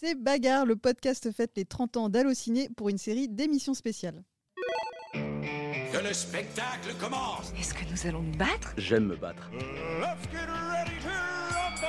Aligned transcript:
C'est 0.00 0.16
Bagarre, 0.16 0.66
le 0.66 0.74
podcast 0.74 1.30
fête 1.30 1.52
les 1.54 1.64
30 1.64 1.96
ans 1.96 2.08
d'Allociné 2.08 2.68
pour 2.76 2.88
une 2.88 2.98
série 2.98 3.28
d'émissions 3.28 3.74
spéciales. 3.74 4.24
Que 5.12 6.04
le 6.04 6.12
spectacle 6.12 6.96
commence 6.98 7.52
Est-ce 7.56 7.72
que 7.72 7.88
nous 7.88 8.08
allons 8.08 8.22
nous 8.22 8.36
battre? 8.36 8.74
J'aime 8.76 9.06
me 9.06 9.14
battre. 9.14 9.48
Let's 9.52 10.28
get 10.32 10.46
ready 10.48 11.00
to 11.00 11.08
rumble 11.54 11.86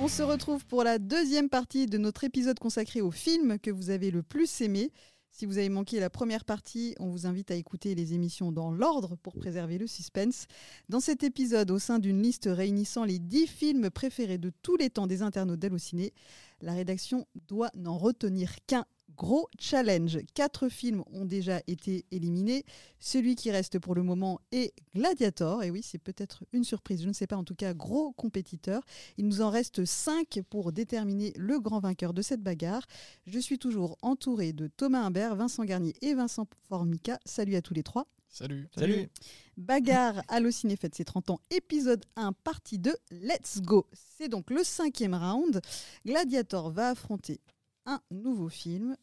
On 0.00 0.08
se 0.08 0.22
retrouve 0.22 0.64
pour 0.64 0.84
la 0.84 0.98
deuxième 0.98 1.50
partie 1.50 1.84
de 1.84 1.98
notre 1.98 2.24
épisode 2.24 2.58
consacré 2.58 3.02
au 3.02 3.10
film 3.10 3.58
que 3.58 3.70
vous 3.70 3.90
avez 3.90 4.10
le 4.10 4.22
plus 4.22 4.62
aimé. 4.62 4.90
Si 5.38 5.46
vous 5.46 5.58
avez 5.58 5.68
manqué 5.68 6.00
la 6.00 6.10
première 6.10 6.44
partie, 6.44 6.96
on 6.98 7.10
vous 7.10 7.24
invite 7.24 7.52
à 7.52 7.54
écouter 7.54 7.94
les 7.94 8.12
émissions 8.12 8.50
dans 8.50 8.72
l'ordre 8.72 9.14
pour 9.14 9.34
préserver 9.34 9.78
le 9.78 9.86
suspense. 9.86 10.48
Dans 10.88 10.98
cet 10.98 11.22
épisode, 11.22 11.70
au 11.70 11.78
sein 11.78 12.00
d'une 12.00 12.20
liste 12.20 12.48
réunissant 12.50 13.04
les 13.04 13.20
10 13.20 13.46
films 13.46 13.88
préférés 13.88 14.38
de 14.38 14.50
tous 14.62 14.76
les 14.76 14.90
temps 14.90 15.06
des 15.06 15.22
internautes 15.22 15.60
d'Allociné, 15.60 16.12
la 16.60 16.72
rédaction 16.72 17.24
doit 17.46 17.70
n'en 17.76 17.98
retenir 17.98 18.56
qu'un 18.66 18.84
gros 19.16 19.48
challenge. 19.58 20.18
Quatre 20.34 20.68
films 20.68 21.02
ont 21.12 21.24
déjà 21.24 21.60
été 21.66 22.04
éliminés. 22.10 22.64
Celui 23.00 23.34
qui 23.34 23.50
reste 23.50 23.78
pour 23.78 23.94
le 23.94 24.02
moment 24.02 24.40
est 24.52 24.72
Gladiator. 24.94 25.62
Et 25.62 25.70
oui, 25.70 25.82
c'est 25.82 25.98
peut-être 25.98 26.44
une 26.52 26.64
surprise, 26.64 27.02
je 27.02 27.08
ne 27.08 27.12
sais 27.12 27.26
pas, 27.26 27.36
en 27.36 27.44
tout 27.44 27.54
cas, 27.54 27.74
gros 27.74 28.12
compétiteur. 28.12 28.82
Il 29.16 29.26
nous 29.26 29.40
en 29.40 29.50
reste 29.50 29.84
cinq 29.84 30.40
pour 30.50 30.72
déterminer 30.72 31.32
le 31.36 31.60
grand 31.60 31.80
vainqueur 31.80 32.12
de 32.14 32.22
cette 32.22 32.42
bagarre. 32.42 32.86
Je 33.26 33.38
suis 33.38 33.58
toujours 33.58 33.96
entouré 34.02 34.52
de 34.52 34.68
Thomas 34.68 35.02
Imbert, 35.02 35.36
Vincent 35.36 35.64
Garnier 35.64 35.94
et 36.02 36.14
Vincent 36.14 36.46
Formica. 36.68 37.18
Salut 37.24 37.56
à 37.56 37.62
tous 37.62 37.74
les 37.74 37.82
trois. 37.82 38.06
Salut. 38.28 38.68
Salut. 38.76 39.08
Bagarre 39.56 40.22
Allociné 40.28 40.76
fête 40.76 40.94
ses 40.94 41.04
30 41.04 41.30
ans, 41.30 41.40
épisode 41.50 42.04
1, 42.16 42.32
partie 42.32 42.78
2, 42.78 42.94
let's 43.10 43.60
go. 43.62 43.86
C'est 43.92 44.28
donc 44.28 44.50
le 44.50 44.62
cinquième 44.62 45.14
round. 45.14 45.60
Gladiator 46.04 46.70
va 46.70 46.90
affronter 46.90 47.40
un 47.86 48.00
nouveau 48.10 48.48
film. 48.48 48.96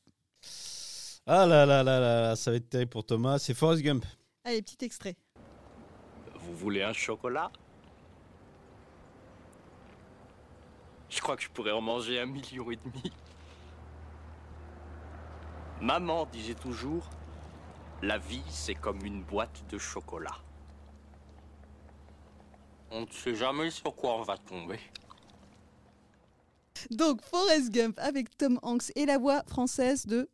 Ah 1.27 1.47
là 1.47 1.65
là 1.65 1.81
là 1.81 1.99
là, 1.99 2.21
là, 2.21 2.35
ça 2.35 2.51
va 2.51 2.57
être 2.57 2.69
terrible 2.69 2.91
pour 2.91 3.03
Thomas. 3.03 3.39
C'est 3.39 3.55
Forrest 3.55 3.81
Gump. 3.81 4.05
Allez, 4.43 4.61
petit 4.61 4.85
extrait. 4.85 5.15
Vous 6.35 6.55
voulez 6.55 6.83
un 6.83 6.93
chocolat? 6.93 7.51
Je 11.09 11.19
crois 11.21 11.35
que 11.35 11.41
je 11.41 11.49
pourrais 11.49 11.71
en 11.71 11.81
manger 11.81 12.19
un 12.19 12.27
million 12.27 12.69
et 12.69 12.75
demi. 12.75 13.11
Maman 15.81 16.25
disait 16.27 16.53
toujours, 16.53 17.09
la 18.03 18.19
vie 18.19 18.43
c'est 18.49 18.75
comme 18.75 19.03
une 19.03 19.23
boîte 19.23 19.65
de 19.69 19.79
chocolat. 19.79 20.37
On 22.91 23.01
ne 23.01 23.11
sait 23.11 23.35
jamais 23.35 23.71
sur 23.71 23.95
quoi 23.95 24.15
on 24.15 24.21
va 24.21 24.37
tomber. 24.37 24.79
Donc, 26.91 27.23
Forrest 27.23 27.71
Gump 27.71 27.97
avec 27.99 28.37
Tom 28.37 28.59
Hanks 28.61 28.91
et 28.95 29.07
la 29.07 29.17
voix 29.17 29.43
française 29.47 30.05
de 30.05 30.29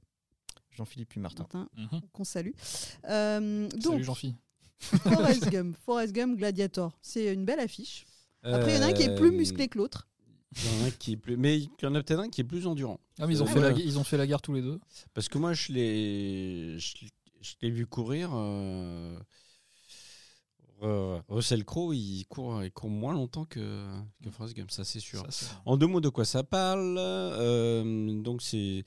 Jean-Philippe 0.72 1.16
Martin. 1.18 1.44
Martin, 1.54 1.70
Mhm. 1.78 2.02
qu'on 2.14 2.24
salue. 2.24 2.52
Euh, 3.10 3.68
donc, 3.70 3.94
Salut 3.94 4.04
Jean-Philippe. 4.04 4.38
Forrest 4.80 5.50
Gump, 5.50 5.78
Forrest 5.86 6.14
Gump, 6.14 6.38
Gladiator. 6.38 6.98
C'est 7.02 7.34
une 7.34 7.46
belle 7.46 7.60
affiche. 7.60 8.06
Après, 8.44 8.74
il 8.74 8.76
y 8.78 8.80
en 8.80 8.84
a 8.84 8.88
un 8.88 8.94
qui 8.94 9.04
est 9.04 9.16
plus 9.16 9.32
musclé 9.32 9.68
que 9.68 9.78
l'autre. 9.78 10.08
Il 10.56 10.66
y 10.66 10.68
en 10.82 10.84
a 10.84 10.88
un 10.88 10.92
qui 10.92 11.12
est 11.14 11.18
plus, 11.18 11.38
mais 11.38 11.60
il 11.60 11.70
y 11.82 11.86
en 11.86 11.94
a 11.96 12.02
peut-être 12.04 12.20
un 12.20 12.30
qui 12.30 12.42
est 12.42 12.46
plus 12.46 12.66
endurant. 12.68 13.00
Ah, 13.20 13.28
mais 13.28 13.34
ils 13.36 13.44
ont, 13.44 13.46
Euh, 13.46 13.50
fait 13.50 13.60
la, 13.62 13.72
ils 13.72 14.00
ont 14.00 14.04
fait 14.04 14.18
la 14.18 14.26
guerre 14.28 14.42
tous 14.42 14.54
les 14.54 14.62
deux. 14.62 14.80
Parce 15.14 15.30
que 15.30 15.38
moi, 15.38 15.54
je 15.54 15.72
l'ai, 15.72 16.80
je, 16.80 16.94
l'ai- 17.02 17.10
je 17.42 17.54
l'ai 17.62 17.70
vu 17.70 17.86
courir. 17.86 18.32
Euh, 18.34 19.18
euh, 20.84 21.20
Russell 21.30 21.64
Crowe, 21.64 21.94
il 21.96 22.26
court, 22.26 22.64
il 22.64 22.72
court 22.72 22.90
moins 22.90 23.14
longtemps 23.14 23.46
que, 23.46 23.88
que 24.24 24.32
Forrest 24.32 24.56
Gump, 24.58 24.72
ça 24.72 24.84
c'est 24.84 25.00
sûr. 25.00 25.24
Ça, 25.30 25.46
En 25.66 25.78
deux 25.78 25.86
mots, 25.88 26.02
de 26.02 26.10
quoi 26.10 26.26
ça 26.26 26.44
parle 26.44 26.96
Euh, 26.98 28.22
Donc, 28.22 28.42
c'est 28.42 28.84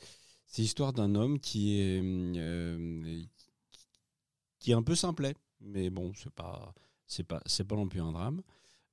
c'est 0.47 0.62
l'histoire 0.62 0.92
d'un 0.92 1.14
homme 1.14 1.39
qui 1.41 1.81
est 1.81 2.00
euh, 2.03 3.23
qui 4.59 4.70
est 4.70 4.74
un 4.74 4.83
peu 4.83 4.95
simplet, 4.95 5.35
mais 5.61 5.91
bon, 5.91 6.13
c'est 6.14 6.33
pas 6.33 6.74
pas 7.29 7.41
pas 7.68 7.77
non 7.77 7.89
plus 7.89 8.01
un 8.01 8.13
drame. 8.13 8.42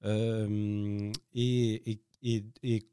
Euh, 0.03 1.11
et, 1.33 1.99
et, 2.23 2.43
et, 2.63 2.83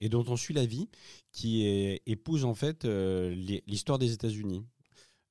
et, 0.00 0.08
dont 0.08 0.24
on 0.28 0.36
suit 0.36 0.54
la 0.54 0.64
vie, 0.66 0.88
qui 1.32 1.64
épouse 2.06 2.44
en 2.44 2.54
fait 2.54 2.84
euh, 2.84 3.30
l'hi- 3.34 3.62
l'histoire 3.66 3.98
des 3.98 4.12
États-Unis. 4.12 4.64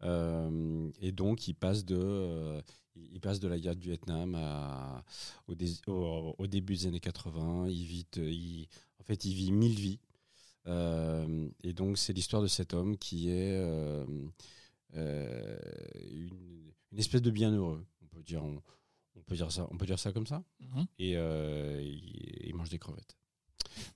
Euh, 0.03 0.89
et 1.01 1.11
donc, 1.11 1.47
il 1.47 1.55
passe 1.55 1.85
de, 1.85 2.61
il 2.95 3.19
passe 3.19 3.39
de 3.39 3.47
la 3.47 3.59
guerre 3.59 3.75
du 3.75 3.87
Vietnam 3.89 4.35
au, 5.47 5.53
au- 5.91 6.35
au 6.37 6.47
début 6.47 6.75
des 6.75 6.87
années 6.87 6.99
80. 6.99 7.67
Il 7.69 7.85
vit, 7.85 8.05
il- 8.17 8.67
en 8.99 9.03
fait, 9.03 9.25
il 9.25 9.33
vit 9.33 9.51
mille 9.51 9.79
vies. 9.79 9.99
Euh, 10.67 11.49
et 11.63 11.73
donc, 11.73 11.97
c'est 11.97 12.13
l'histoire 12.13 12.41
de 12.41 12.47
cet 12.47 12.73
homme 12.73 12.97
qui 12.97 13.29
est 13.29 13.57
euh, 13.57 14.05
euh, 14.95 15.57
une, 16.01 16.71
une 16.91 16.99
espèce 16.99 17.21
de 17.21 17.31
bienheureux. 17.31 17.85
On 18.03 18.07
peut 18.07 18.23
dire, 18.23 18.43
on, 18.43 18.61
on 19.15 19.21
peut 19.21 19.35
dire 19.35 19.51
ça, 19.51 19.67
on 19.71 19.77
peut 19.77 19.85
dire 19.85 19.99
ça 19.99 20.11
comme 20.11 20.27
ça. 20.27 20.43
Mhm. 20.59 20.87
Et 20.99 21.11
il, 21.11 22.47
il 22.47 22.55
mange 22.55 22.69
des 22.69 22.79
crevettes. 22.79 23.15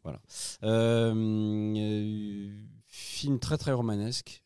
Voilà. 0.03 0.22
Euh, 0.63 2.52
film 2.86 3.40
très 3.40 3.57
très 3.57 3.72
romanesque, 3.72 4.44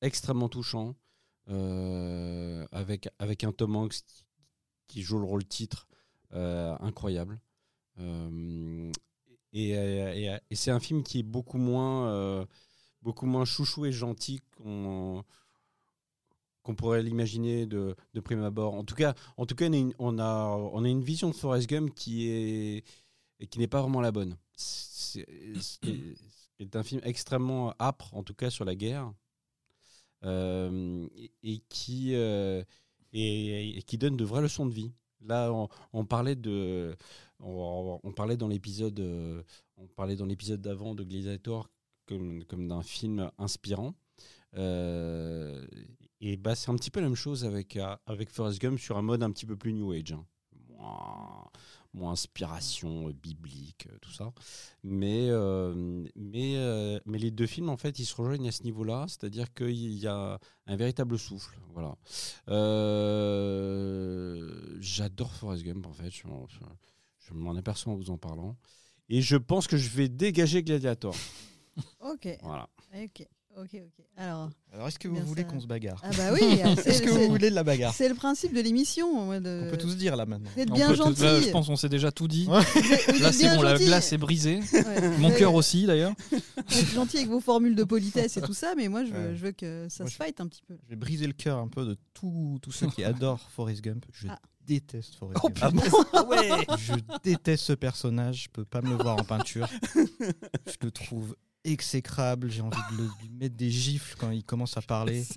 extrêmement 0.00 0.48
touchant, 0.48 0.96
euh, 1.48 2.66
avec, 2.72 3.08
avec 3.18 3.44
un 3.44 3.52
Tom 3.52 3.76
Hanks 3.76 4.02
qui, 4.04 4.24
qui 4.86 5.02
joue 5.02 5.18
le 5.18 5.24
rôle 5.24 5.44
titre 5.44 5.86
euh, 6.32 6.76
incroyable. 6.80 7.40
Euh, 9.54 10.12
et 10.12 10.28
euh, 10.30 10.38
et, 10.50 10.56
c'est 10.56 10.70
un 10.70 10.80
film 10.80 11.02
qui 11.02 11.20
est 11.20 11.22
beaucoup 11.22 11.58
moins, 11.58 12.08
euh, 12.08 12.44
beaucoup 13.02 13.26
moins 13.26 13.44
chouchou 13.44 13.86
et 13.86 13.92
gentil 13.92 14.40
qu'on 14.56 15.24
qu'on 16.62 16.74
pourrait 16.74 17.02
l'imaginer 17.02 17.64
de, 17.66 17.96
de 18.12 18.20
prime 18.20 18.42
abord. 18.42 18.74
En 18.74 18.84
tout 18.84 18.94
cas, 18.94 19.14
en 19.38 19.46
tout 19.46 19.54
cas 19.54 19.68
on, 19.68 19.72
a 19.72 19.76
une, 19.76 19.94
on, 19.98 20.18
a, 20.84 20.88
une 20.88 21.02
vision 21.02 21.30
de 21.30 21.34
Forrest 21.34 21.68
Gump 21.68 21.94
qui 21.94 22.28
est 22.28 22.84
qui 23.50 23.58
n'est 23.58 23.68
pas 23.68 23.80
vraiment 23.80 24.02
la 24.02 24.12
bonne. 24.12 24.36
C'est 24.54 25.24
un 26.74 26.82
film 26.82 27.00
extrêmement 27.04 27.72
âpre, 27.78 28.14
en 28.14 28.22
tout 28.22 28.34
cas 28.34 28.50
sur 28.50 28.64
la 28.66 28.74
guerre, 28.74 29.12
et, 30.24 31.62
qui 31.70 32.12
et 32.12 32.66
qui 33.86 33.98
donne 33.98 34.16
de 34.16 34.24
vraies 34.24 34.42
leçons 34.42 34.66
de 34.66 34.74
vie. 34.74 34.92
Là, 35.20 35.52
on, 35.92 36.04
parlait 36.04 36.36
de, 36.36 36.96
on 37.40 38.12
parlait 38.14 38.36
dans 38.36 38.48
l'épisode, 38.48 38.98
euh, 39.00 39.42
on 39.76 39.86
parlait 39.86 40.16
dans 40.16 40.26
l'épisode 40.26 40.60
d'avant 40.60 40.94
de 40.94 41.02
Gladiator 41.04 41.68
comme, 42.06 42.44
comme 42.44 42.68
d'un 42.68 42.82
film 42.82 43.30
inspirant. 43.38 43.94
Euh, 44.56 45.66
et 46.20 46.36
bah, 46.36 46.54
c'est 46.54 46.70
un 46.70 46.76
petit 46.76 46.90
peu 46.90 47.00
la 47.00 47.06
même 47.06 47.16
chose 47.16 47.44
avec, 47.44 47.76
euh, 47.76 47.96
avec 48.06 48.30
Forrest 48.30 48.60
Gump 48.60 48.78
sur 48.78 48.96
un 48.96 49.02
mode 49.02 49.22
un 49.22 49.30
petit 49.30 49.46
peu 49.46 49.56
plus 49.56 49.72
New 49.72 49.92
Age. 49.92 50.12
hein. 50.12 50.24
Moins, 51.94 52.04
moins 52.04 52.12
inspiration 52.12 53.08
euh, 53.08 53.12
biblique, 53.12 53.88
euh, 53.90 53.98
tout 54.00 54.10
ça. 54.12 54.32
Mais, 54.82 55.28
euh, 55.30 56.04
mais, 56.16 57.00
mais 57.06 57.18
les 57.18 57.30
deux 57.30 57.46
films, 57.46 57.68
en 57.70 57.76
fait, 57.76 57.98
ils 57.98 58.04
se 58.04 58.14
rejoignent 58.14 58.48
à 58.48 58.52
ce 58.52 58.62
niveau-là, 58.62 59.06
c'est-à-dire 59.08 59.52
qu'il 59.54 59.94
y 59.98 60.06
a 60.06 60.38
un 60.66 60.76
véritable 60.76 61.18
souffle. 61.18 61.58
Voilà. 61.72 61.96
J'adore 64.80 65.32
Forrest 65.34 65.64
Gump, 65.64 65.86
en 65.86 65.92
fait. 65.92 66.10
Je, 66.10 66.22
je- 66.22 66.58
je 67.28 67.34
m'en 67.34 67.56
aperçois 67.56 67.92
en 67.92 67.96
vous 67.96 68.10
en 68.10 68.18
parlant. 68.18 68.56
Et 69.08 69.20
je 69.22 69.36
pense 69.36 69.66
que 69.66 69.76
je 69.76 69.88
vais 69.90 70.08
dégager 70.08 70.62
Gladiator. 70.62 71.14
Ok. 72.00 72.28
Voilà. 72.42 72.68
Ok. 72.94 73.26
Ok. 73.60 73.70
Ok. 73.74 74.04
Alors. 74.16 74.50
Alors, 74.72 74.88
est-ce 74.88 74.98
que 74.98 75.08
vous 75.08 75.14
Bien 75.14 75.24
voulez 75.24 75.42
ça. 75.42 75.48
qu'on 75.48 75.60
se 75.60 75.66
bagarre 75.66 76.00
Ah 76.04 76.10
bah 76.16 76.32
oui. 76.32 76.40
c'est- 76.76 76.90
Est-ce 76.90 77.02
que 77.02 77.10
c'est- 77.10 77.16
vous 77.26 77.28
voulez 77.28 77.50
de 77.50 77.54
la 77.54 77.64
bagarre 77.64 77.92
C'est 77.94 78.08
le 78.08 78.14
principe 78.14 78.52
de 78.54 78.60
l'émission. 78.60 79.24
moi, 79.24 79.40
de- 79.40 79.62
On 79.66 79.70
peut 79.70 79.76
tous 79.78 79.96
dire 79.96 80.14
là 80.16 80.26
maintenant. 80.26 80.50
Vous 80.54 80.60
êtes 80.62 80.70
On 80.70 80.74
bien 80.74 80.88
peut 80.88 80.94
gentil. 80.94 81.22
Là, 81.22 81.40
je 81.40 81.50
pense 81.50 81.66
qu'on 81.66 81.76
s'est 81.76 81.88
déjà 81.88 82.12
tout 82.12 82.28
dit. 82.28 82.46
Là, 82.46 83.32
c'est 83.32 83.54
bon, 83.56 83.62
la 83.62 83.76
glace 83.78 84.12
est 84.12 84.18
brisée. 84.18 84.60
Ouais. 84.72 85.18
Mon 85.18 85.30
cœur 85.32 85.54
aussi, 85.54 85.86
d'ailleurs. 85.86 86.12
Vous 86.30 86.78
êtes 86.78 86.90
gentil 86.92 87.16
avec 87.18 87.28
vos 87.28 87.40
formules 87.40 87.74
de 87.74 87.84
politesse 87.84 88.36
et 88.36 88.42
tout 88.42 88.52
ça, 88.54 88.74
mais 88.76 88.88
moi 88.88 89.04
je 89.04 89.12
veux, 89.12 89.28
Ouais. 89.30 89.36
je 89.36 89.44
veux 89.46 89.52
que 89.52 89.86
ça 89.88 90.04
Moi, 90.04 90.10
se 90.10 90.16
je- 90.18 90.22
fight 90.22 90.40
un 90.40 90.46
petit 90.46 90.62
peu. 90.66 90.76
Je 90.84 90.90
vais 90.90 90.96
briser 90.96 91.26
le 91.26 91.32
cœur 91.32 91.58
un 91.58 91.68
peu 91.68 91.84
de 91.86 91.96
tous 92.14 92.58
tous 92.62 92.72
ceux 92.72 92.88
qui 92.88 93.02
adorent 93.04 93.48
Forrest 93.56 93.80
Gump. 93.82 94.04
Je 94.12 94.28
Ah. 94.28 94.38
déteste 94.66 95.14
Forrest 95.14 95.40
Oh, 95.42 95.48
Gump. 95.48 95.80
Ah 96.12 96.24
ouais 96.24 96.48
Je 96.78 96.92
déteste 97.24 97.64
ce 97.64 97.72
personnage. 97.72 98.44
Je 98.44 98.48
peux 98.50 98.64
pas 98.66 98.82
me 98.82 98.90
le 98.90 98.96
voir 99.02 99.16
en 99.16 99.24
peinture. 99.24 99.66
Je 99.94 100.76
le 100.82 100.90
trouve 100.90 101.34
exécrable. 101.70 102.50
J'ai 102.50 102.62
envie 102.62 102.78
de 102.92 102.96
le- 103.02 103.10
lui 103.22 103.28
mettre 103.30 103.56
des 103.56 103.70
gifles 103.70 104.16
quand 104.18 104.30
il 104.30 104.44
commence 104.44 104.76
à 104.76 104.82
parler. 104.82 105.24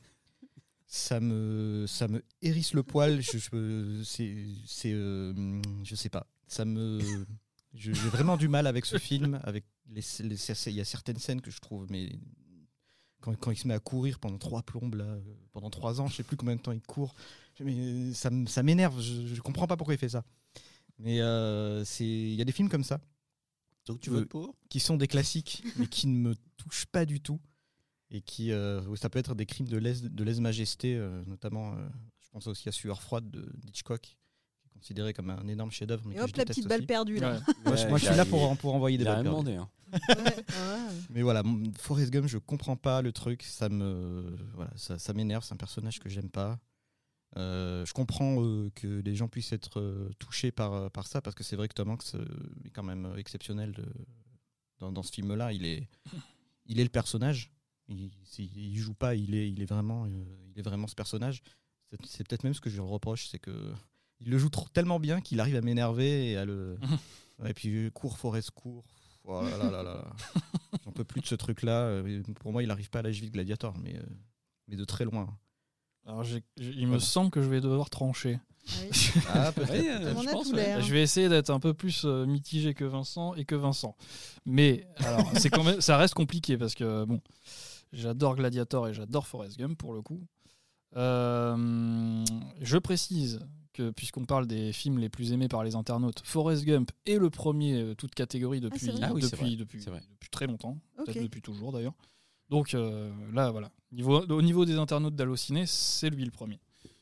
Ça 0.93 1.21
me, 1.21 1.85
ça 1.87 2.09
me 2.09 2.21
hérisse 2.41 2.73
le 2.73 2.83
poil. 2.83 3.21
Je, 3.21 3.37
je, 3.37 4.03
c'est, 4.03 4.91
euh, 4.91 5.61
je 5.85 5.95
sais 5.95 6.09
pas. 6.09 6.27
Ça 6.47 6.65
me, 6.65 6.99
j'ai 7.73 7.93
vraiment 7.93 8.35
du 8.35 8.49
mal 8.49 8.67
avec 8.67 8.85
ce 8.85 8.97
film. 8.97 9.39
Avec 9.43 9.63
les, 9.89 10.01
il 10.19 10.73
y 10.73 10.81
a 10.81 10.83
certaines 10.85 11.17
scènes 11.17 11.39
que 11.39 11.49
je 11.49 11.61
trouve, 11.61 11.87
mais 11.89 12.09
quand, 13.21 13.33
quand 13.39 13.51
il 13.51 13.57
se 13.57 13.69
met 13.69 13.73
à 13.73 13.79
courir 13.79 14.19
pendant 14.19 14.37
trois 14.37 14.63
plombes 14.63 14.95
là, 14.95 15.05
euh, 15.05 15.21
pendant 15.53 15.69
trois 15.69 16.01
ans, 16.01 16.07
je 16.07 16.15
sais 16.17 16.23
plus 16.23 16.35
combien 16.35 16.57
de 16.57 16.61
temps 16.61 16.73
il 16.73 16.81
court. 16.81 17.15
Mais 17.61 17.73
euh, 17.73 18.13
ça, 18.13 18.29
ça 18.47 18.61
m'énerve. 18.61 18.99
Je, 19.01 19.33
je 19.33 19.41
comprends 19.41 19.67
pas 19.67 19.77
pourquoi 19.77 19.93
il 19.93 19.97
fait 19.97 20.09
ça. 20.09 20.25
Mais 20.99 21.21
euh, 21.21 21.85
c'est, 21.85 22.03
il 22.03 22.33
y 22.35 22.41
a 22.41 22.45
des 22.45 22.51
films 22.51 22.67
comme 22.67 22.83
ça. 22.83 22.99
Donc 23.87 23.99
tu 23.99 24.09
Euh, 24.09 24.13
votes 24.13 24.29
pour 24.29 24.55
qui 24.69 24.79
sont 24.79 24.97
des 24.97 25.07
classiques, 25.07 25.63
mais 25.77 25.87
qui 25.87 26.07
ne 26.07 26.17
me 26.17 26.35
touchent 26.57 26.85
pas 26.85 27.05
du 27.05 27.19
tout. 27.21 27.39
Et 28.13 28.21
qui, 28.21 28.51
euh, 28.51 28.95
ça 28.97 29.09
peut 29.09 29.19
être 29.19 29.35
des 29.35 29.45
crimes 29.45 29.67
de 29.69 29.77
lèse- 29.77 30.03
de 30.03 30.23
lèse-majesté, 30.23 30.95
euh, 30.97 31.23
notamment, 31.27 31.73
euh, 31.73 31.87
je 32.19 32.29
pense 32.29 32.45
aussi 32.47 32.67
à 32.67 32.71
Sueur 32.73 33.01
froide 33.01 33.29
de 33.31 33.49
d'Hitchcock, 33.63 34.01
qui 34.01 34.15
est 34.65 34.69
considéré 34.73 35.13
comme 35.13 35.29
un 35.29 35.47
énorme 35.47 35.71
chef-d'œuvre. 35.71 36.03
mais 36.07 36.15
Et 36.15 36.17
que 36.17 36.23
hop, 36.23 36.29
je 36.33 36.37
la 36.37 36.45
petite 36.45 36.67
balle 36.67 36.79
aussi. 36.81 36.87
perdue 36.87 37.19
là. 37.19 37.35
Ouais. 37.35 37.39
Moi, 37.65 37.75
je- 37.77 37.83
Ouais, 37.83 37.89
moi, 37.89 37.97
je 37.97 38.03
il 38.03 38.07
suis 38.07 38.13
a- 38.13 38.17
là 38.17 38.25
pour, 38.25 38.57
pour 38.57 38.75
envoyer 38.75 38.97
des 38.97 39.05
balles 39.05 39.21
rien 39.21 39.31
perdues. 39.31 39.45
demandé. 39.51 39.55
hein. 39.55 39.69
Ouais. 39.93 40.35
Mais 41.09 41.21
voilà, 41.21 41.41
Forrest 41.77 42.11
Gump, 42.11 42.27
je 42.27 42.37
comprends 42.37 42.75
pas 42.75 43.01
le 43.01 43.11
truc, 43.13 43.43
ça 43.43 43.69
me, 43.69 44.35
voilà, 44.55 44.71
ça, 44.75 44.99
ça 44.99 45.13
m'énerve, 45.13 45.43
c'est 45.45 45.53
un 45.53 45.57
personnage 45.57 45.99
que 45.99 46.09
j'aime 46.09 46.29
pas. 46.29 46.59
Euh, 47.37 47.85
je 47.85 47.93
comprends 47.93 48.43
euh, 48.43 48.69
que 48.75 48.87
les 48.87 49.15
gens 49.15 49.27
puissent 49.29 49.53
être 49.53 49.79
euh, 49.79 50.09
touchés 50.19 50.51
par, 50.51 50.91
par 50.91 51.07
ça, 51.07 51.21
parce 51.21 51.35
que 51.35 51.43
c'est 51.43 51.55
vrai 51.55 51.67
que 51.67 51.73
Tom 51.73 51.89
Hanks 51.89 52.15
est 52.65 52.69
quand 52.71 52.83
même 52.83 53.13
exceptionnel 53.17 53.71
de- 53.71 53.85
dans, 54.79 54.91
dans 54.91 55.03
ce 55.03 55.11
film-là. 55.11 55.53
Il 55.53 55.65
est, 55.65 55.87
il 56.65 56.79
est 56.79 56.83
le 56.83 56.89
personnage. 56.89 57.51
Il, 57.87 58.11
il 58.37 58.77
joue 58.77 58.93
pas, 58.93 59.15
il 59.15 59.35
est, 59.35 59.49
il 59.49 59.61
est 59.61 59.65
vraiment, 59.65 60.05
il 60.05 60.57
est 60.57 60.61
vraiment 60.61 60.87
ce 60.87 60.95
personnage. 60.95 61.41
C'est, 62.05 62.25
peut-être 62.25 62.43
même 62.43 62.53
ce 62.53 62.61
que 62.61 62.69
je 62.69 62.75
lui 62.75 62.81
reproche, 62.87 63.27
c'est 63.27 63.39
que 63.39 63.73
il 64.19 64.29
le 64.29 64.37
joue 64.37 64.49
trop, 64.49 64.67
tellement 64.69 64.99
bien 64.99 65.19
qu'il 65.19 65.39
arrive 65.39 65.55
à 65.55 65.61
m'énerver 65.61 66.31
et 66.31 66.37
à 66.37 66.45
le. 66.45 66.77
et 67.45 67.53
puis 67.53 67.91
cours 67.91 68.17
Forrest 68.17 68.51
cours. 68.51 68.85
Oh 69.23 69.41
là 69.41 69.69
là 69.69 69.83
là. 69.83 70.13
J'en 70.85 70.91
peux 70.91 71.03
plus 71.03 71.21
de 71.21 71.25
ce 71.27 71.35
truc-là. 71.35 72.01
Pour 72.39 72.51
moi, 72.51 72.63
il 72.63 72.67
n'arrive 72.67 72.89
pas 72.89 72.99
à 72.99 73.01
la 73.03 73.11
cheville 73.11 73.29
de 73.29 73.33
Gladiator, 73.33 73.77
mais, 73.77 73.99
mais 74.67 74.75
de 74.75 74.85
très 74.85 75.05
loin. 75.05 75.37
Alors, 76.05 76.25
il 76.57 76.87
me 76.87 76.99
semble 76.99 77.31
que 77.31 77.41
je 77.41 77.49
vais 77.49 77.61
devoir 77.61 77.89
trancher. 77.89 78.39
Ah 78.67 78.71
oui. 78.81 79.11
Ah, 79.33 79.51
peut-être. 79.51 80.15
On 80.15 80.19
en 80.19 80.21
je 80.21 80.29
pense, 80.29 80.51
ouais. 80.53 80.81
vais 80.81 81.01
essayer 81.01 81.29
d'être 81.29 81.49
un 81.49 81.59
peu 81.59 81.73
plus 81.73 82.03
euh, 82.05 82.25
mitigé 82.25 82.73
que 82.73 82.85
Vincent 82.85 83.33
et 83.35 83.45
que 83.45 83.55
Vincent. 83.55 83.95
Mais 84.45 84.87
alors, 84.97 85.31
c'est 85.37 85.49
quand 85.49 85.63
même, 85.63 85.81
ça 85.81 85.97
reste 85.97 86.13
compliqué 86.13 86.57
parce 86.57 86.75
que 86.75 87.05
bon, 87.05 87.21
j'adore 87.91 88.35
Gladiator 88.35 88.87
et 88.87 88.93
j'adore 88.93 89.27
Forrest 89.27 89.57
Gump 89.57 89.77
pour 89.77 89.93
le 89.93 90.01
coup. 90.01 90.21
Euh, 90.95 92.23
je 92.59 92.77
précise 92.77 93.39
que 93.73 93.91
puisqu'on 93.91 94.25
parle 94.25 94.47
des 94.47 94.73
films 94.73 94.99
les 94.99 95.09
plus 95.09 95.31
aimés 95.31 95.47
par 95.47 95.63
les 95.63 95.75
internautes, 95.75 96.21
Forrest 96.25 96.65
Gump 96.65 96.91
est 97.05 97.17
le 97.17 97.29
premier, 97.29 97.81
euh, 97.81 97.95
toute 97.95 98.13
catégorie 98.13 98.59
depuis 98.59 98.89
Ah 99.01 99.13
oui, 99.13 99.21
depuis, 99.21 99.37
vrai, 99.37 99.55
depuis, 99.55 99.79
depuis 99.79 100.29
très 100.29 100.47
longtemps, 100.47 100.77
peut-être 100.97 101.21
depuis 101.21 101.41
toujours 101.41 101.71
d'ailleurs. 101.71 101.93
Donc 102.51 102.73
euh, 102.73 103.09
là, 103.33 103.49
voilà, 103.49 103.71
au 104.29 104.41
niveau 104.41 104.65
des 104.65 104.75
internautes 104.75 105.15
d'Allociné, 105.15 105.65
c'est 105.65 106.09
lui 106.09 106.25
le 106.25 106.31
premier. 106.31 106.59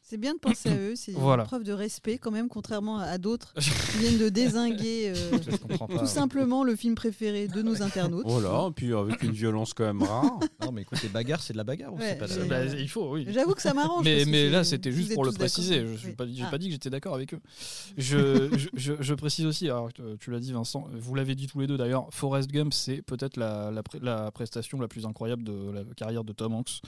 C'est 0.09 0.17
bien 0.17 0.33
de 0.33 0.39
penser 0.39 0.69
à 0.69 0.75
eux, 0.79 0.93
c'est 0.95 1.11
Voilà. 1.11 1.43
une 1.43 1.47
preuve 1.47 1.63
de 1.63 1.71
respect 1.71 2.17
quand 2.17 2.31
même, 2.31 2.47
contrairement 2.49 2.97
à 2.97 3.19
d'autres 3.19 3.53
qui 3.59 3.97
viennent 3.99 4.17
de 4.17 4.29
désinguer 4.29 5.13
euh, 5.15 5.77
pas. 5.77 5.99
tout 5.99 6.07
simplement 6.07 6.63
le 6.63 6.75
film 6.75 6.95
préféré 6.95 7.47
de 7.47 7.61
nos 7.61 7.83
internautes. 7.83 8.25
Voilà, 8.25 8.67
et 8.69 8.71
puis 8.71 8.91
avec 8.91 9.21
une 9.21 9.33
violence 9.33 9.75
quand 9.75 9.85
même 9.85 10.01
rare. 10.01 10.39
Non, 10.65 10.71
mais 10.71 10.81
écoute, 10.81 11.01
les 11.03 11.09
bagarres, 11.09 11.41
c'est 11.41 11.53
de 11.53 11.57
la 11.59 11.63
bagarre 11.63 11.93
ou 11.93 11.97
Ouais, 11.97 12.15
pas 12.15 12.27
de 12.27 12.33
la 12.33 12.45
Bah, 12.45 12.59
bagarre 12.65 12.75
il 12.79 12.89
faut, 12.89 13.11
oui. 13.13 13.25
J'avoue 13.29 13.53
que 13.53 13.61
ça 13.61 13.73
m'arrange. 13.73 14.03
Mais, 14.03 14.49
là, 14.49 14.63
c'était 14.63 14.91
juste 14.91 15.13
pour 15.13 15.23
le 15.25 15.31
préciser. 15.31 15.85
Je 15.85 16.07
n'ai 16.07 16.09
Oui. 16.09 16.15
pas, 16.15 16.25
Ah. 16.43 16.49
pas 16.51 16.57
dit 16.57 16.67
que 16.67 16.71
j'étais 16.73 16.89
d'accord 16.89 17.13
avec 17.15 17.33
eux. 17.35 17.39
Je, 17.97 18.49
je, 18.57 18.69
je- 18.73 18.93
je 18.99 19.13
précise 19.13 19.45
aussi, 19.45 19.65
alors 19.65 19.89
euh, 19.99 20.15
tu 20.19 20.31
l'as 20.31 20.39
dit 20.39 20.51
Vincent, 20.53 20.87
vous 20.91 21.13
l'avez 21.15 21.35
dit 21.35 21.45
tous 21.47 21.59
les 21.59 21.67
deux 21.67 21.77
d'ailleurs, 21.77 22.07
Forrest 22.11 22.49
Gump, 22.49 22.73
c'est 22.73 23.01
peut-être 23.03 23.37
la, 23.37 23.71
la 24.01 24.31
prestation 24.31 24.79
la 24.79 24.87
plus 24.87 25.05
incroyable 25.05 25.43
de 25.43 25.71
la 25.71 25.83
carrière 25.95 26.23
de 26.23 26.33
Tom 26.33 26.53
Hanks. 26.55 26.81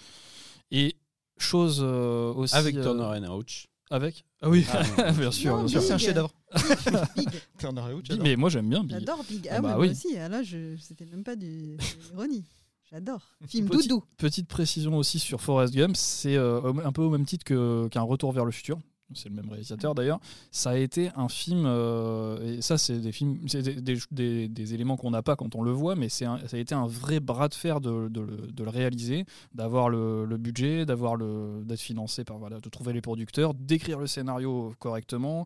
Et 0.71 0.95
chose 1.43 1.79
euh, 1.83 2.33
aussi... 2.33 2.55
Avec 2.55 2.75
euh, 2.75 2.83
Turner 2.83 3.03
and 3.27 3.35
Hooch. 3.38 3.67
Avec? 3.89 4.23
Ah 4.41 4.49
oui, 4.49 4.65
Ah, 4.97 5.11
bien 5.17 5.31
sûr. 5.31 5.51
Non, 5.57 5.63
bien 5.65 5.67
sûr. 5.67 5.81
C'est 5.81 5.93
un 5.93 5.97
chef-d'œuvre. 5.97 6.33
Big. 7.17 7.29
Turner 7.59 7.81
Big, 7.95 8.05
j'adore. 8.05 8.23
mais 8.23 8.35
moi 8.38 8.49
j'aime 8.49 8.69
bien 8.69 8.81
Big. 8.83 8.91
J'adore 8.91 9.23
Big. 9.29 9.47
Ah 9.49 9.55
Ah, 9.57 9.61
bah 9.61 9.75
oui. 9.77 9.88
moi 9.88 9.91
aussi. 9.91 10.17
Ah, 10.17 10.29
là, 10.29 10.43
je... 10.43 10.75
c'était 10.79 11.05
même 11.05 11.23
pas 11.23 11.35
du... 11.35 11.75
de 11.75 12.09
l'ironie. 12.09 12.45
J'adore. 12.89 13.21
Film 13.47 13.67
Petit- 13.69 13.88
doudou. 13.89 14.03
Petite 14.17 14.47
précision 14.47 14.97
aussi 14.97 15.19
sur 15.19 15.41
Forrest 15.41 15.73
Gump, 15.73 15.95
c'est 15.97 16.35
euh, 16.38 16.61
un 16.85 16.91
peu 16.91 17.01
au 17.01 17.09
même 17.09 17.25
titre 17.25 17.44
que- 17.44 17.87
qu'un 17.89 18.01
Retour 18.01 18.31
vers 18.31 18.45
le 18.45 18.51
futur. 18.51 18.79
C'est 19.13 19.29
le 19.29 19.35
même 19.35 19.49
réalisateur 19.49 19.95
d'ailleurs. 19.95 20.19
Ça 20.51 20.71
a 20.71 20.75
été 20.75 21.09
un 21.15 21.29
film, 21.29 21.65
euh, 21.65 22.57
et 22.57 22.61
ça 22.61 22.77
c'est 22.77 22.99
des 22.99 23.11
films, 23.11 23.39
des, 24.11 24.73
éléments 24.73 24.97
qu'on 24.97 25.11
n'a 25.11 25.21
pas 25.21 25.35
quand 25.35 25.55
on 25.55 25.61
le 25.61 25.71
voit, 25.71 25.95
mais 25.95 26.09
c'est 26.09 26.25
ça 26.25 26.57
a 26.57 26.57
été 26.57 26.75
un 26.75 26.87
vrai 26.87 27.19
bras 27.19 27.47
de 27.47 27.53
fer 27.53 27.81
de, 27.81 28.09
le- 28.13 28.69
réaliser, 28.69 29.25
d'avoir 29.53 29.89
le, 29.89 30.25
budget, 30.37 30.85
d'avoir 30.85 31.15
le, 31.15 31.63
d'être 31.65 31.81
financé 31.81 32.23
par 32.23 32.37
voilà, 32.37 32.59
de 32.59 32.69
trouver 32.69 32.93
les 32.93 33.01
producteurs, 33.01 33.53
d'écrire 33.53 33.99
le 33.99 34.07
scénario 34.07 34.73
correctement, 34.79 35.45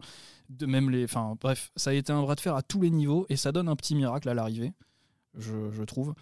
de 0.49 0.65
même 0.65 0.89
les, 0.89 1.05
enfin 1.05 1.35
bref, 1.39 1.71
ça 1.75 1.89
a 1.91 1.93
été 1.93 2.11
un 2.11 2.21
bras 2.21 2.35
de 2.35 2.41
fer 2.41 2.55
à 2.55 2.61
tous 2.61 2.81
les 2.81 2.91
niveaux 2.91 3.25
et 3.29 3.35
ça 3.35 3.51
donne 3.51 3.69
un 3.69 3.75
petit 3.75 3.95
miracle 3.95 4.29
à 4.29 4.33
l'arrivée, 4.33 4.73
je, 5.37 5.83
trouve. 5.83 6.13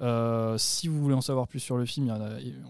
Euh, 0.00 0.58
si 0.58 0.88
vous 0.88 1.00
voulez 1.00 1.14
en 1.14 1.20
savoir 1.20 1.46
plus 1.46 1.60
sur 1.60 1.76
le 1.76 1.86
film, 1.86 2.12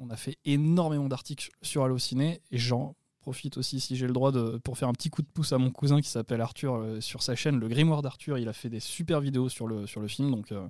on 0.00 0.10
a 0.10 0.16
fait 0.16 0.36
énormément 0.44 1.08
d'articles 1.08 1.50
sur 1.62 1.82
Allociné 1.82 2.40
et 2.50 2.58
j'en 2.58 2.94
profite 3.22 3.56
aussi 3.56 3.80
si 3.80 3.96
j'ai 3.96 4.06
le 4.06 4.12
droit 4.12 4.32
de, 4.32 4.58
pour 4.62 4.76
faire 4.76 4.88
un 4.88 4.92
petit 4.92 5.08
coup 5.08 5.22
de 5.22 5.26
pouce 5.32 5.52
à 5.52 5.58
mon 5.58 5.70
cousin 5.70 6.00
qui 6.00 6.08
s'appelle 6.10 6.40
Arthur 6.40 6.74
euh, 6.74 7.00
sur 7.00 7.22
sa 7.22 7.34
chaîne 7.36 7.58
Le 7.58 7.69
Grimoire 7.69 8.02
d'Arthur. 8.02 8.36
Il 8.36 8.48
a 8.48 8.52
fait 8.52 8.69
des 8.69 8.80
super 8.80 9.20
vidéos 9.20 9.48
sur 9.48 9.66
le, 9.66 9.86
sur 9.86 10.00
le 10.00 10.08
film, 10.08 10.30
donc 10.30 10.52
euh, 10.52 10.66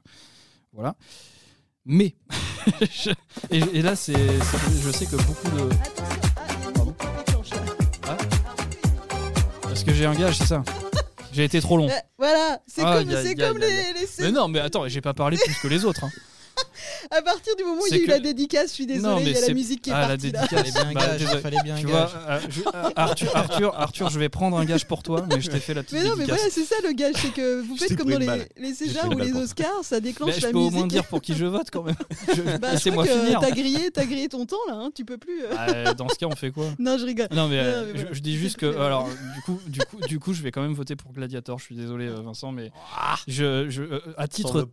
voilà. 0.72 0.94
Mais, 1.84 2.14
je- 2.82 3.10
et, 3.50 3.58
et 3.58 3.82
là, 3.82 3.96
c'est, 3.96 4.14
je 4.14 4.90
sais 4.92 5.06
que 5.06 5.16
beaucoup 5.16 5.48
de. 5.56 5.68
Ah. 8.06 8.16
Parce 9.62 9.84
que 9.84 9.92
j'ai 9.92 10.06
un 10.06 10.14
gage, 10.14 10.38
c'est 10.38 10.46
ça? 10.46 10.62
J'ai 11.32 11.44
été 11.44 11.60
trop 11.60 11.76
long. 11.78 11.88
Eh, 11.90 11.94
Voilà, 12.18 12.60
c'est 12.66 12.82
comme, 12.82 13.08
comme 13.36 13.58
les, 13.58 13.92
les 13.94 14.06
Mais 14.20 14.30
non, 14.32 14.48
mais 14.48 14.58
attends, 14.60 14.86
j'ai 14.88 15.00
pas 15.00 15.14
parlé 15.14 15.38
plus 15.42 15.54
que 15.60 15.68
les 15.68 15.84
autres. 15.84 16.04
hein. 16.04 16.10
À 17.10 17.22
partir 17.22 17.56
du 17.56 17.64
moment 17.64 17.82
où 17.82 17.86
il 17.90 17.96
y 17.96 18.00
a 18.00 18.02
eu 18.02 18.06
que- 18.06 18.10
la 18.10 18.20
dédicace, 18.20 18.68
je 18.68 18.74
suis 18.74 18.86
mais 18.86 18.94
il 18.96 19.32
y 19.32 19.36
a 19.36 19.40
la 19.48 19.54
musique 19.54 19.82
qui 19.82 19.90
est 19.90 19.92
Ah, 19.92 20.02
la 20.02 20.08
partie 20.08 20.30
là. 20.30 20.40
dédicace. 20.40 20.62
Il 20.66 20.72
fallait 20.72 20.72
bien 20.72 20.90
un 20.90 20.92
Bah, 20.92 21.00
gage, 21.06 21.18
désolé. 21.20 21.40
fallait 21.40 21.62
bien 21.64 21.76
Tu 21.76 21.86
vois, 21.86 22.00
gage. 22.00 22.10
euh, 22.28 22.40
je- 22.48 22.60
euh, 22.62 22.90
Arthur, 22.96 23.36
Arthur, 23.36 23.74
Arthur, 23.76 24.10
je 24.10 24.18
vais 24.18 24.28
prendre 24.28 24.56
un 24.58 24.64
gage 24.64 24.86
pour 24.86 25.02
toi, 25.02 25.24
mais 25.28 25.40
je 25.40 25.50
t'ai 25.50 25.58
fait 25.60 25.74
la 25.74 25.82
petite 25.82 25.98
Mais 25.98 26.04
non, 26.08 26.14
mais 26.16 26.24
voilà, 26.26 26.42
c'est 26.50 26.64
ça 26.64 26.76
le 26.84 26.92
gage, 26.92 27.14
c'est 27.16 27.32
que 27.32 27.60
vous 27.62 27.76
Je 27.76 27.84
faites 27.84 27.96
comme 27.96 28.10
dans 28.10 28.18
les, 28.18 28.42
les 28.56 28.74
Césars 28.74 29.08
ou 29.08 29.18
les. 29.18 29.32
Oscars, 29.32 29.66
ça 29.82 29.96
Mais 29.96 30.00
déclenche 30.02 30.36
je 30.36 30.40
la 30.42 30.50
peux 30.52 30.58
au 30.58 30.60
musique. 30.64 30.74
moins 30.76 30.86
dire 30.86 31.04
pour 31.04 31.20
qui 31.22 31.34
je 31.34 31.46
vote 31.46 31.68
quand 31.72 31.82
même. 31.82 31.94
Je- 32.36 32.42
Bah, 32.58 32.68
je 32.68 32.72
Laissez-moi 32.74 33.06
que 33.06 33.10
finir. 33.18 33.40
T'as 33.40 33.50
grillé, 33.50 33.90
t'as 33.90 34.04
grillé 34.04 34.28
ton 34.28 34.44
temps 34.46 34.56
là, 34.68 34.74
hein, 34.76 34.90
tu 34.94 35.04
peux 35.04 35.16
plus. 35.18 35.42
euh. 35.44 35.54
Ah, 35.56 35.94
dans 35.94 36.08
ce 36.08 36.14
cas, 36.16 36.26
on 36.26 36.36
fait 36.36 36.50
quoi? 36.50 36.66
Non, 36.78 36.98
je 36.98 37.04
rigole. 37.04 37.28
Non 37.32 37.48
mais, 37.48 37.62
je- 37.94 38.14
je, 38.14 38.20
dis 38.20 38.36
juste 38.36 38.56
que 38.58 38.66
alors 38.78 39.08
du 39.08 39.40
coup 39.42 39.58
du 39.66 39.80
coup 39.80 39.96
du 40.06 40.18
coup 40.18 40.32
je 40.34 40.42
vais 40.42 40.50
quand 40.50 40.62
même 40.62 40.74
voter 40.74 40.96
pour 40.96 41.12
Gladiator. 41.12 41.58
Je 41.58 41.64
suis 41.64 41.74
désolé 41.76 42.08
Vincent 42.08 42.52
mais 42.52 42.70
je, 43.26 43.68
je 43.70 43.82
euh, 43.82 44.00
à 44.16 44.28
titre 44.28 44.68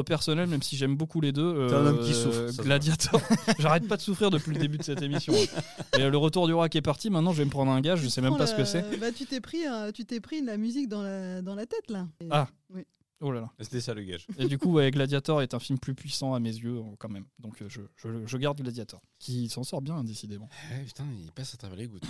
à 0.00 0.02
personnel 0.04 0.46
même 0.48 0.62
si 0.62 0.76
j'aime 0.76 0.96
beaucoup 0.96 1.20
les 1.20 1.32
deux 1.32 1.42
T'es 1.74 1.80
un 1.80 1.86
homme 1.86 2.04
qui 2.04 2.14
souffre, 2.14 2.48
ça. 2.50 2.62
Gladiator. 2.62 3.20
J'arrête 3.58 3.88
pas 3.88 3.96
de 3.96 4.02
souffrir 4.02 4.30
depuis 4.30 4.52
le 4.52 4.60
début 4.60 4.78
de 4.78 4.82
cette 4.82 5.02
émission. 5.02 5.32
Et 5.34 6.02
euh, 6.02 6.10
le 6.10 6.16
retour 6.16 6.46
du 6.46 6.54
roi 6.54 6.68
qui 6.68 6.78
est 6.78 6.82
parti. 6.82 7.10
Maintenant 7.10 7.32
je 7.32 7.38
vais 7.38 7.44
me 7.44 7.50
prendre 7.50 7.70
un 7.72 7.80
gage. 7.80 8.00
Je 8.00 8.08
sais 8.08 8.20
même 8.20 8.36
pas 8.36 8.46
ce 8.46 8.54
que 8.54 8.64
c'est. 8.64 8.98
Bah, 8.98 9.12
tu 9.12 9.26
t'es 9.26 9.40
pris, 9.40 9.66
euh, 9.66 9.90
tu 9.92 10.04
t'es 10.04 10.20
pris 10.20 10.42
la 10.42 10.56
musique 10.56 10.88
dans 10.88 11.02
la, 11.02 11.42
dans 11.42 11.54
la 11.54 11.66
tête 11.66 11.90
là. 11.90 12.06
Ah. 12.30 12.48
Oui. 12.70 12.84
Oh 13.20 13.30
là 13.30 13.40
là. 13.40 13.50
C'était 13.60 13.80
ça 13.80 13.94
le 13.94 14.02
gage. 14.02 14.26
Et 14.38 14.46
du 14.46 14.58
coup 14.58 14.72
ouais, 14.72 14.90
Gladiator 14.90 15.40
est 15.40 15.54
un 15.54 15.58
film 15.58 15.78
plus 15.78 15.94
puissant 15.94 16.34
à 16.34 16.40
mes 16.40 16.50
yeux 16.54 16.76
euh, 16.76 16.82
quand 16.98 17.08
même. 17.08 17.24
Donc 17.38 17.62
euh, 17.62 17.68
je, 17.68 17.80
je, 17.96 18.08
je 18.26 18.36
garde 18.36 18.60
Gladiator 18.60 19.00
qui 19.18 19.48
s'en 19.48 19.62
sort 19.62 19.80
bien 19.80 20.04
décidément. 20.04 20.48
Eh, 20.72 20.84
putain, 20.84 21.06
il 21.18 21.30
passe 21.32 21.54
à 21.54 21.56
travers 21.56 21.78
les 21.78 21.86
gouttes. 21.86 22.04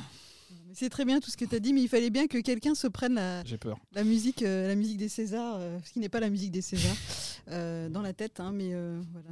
C'est 0.72 0.88
très 0.90 1.04
bien 1.04 1.20
tout 1.20 1.30
ce 1.30 1.36
que 1.36 1.44
tu 1.44 1.54
as 1.54 1.60
dit, 1.60 1.72
mais 1.72 1.82
il 1.82 1.88
fallait 1.88 2.10
bien 2.10 2.26
que 2.26 2.38
quelqu'un 2.38 2.74
se 2.74 2.86
prenne 2.88 3.14
la, 3.14 3.44
J'ai 3.44 3.58
peur. 3.58 3.78
la 3.92 4.02
musique, 4.04 4.42
euh, 4.42 4.66
la 4.68 4.74
musique 4.74 4.96
des 4.98 5.08
Césars, 5.08 5.56
euh, 5.58 5.78
ce 5.84 5.92
qui 5.92 6.00
n'est 6.00 6.08
pas 6.08 6.20
la 6.20 6.30
musique 6.30 6.50
des 6.50 6.62
Césars, 6.62 6.96
euh, 7.48 7.88
dans 7.88 8.02
la 8.02 8.12
tête, 8.12 8.40
hein, 8.40 8.50
mais 8.52 8.70
euh, 8.72 9.00
voilà. 9.12 9.28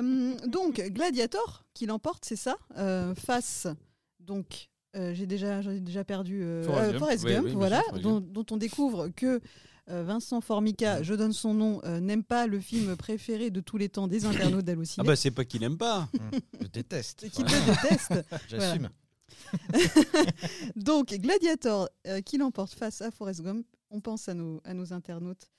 Euh, 0.00 0.34
donc 0.48 0.80
Gladiator 0.80 1.64
qui 1.74 1.86
l'emporte, 1.86 2.24
c'est 2.24 2.36
ça, 2.36 2.56
euh, 2.78 3.14
face 3.14 3.66
donc. 4.20 4.68
euh, 4.96 5.14
j'ai 5.14 5.26
déjà, 5.26 5.62
j'ai 5.62 5.78
déjà 5.80 6.02
perdu 6.04 6.42
euh, 6.42 6.64
Forrest 6.64 6.84
euh, 6.84 6.90
Gump. 6.92 6.98
Forrest 6.98 7.24
Oui, 7.24 7.30
Gump, 7.32 7.44
oui, 7.44 7.50
bien 7.50 7.58
voilà, 7.58 7.82
Forrest 7.82 8.02
dont, 8.02 8.20
dont 8.20 8.46
on 8.50 8.56
découvre 8.56 9.08
que 9.14 9.40
euh, 9.88 10.02
Vincent 10.02 10.40
Formica, 10.40 11.00
je 11.04 11.14
donne 11.14 11.32
son 11.32 11.54
nom, 11.54 11.80
euh, 11.84 12.00
n'aime 12.00 12.24
pas 12.24 12.48
le 12.48 12.58
film 12.58 12.96
préféré 12.96 13.50
de 13.50 13.60
tous 13.60 13.76
les 13.78 13.88
temps 13.88 14.08
des 14.08 14.24
internautes 14.24 14.60
Ah 14.62 14.62
d'Allociné, 14.62 15.06
bah 15.06 15.14
c'est 15.14 15.30
pas 15.30 15.44
qu'il 15.44 15.62
aime 15.62 15.76
pas. 15.78 16.08
Je 16.60 16.66
déteste. 16.66 17.22
et 17.22 17.30
qu'il 17.30 17.44
le 17.44 17.50
déteste. 17.82 18.14
J'assume. 18.48 18.88
Donc, 20.76 21.08
Gladiator 21.08 21.88
euh, 22.06 22.20
qui 22.20 22.38
l'emporte 22.38 22.72
face 22.72 23.02
à 23.02 23.10
Forrest 23.10 23.42
Gump. 23.42 23.66
On 23.90 24.00
pense 24.00 24.28
à 24.28 24.34
nos, 24.34 24.60
à 24.64 24.74
nos 24.74 24.92
internautes 24.92 25.50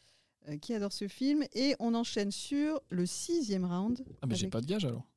euh, 0.49 0.57
qui 0.57 0.73
adorent 0.73 0.93
ce 0.93 1.07
film. 1.07 1.43
Et 1.53 1.75
on 1.79 1.93
enchaîne 1.93 2.31
sur 2.31 2.81
le 2.89 3.05
sixième 3.05 3.65
round. 3.65 4.03
Ah 4.21 4.27
mais 4.27 4.35
j'ai 4.35 4.47
pas 4.47 4.61
de 4.61 4.65
gage 4.65 4.85
alors. 4.85 5.07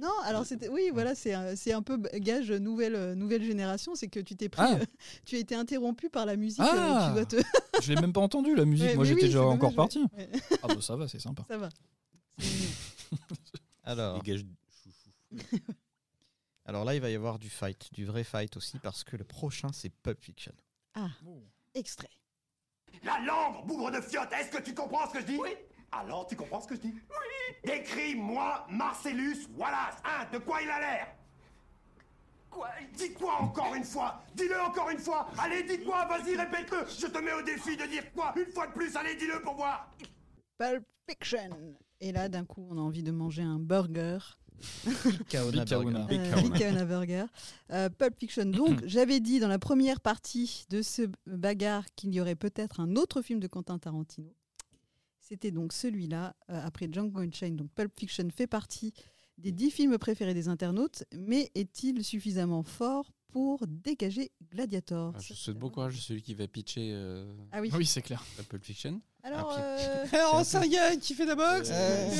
Non, 0.00 0.10
alors 0.24 0.44
c'était. 0.44 0.68
Oui, 0.68 0.90
voilà, 0.92 1.14
c'est 1.14 1.34
un, 1.34 1.54
c'est 1.54 1.72
un 1.72 1.82
peu 1.82 1.96
gage 2.16 2.50
nouvelle, 2.50 2.96
euh, 2.96 3.14
nouvelle 3.14 3.44
génération. 3.44 3.94
C'est 3.94 4.08
que 4.08 4.18
tu 4.18 4.34
t'es 4.34 4.48
pris. 4.48 4.62
Ah. 4.64 4.74
euh, 4.80 4.84
tu 5.24 5.36
as 5.36 5.38
été 5.38 5.54
interrompu 5.54 6.10
par 6.10 6.26
la 6.26 6.34
musique. 6.36 6.60
Ah. 6.64 7.06
euh, 7.06 7.08
tu 7.08 7.14
dois 7.14 7.42
te. 7.42 7.46
Je 7.82 7.92
l'ai 7.92 8.00
même 8.00 8.12
pas 8.12 8.20
entendu 8.20 8.56
la 8.56 8.64
musique. 8.64 8.88
Ouais, 8.88 8.94
Moi 8.96 9.04
j'étais 9.04 9.22
oui, 9.22 9.28
déjà 9.28 9.44
encore 9.44 9.74
parti. 9.74 10.00
ouais. 10.16 10.28
Ah 10.62 10.68
bah 10.68 10.80
ça 10.80 10.96
va, 10.96 11.06
c'est 11.06 11.20
sympa. 11.20 11.44
Ça 11.48 11.58
va. 11.58 11.68
Alors, 13.84 14.16
Les 14.16 14.32
gages 14.32 14.44
chouchou. 14.82 15.58
Alors 16.66 16.84
là, 16.84 16.94
il 16.94 17.00
va 17.00 17.10
y 17.10 17.14
avoir 17.14 17.38
du 17.38 17.50
fight, 17.50 17.92
du 17.92 18.04
vrai 18.04 18.24
fight 18.24 18.56
aussi, 18.56 18.78
parce 18.78 19.04
que 19.04 19.16
le 19.16 19.24
prochain, 19.24 19.68
c'est 19.72 19.90
Pulp 19.90 20.20
Fiction. 20.20 20.54
Extrait. 21.74 22.10
La 23.02 23.18
langue, 23.20 23.66
bougre 23.66 23.90
de 23.90 24.00
fiotte, 24.00 24.32
est-ce 24.32 24.50
que 24.50 24.62
tu 24.62 24.74
comprends 24.74 25.06
ce 25.08 25.14
que 25.14 25.20
je 25.20 25.26
dis? 25.26 25.36
Oui. 25.36 25.50
Alors, 25.92 26.26
tu 26.26 26.36
comprends 26.36 26.60
ce 26.60 26.68
que 26.68 26.76
je 26.76 26.80
dis? 26.80 26.94
Oui. 26.94 27.56
Décris-moi 27.64 28.66
Marcellus 28.70 29.46
Wallace, 29.56 29.96
hein, 30.04 30.26
de 30.32 30.38
quoi 30.38 30.62
il 30.62 30.70
a 30.70 30.80
l'air? 30.80 31.08
Quoi? 32.50 32.68
Dis 32.92 33.12
quoi 33.12 33.42
encore 33.42 33.74
une 33.74 33.84
fois? 33.84 34.22
Dis-le 34.34 34.60
encore 34.60 34.88
une 34.90 34.98
fois 34.98 35.28
Allez, 35.38 35.64
dis 35.64 35.84
quoi 35.84 36.06
Vas-y, 36.06 36.36
répète-le 36.36 36.86
Je 36.88 37.06
te 37.08 37.18
mets 37.18 37.32
au 37.32 37.42
défi 37.42 37.76
de 37.76 37.84
dire 37.86 38.12
quoi? 38.12 38.32
Une 38.36 38.52
fois 38.52 38.68
de 38.68 38.72
plus, 38.72 38.94
allez, 38.96 39.16
dis-le 39.16 39.42
pour 39.42 39.54
voir 39.56 39.90
Pulp 40.56 40.84
Fiction. 41.08 41.76
Et 42.00 42.12
là, 42.12 42.28
d'un 42.28 42.44
coup, 42.44 42.66
on 42.70 42.78
a 42.78 42.80
envie 42.80 43.02
de 43.02 43.10
manger 43.10 43.42
un 43.42 43.58
burger. 43.58 44.18
Big. 46.08 46.20
Burger. 46.20 46.76
Euh, 46.76 46.84
Burger. 46.84 47.24
Euh, 47.70 47.88
Pulp 47.90 48.18
Fiction. 48.18 48.46
Donc, 48.46 48.82
j'avais 48.86 49.20
dit 49.20 49.40
dans 49.40 49.48
la 49.48 49.58
première 49.58 50.00
partie 50.00 50.64
de 50.70 50.82
ce 50.82 51.02
bagarre 51.26 51.84
qu'il 51.96 52.14
y 52.14 52.20
aurait 52.20 52.36
peut-être 52.36 52.80
un 52.80 52.96
autre 52.96 53.22
film 53.22 53.40
de 53.40 53.46
Quentin 53.46 53.78
Tarantino. 53.78 54.34
C'était 55.20 55.50
donc 55.50 55.72
celui-là, 55.72 56.36
euh, 56.50 56.60
après 56.64 56.88
Django 56.90 57.20
Unchained. 57.20 57.56
Donc, 57.56 57.70
Pulp 57.74 57.92
Fiction 57.98 58.28
fait 58.34 58.46
partie 58.46 58.92
des 59.38 59.52
dix 59.52 59.70
films 59.70 59.98
préférés 59.98 60.34
des 60.34 60.48
internautes, 60.48 61.04
mais 61.12 61.50
est-il 61.54 62.04
suffisamment 62.04 62.62
fort 62.62 63.10
pour 63.28 63.66
dégager 63.66 64.30
Gladiator? 64.52 65.12
Ah, 65.16 65.18
je 65.20 65.28
c'est 65.28 65.34
souhaite 65.34 65.58
bon 65.58 65.70
courage 65.70 65.96
à 65.96 66.00
celui 66.00 66.22
qui 66.22 66.34
va 66.34 66.46
pitcher 66.46 66.90
euh, 66.92 67.34
Ah 67.50 67.60
oui. 67.60 67.70
Oui, 67.74 67.84
c'est 67.86 68.02
clair. 68.02 68.24
la 68.38 68.44
Pulp 68.44 68.64
Fiction. 68.64 69.00
Alors, 69.24 69.52
Ah, 69.56 69.60
euh, 69.60 70.06
Oh, 70.34 70.42
c'est 70.44 70.58
un 70.58 70.68
gars 70.68 70.96
qui 70.96 71.14
fait 71.14 71.24
de 71.24 71.30
la 71.30 71.36
boxe 71.36 71.68
c'est, 71.68 71.74
euh, 71.74 72.10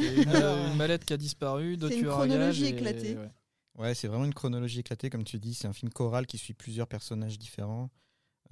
C'est 0.00 0.22
une, 0.22 0.28
euh, 0.30 0.68
une 0.70 0.76
mallette 0.76 1.04
qui 1.04 1.12
a 1.12 1.16
disparu, 1.16 1.76
deux 1.76 1.88
C'est 1.88 1.96
une 1.96 2.00
tueurs 2.02 2.20
à 2.20 2.26
gages 2.26 2.34
chronologie 2.36 2.64
et- 2.64 2.68
éclatée. 2.70 3.16
ouais. 3.16 3.30
Ouais, 3.78 3.94
c'est 3.94 4.08
vraiment 4.08 4.24
une 4.24 4.32
chronologie 4.34 4.80
éclatée, 4.80 5.10
comme 5.10 5.24
tu 5.24 5.38
dis. 5.38 5.52
C'est 5.52 5.68
un 5.68 5.74
film 5.74 5.92
choral 5.92 6.26
qui 6.26 6.38
suit 6.38 6.54
plusieurs 6.54 6.86
personnages 6.88 7.38
différents, 7.38 7.90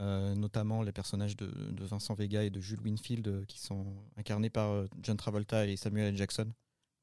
euh, 0.01 0.35
notamment 0.35 0.83
les 0.83 0.93
personnages 0.93 1.35
de, 1.35 1.47
de 1.47 1.85
Vincent 1.85 2.13
Vega 2.15 2.43
et 2.45 2.51
de 2.51 2.61
Jules 2.61 2.81
Winfield, 2.81 3.27
euh, 3.27 3.45
qui 3.47 3.59
sont 3.59 3.87
incarnés 4.19 4.51
par 4.51 4.71
euh, 4.73 4.87
John 5.03 5.17
Travolta 5.17 5.67
et 5.67 5.77
Samuel 5.79 6.09
L. 6.09 6.17
Jackson, 6.19 6.47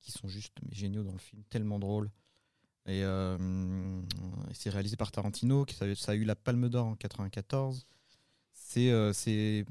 qui 0.02 0.12
sont 0.12 0.28
juste 0.28 0.54
mais, 0.62 0.76
géniaux 0.76 1.02
dans 1.04 1.14
le 1.14 1.18
film, 1.18 1.42
tellement 1.50 1.80
drôles. 1.80 2.12
Et, 2.86 3.04
euh, 3.04 4.02
et 4.52 4.54
c'est 4.54 4.70
réalisé 4.70 4.98
par 4.98 5.12
Tarantino, 5.12 5.66
qui 5.66 5.74
ça, 5.76 5.86
ça 5.96 6.12
a 6.12 6.16
eu 6.16 6.24
la 6.24 6.36
Palme 6.36 6.70
d'Or 6.70 6.86
en 6.86 6.96
94. 6.96 7.88
C'est, 8.54 8.92
euh, 8.92 9.14
c'est, 9.14 9.66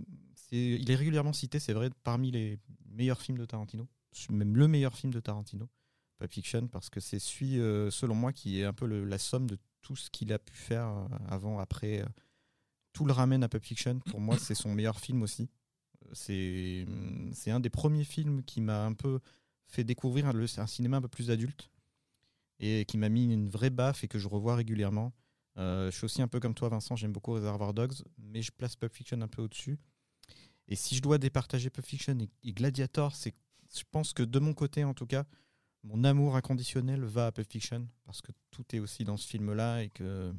il 0.51 0.91
est 0.91 0.97
régulièrement 0.97 1.33
cité, 1.33 1.59
c'est 1.59 1.73
vrai, 1.73 1.91
parmi 2.05 2.31
les 2.31 2.59
meilleurs 2.87 3.21
films 3.21 3.39
de 3.39 3.45
Tarantino, 3.45 3.87
même 4.31 4.57
le 4.57 4.69
meilleur 4.69 4.97
film 4.97 5.13
de 5.13 5.21
Tarantino. 5.21 5.69
Pulp 6.21 6.33
Fiction 6.33 6.69
parce 6.69 6.91
que 6.91 7.01
c'est 7.01 7.19
celui, 7.19 7.59
euh, 7.59 7.91
selon 7.91 8.15
moi, 8.15 8.33
qui 8.33 8.61
est 8.61 8.65
un 8.65 8.73
peu 8.73 8.87
la 8.87 9.19
somme 9.19 9.49
de 9.49 9.59
tout 9.81 9.97
ce 9.97 10.11
qu'il 10.11 10.33
a 10.33 10.39
pu 10.39 10.55
faire 10.55 10.87
euh, 10.87 11.09
avant, 11.29 11.59
après. 11.59 12.03
euh, 12.03 12.07
tout 12.93 13.05
le 13.05 13.13
ramène 13.13 13.45
à 13.45 13.49
Pulp 13.49 13.65
Fiction. 13.65 14.01
Pour 14.01 14.21
moi, 14.21 14.37
c'est 14.37 14.57
son 14.57 14.75
meilleur 14.75 14.99
film 14.99 15.23
aussi. 15.23 15.49
C'est 16.13 16.87
c'est 17.33 17.53
un 17.53 17.61
des 17.61 17.71
premiers 17.71 18.05
films 18.05 18.43
qui 18.43 18.61
m'a 18.61 18.85
un 18.85 18.95
peu 18.95 19.21
fait 19.69 19.85
découvrir 19.85 20.27
un, 20.27 20.67
cinéma 20.67 20.97
un 20.97 21.01
peu 21.01 21.09
plus 21.09 21.31
adulte 21.31 21.71
et 22.59 22.85
qui 22.87 22.99
m'a 22.99 23.09
mis 23.09 23.33
une 23.33 23.49
vraie 23.49 23.71
baffe 23.71 24.03
et 24.03 24.09
que 24.09 24.19
je 24.19 24.27
revois 24.27 24.57
régulièrement. 24.57 25.13
Je 25.57 25.91
suis 25.93 26.05
aussi 26.05 26.21
un 26.21 26.27
peu 26.27 26.41
comme 26.41 26.55
toi, 26.55 26.69
Vincent, 26.69 26.97
j'aime 26.97 27.13
beaucoup 27.13 27.33
Reservoir 27.33 27.75
Dogs, 27.75 28.03
mais 28.19 28.43
je 28.43 28.51
place 28.51 28.75
Pulp 28.75 28.93
Fiction 28.93 29.21
un 29.21 29.29
peu 29.29 29.43
au-dessus. 29.43 29.79
Et 30.71 30.77
si 30.77 30.95
je 30.95 31.03
dois 31.03 31.19
départager 31.19 31.69
Pulp 31.69 31.85
Fiction 31.85 32.17
et, 32.45 32.53
Gladiator, 32.53 33.15
c'est, 33.15 33.35
je 33.75 33.83
pense 33.91 34.13
que 34.13 34.23
de 34.23 34.39
mon 34.39 34.55
côté, 34.55 34.85
en 34.85 34.95
tout 34.95 35.07
cas, 35.07 35.27
mon 35.83 36.05
amour 36.05 36.37
inconditionnel 36.37 37.05
va 37.05 37.27
à 37.27 37.33
Pulp 37.33 37.51
Fiction 37.51 37.87
parce 38.05 38.23
que 38.23 38.33
tout 38.51 38.65
est 38.75 38.79
aussi 38.79 39.05
dans 39.05 39.17
ce 39.17 39.27
film-là 39.27 39.83
et 39.83 39.91
que 39.91 40.33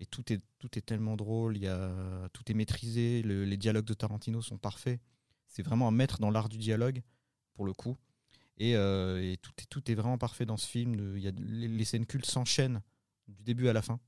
et 0.00 0.06
tout 0.06 0.32
est 0.32 0.42
tout 0.58 0.76
est 0.76 0.82
tellement 0.82 1.16
drôle. 1.16 1.56
Il 1.56 2.30
tout 2.32 2.42
est 2.50 2.54
maîtrisé. 2.54 3.22
le- 3.22 3.44
les 3.44 3.56
dialogues 3.56 3.84
de 3.84 3.94
Tarantino 3.94 4.42
sont 4.42 4.58
parfaits. 4.58 5.00
C'est 5.46 5.62
vraiment 5.62 5.88
un 5.88 5.92
maître 5.92 6.18
dans 6.18 6.30
l'art 6.30 6.48
du 6.48 6.58
dialogue 6.58 7.02
pour 7.54 7.64
le 7.64 7.72
coup. 7.72 7.96
Et, 8.58 8.76
euh, 8.76 9.34
tout 9.42 9.52
est 9.58 9.66
tout 9.66 9.90
est 9.90 9.94
vraiment 9.94 10.18
parfait 10.18 10.46
dans 10.46 10.56
ce 10.56 10.66
film. 10.66 11.16
Y 11.16 11.28
a 11.28 11.32
les, 11.38 11.84
scènes 11.84 12.06
cultes 12.06 12.26
s'enchaînent 12.26 12.82
du 13.28 13.42
début 13.42 13.68
à 13.68 13.72
la 13.72 13.82
fin, 13.82 13.98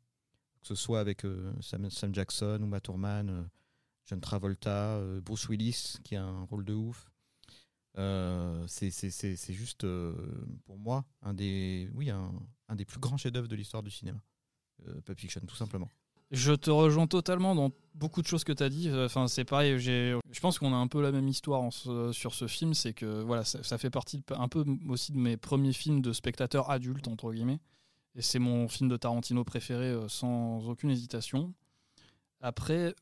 que 0.61 0.69
ce 0.69 0.75
soit 0.75 1.01
avec 1.01 1.25
euh, 1.25 1.53
Sam, 1.61 2.15
Jackson 2.15 2.61
ou 2.63 2.67
Matt 2.67 2.89
euh, 2.91 3.45
John 4.07 4.21
Travolta, 4.21 4.97
euh, 4.97 5.21
Bruce 5.21 5.49
Willis 5.49 5.97
qui 6.05 6.17
a 6.17 6.25
un 6.25 6.45
rôle 6.45 6.65
de 6.65 6.75
ouf. 6.75 7.11
Euh, 7.99 8.65
c'est 8.67 9.53
juste, 9.53 9.85
euh, 9.85 10.15
pour 10.67 10.79
moi, 10.79 11.05
un 11.23 11.35
des, 11.35 11.89
oui, 11.95 12.11
un, 12.11 12.31
des 12.75 12.85
plus 12.85 13.01
grands 13.01 13.17
chefs-d'œuvre 13.17 13.49
de 13.49 13.57
l'histoire 13.57 13.83
du 13.83 13.91
cinéma. 13.91 14.21
Euh, 14.87 15.01
Pulp 15.01 15.19
Fiction, 15.19 15.41
tout 15.47 15.57
simplement. 15.57 15.91
Je 16.33 16.53
te 16.53 16.71
rejoins 16.71 17.07
totalement 17.07 17.55
dans 17.55 17.71
beaucoup 17.95 18.21
de 18.21 18.27
choses 18.27 18.43
que 18.43 18.53
tu 18.53 18.63
as 18.63 18.69
dit. 18.69 18.91
Enfin, 18.93 19.29
c'est 19.29 19.45
pareil, 19.45 19.79
je 19.79 20.41
pense 20.41 20.59
qu'on 20.59 20.75
a 20.75 20.77
un 20.77 20.89
peu 20.89 21.01
la 21.01 21.13
même 21.13 21.29
histoire 21.29 21.73
sur 21.73 22.35
ce 22.35 22.49
film. 22.49 22.75
C'est 22.75 22.95
que 22.95 23.23
voilà, 23.23 23.45
ça, 23.45 23.79
fait 23.79 23.91
partie 23.91 24.25
un 24.31 24.49
peu 24.49 24.65
aussi 24.89 25.13
de 25.13 25.19
mes 25.19 25.37
premiers 25.37 25.73
films 25.73 26.03
de 26.03 26.13
spectateur 26.13 26.69
adulte, 26.71 27.07
entre 27.07 27.33
guillemets. 27.33 27.61
Et 28.17 28.23
c'est 28.23 28.39
mon 28.41 28.67
film 28.67 28.89
de 28.89 28.97
Tarantino 28.97 29.45
préféré 29.45 29.85
euh, 29.85 30.09
sans 30.09 30.67
aucune 30.69 30.91
hésitation. 30.91 31.55
Après, 32.41 32.95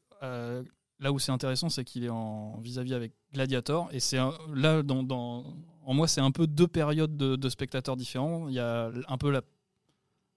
là 1.01 1.13
où 1.13 1.19
c'est 1.19 1.33
intéressant, 1.33 1.69
c'est 1.69 1.85
qu'il 1.85 2.05
est 2.05 2.09
en 2.11 2.59
vis-à-vis 2.61 2.95
avec 2.95 3.13
Gladiator. 3.33 3.89
Et 3.93 4.01
c'est 4.01 4.19
là, 4.55 4.83
dans, 4.83 5.03
dans- 5.03 5.45
en 5.87 5.95
moi, 5.95 6.09
c'est 6.09 6.21
un 6.21 6.31
peu 6.31 6.47
deux 6.47 6.69
périodes 6.69 7.17
de, 7.17 7.37
de 7.37 7.49
spectateurs 7.49 7.97
différents. 7.97 8.49
Il 8.49 8.55
y 8.55 8.61
a 8.61 8.91
un 9.09 9.19
peu 9.19 9.31
la 9.31 9.43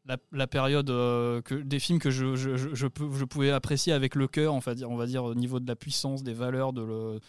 la, 0.06 0.16
la 0.32 0.48
période 0.48 0.90
euh, 0.90 1.42
que, 1.42 1.56
des 1.56 1.80
films 1.80 2.00
que 2.00 2.10
je, 2.10 2.36
je, 2.38 2.56
je, 2.56 2.74
je 2.74 2.88
pouvais 3.26 3.52
apprécier 3.52 3.92
avec 3.92 4.16
le 4.16 4.28
cœur, 4.28 4.54
on 4.54 4.60
va 4.60 4.74
dire, 4.74 4.90
on 4.90 4.96
va 4.96 5.06
dire 5.06 5.26
au 5.26 5.36
niveau 5.36 5.60
de 5.60 5.68
la 5.68 5.76
puissance, 5.76 6.24
des 6.24 6.34
valeurs. 6.34 6.72
De 6.72 6.82
le... 6.82 7.20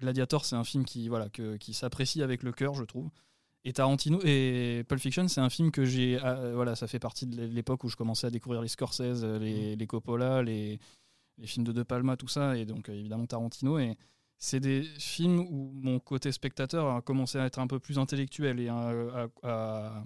Gladiator, 0.00 0.44
c'est 0.44 0.56
un 0.56 0.64
film 0.64 0.84
qui, 0.84 1.08
voilà, 1.08 1.28
que, 1.28 1.56
qui 1.56 1.72
s'apprécie 1.74 2.22
avec 2.22 2.42
le 2.42 2.50
cœur, 2.50 2.74
je 2.74 2.82
trouve. 2.82 3.08
Et 3.64 3.72
Tarantino 3.72 4.18
et 4.24 4.82
Pulp 4.88 5.00
Fiction, 5.00 5.28
c'est 5.28 5.40
un 5.40 5.48
film 5.48 5.70
que 5.70 5.84
j'ai. 5.84 6.18
euh, 6.24 6.52
voilà, 6.56 6.74
ça 6.74 6.86
fait 6.88 6.98
partie 6.98 7.26
de 7.26 7.44
l'époque 7.46 7.84
où 7.84 7.88
je 7.88 7.96
commençais 7.96 8.26
à 8.26 8.30
découvrir 8.30 8.60
les 8.60 8.68
Scorsese, 8.68 9.24
les, 9.24 9.76
les 9.76 9.86
Coppola, 9.86 10.42
les, 10.42 10.80
les 11.38 11.46
films 11.46 11.64
de 11.66 11.72
De 11.72 11.82
Palma, 11.82 12.16
tout 12.16 12.28
ça, 12.28 12.56
et 12.56 12.64
donc 12.64 12.88
euh, 12.88 12.92
évidemment 12.94 13.26
Tarantino. 13.26 13.78
Et 13.78 13.96
c'est 14.38 14.60
des 14.60 14.82
films 14.98 15.40
où 15.40 15.72
mon 15.74 15.98
côté 15.98 16.30
spectateur 16.32 16.94
a 16.94 17.02
commencé 17.02 17.38
à 17.38 17.46
être 17.46 17.58
un 17.58 17.66
peu 17.66 17.78
plus 17.78 17.98
intellectuel 17.98 18.60
et 18.60 18.68
à, 18.68 18.76
à- 18.78 19.28
à- 19.42 20.04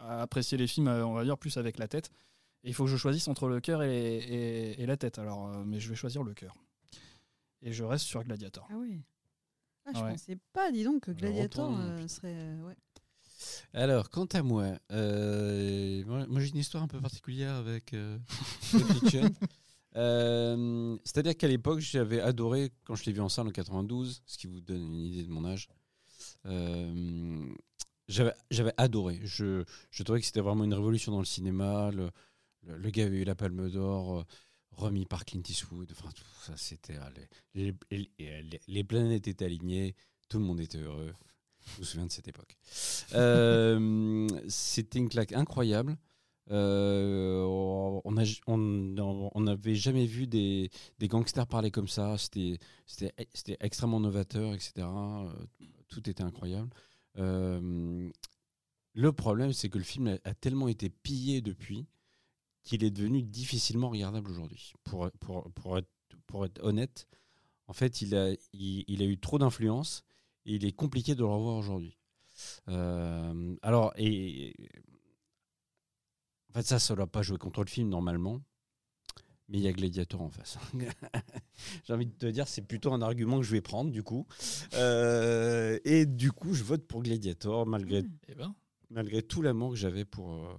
à 0.00 0.22
apprécier 0.22 0.56
les 0.58 0.66
films, 0.66 0.88
euh, 0.88 1.04
on 1.06 1.14
va 1.14 1.24
dire, 1.24 1.36
plus 1.38 1.56
avec 1.56 1.78
la 1.78 1.88
tête. 1.88 2.10
Et 2.64 2.68
il 2.68 2.74
faut 2.74 2.84
que 2.84 2.90
je 2.90 2.96
choisisse 2.96 3.28
entre 3.28 3.48
le 3.48 3.60
cœur 3.60 3.82
et, 3.82 4.16
et- 4.18 4.82
et 4.82 4.86
la 4.86 4.96
tête. 4.96 5.18
Alors, 5.18 5.48
euh, 5.48 5.64
mais 5.64 5.80
je 5.80 5.88
vais 5.88 5.94
choisir 5.96 6.22
le 6.22 6.34
cœur. 6.34 6.54
Et 7.62 7.72
je 7.72 7.82
reste 7.84 8.04
sur 8.04 8.22
Gladiator. 8.22 8.68
Ah 8.70 8.74
oui. 8.78 9.00
Ah, 9.86 9.90
je 9.94 10.00
Ouais. 10.02 10.10
pensais 10.12 10.38
pas, 10.52 10.70
dis 10.70 10.84
donc, 10.84 11.02
que 11.04 11.10
Gladiator 11.12 11.76
euh, 11.80 12.06
serait. 12.08 12.34
euh, 12.36 12.66
ouais. 12.66 12.76
Alors, 13.72 14.10
quant 14.10 14.26
à 14.26 14.42
moi, 14.42 14.72
euh, 14.92 16.04
moi, 16.04 16.26
moi, 16.26 16.40
j'ai 16.40 16.50
une 16.50 16.56
histoire 16.58 16.82
un 16.82 16.88
peu 16.88 17.00
particulière 17.00 17.54
avec 17.54 17.94
euh, 17.94 18.18
Pulp 18.72 18.86
Fiction. 18.92 19.30
Euh, 19.98 20.96
C'est-à-dire 21.04 21.36
qu'à 21.36 21.48
l'époque, 21.48 21.80
j'avais 21.80 22.20
adoré, 22.20 22.72
quand 22.84 22.94
je 22.94 23.04
l'ai 23.04 23.12
vu 23.12 23.20
en 23.20 23.28
salle 23.28 23.48
en 23.48 23.50
92, 23.50 24.22
ce 24.24 24.38
qui 24.38 24.46
vous 24.46 24.60
donne 24.60 24.82
une 24.82 24.94
idée 24.94 25.24
de 25.24 25.30
mon 25.30 25.44
âge, 25.44 25.68
euh, 26.46 27.52
j'avais 28.08 28.72
adoré. 28.76 29.20
Je, 29.24 29.64
trouvais 30.04 30.20
que 30.20 30.26
c'était 30.26 30.40
vraiment 30.40 30.64
une 30.64 30.74
révolution 30.74 31.12
dans 31.12 31.18
le 31.18 31.24
cinéma. 31.24 31.90
Le, 31.90 32.10
le, 32.62 32.78
le 32.78 32.90
gars 32.90 33.06
avait 33.06 33.18
eu 33.18 33.24
la 33.24 33.34
Palme 33.34 33.68
d'Or, 33.68 34.20
euh, 34.20 34.24
remis 34.70 35.04
par 35.04 35.24
Clint 35.24 35.42
Eastwood. 35.46 35.90
Enfin, 35.90 36.10
tout 36.14 36.24
ça, 36.44 36.56
c'était. 36.56 36.96
ah, 36.96 37.10
les, 37.54 37.74
les, 38.68 38.84
planètes 38.84 39.26
étaient 39.26 39.44
alignées, 39.44 39.96
tout 40.28 40.38
le 40.38 40.44
monde 40.44 40.60
était 40.60 40.78
heureux. 40.78 41.12
Je 41.74 41.80
me 41.80 41.84
souviens 41.84 42.06
de 42.06 42.12
cette 42.12 42.28
époque. 42.28 42.56
C'était 44.48 44.98
une 44.98 45.08
claque 45.08 45.32
incroyable. 45.32 45.98
Euh, 46.50 47.42
on 47.44 49.40
n'avait 49.40 49.74
jamais 49.74 50.06
vu 50.06 50.26
des, 50.26 50.70
gangsters 51.02 51.46
parler 51.46 51.70
comme 51.70 51.88
ça. 51.88 52.16
C'était 52.18 53.56
extrêmement 53.60 54.00
novateur, 54.00 54.54
etc. 54.54 54.72
Euh, 54.78 55.30
Tout 55.88 56.08
était 56.08 56.22
incroyable. 56.22 56.70
Euh, 57.18 58.10
le 58.94 59.12
problème, 59.12 59.52
c'est 59.52 59.68
que 59.68 59.78
le 59.78 59.84
film 59.84 60.18
a, 60.24 60.34
tellement 60.34 60.68
été 60.68 60.88
pillé 60.88 61.40
depuis 61.40 61.86
qu'il 62.62 62.84
est 62.84 62.90
devenu 62.90 63.22
difficilement 63.22 63.90
regardable 63.90 64.30
aujourd'hui. 64.30 64.72
Pour, 64.84 65.06
être, 65.06 66.62
honnête, 66.62 67.06
en 67.66 67.72
fait, 67.72 68.02
il 68.02 68.14
a, 68.14 68.34
eu 68.52 69.18
trop 69.18 69.38
d'influence 69.38 70.04
et 70.46 70.54
il 70.54 70.64
est 70.64 70.72
compliqué 70.72 71.14
de 71.14 71.20
le 71.20 71.26
revoir 71.26 71.56
aujourd'hui. 71.56 71.96
Alors, 72.66 73.92
et, 73.96 74.54
fait, 76.58 76.66
ça, 76.66 76.78
ça 76.78 76.94
ne 76.94 76.96
doit 76.98 77.06
pas 77.06 77.22
jouer 77.22 77.38
contre 77.38 77.60
le 77.62 77.68
film 77.68 77.88
normalement, 77.88 78.40
mais 79.48 79.58
il 79.58 79.62
y 79.64 79.68
a 79.68 79.72
Gladiator 79.72 80.20
en 80.22 80.30
face. 80.30 80.58
J'ai 81.86 81.92
envie 81.92 82.06
de 82.06 82.12
te 82.12 82.26
dire, 82.26 82.46
c'est 82.46 82.62
plutôt 82.62 82.92
un 82.92 83.00
argument 83.02 83.38
que 83.38 83.44
je 83.44 83.52
vais 83.52 83.60
prendre 83.60 83.90
du 83.90 84.02
coup. 84.02 84.26
Euh, 84.74 85.78
et 85.84 86.06
du 86.06 86.32
coup, 86.32 86.54
je 86.54 86.62
vote 86.64 86.86
pour 86.86 87.02
Gladiator 87.02 87.66
malgré 87.66 88.04
Eh 88.28 88.34
ben, 88.34 88.54
malgré 88.90 89.22
tout 89.22 89.42
l'amour 89.42 89.70
que 89.70 89.76
j'avais 89.76 90.04
pour, 90.04 90.32
euh, 90.32 90.54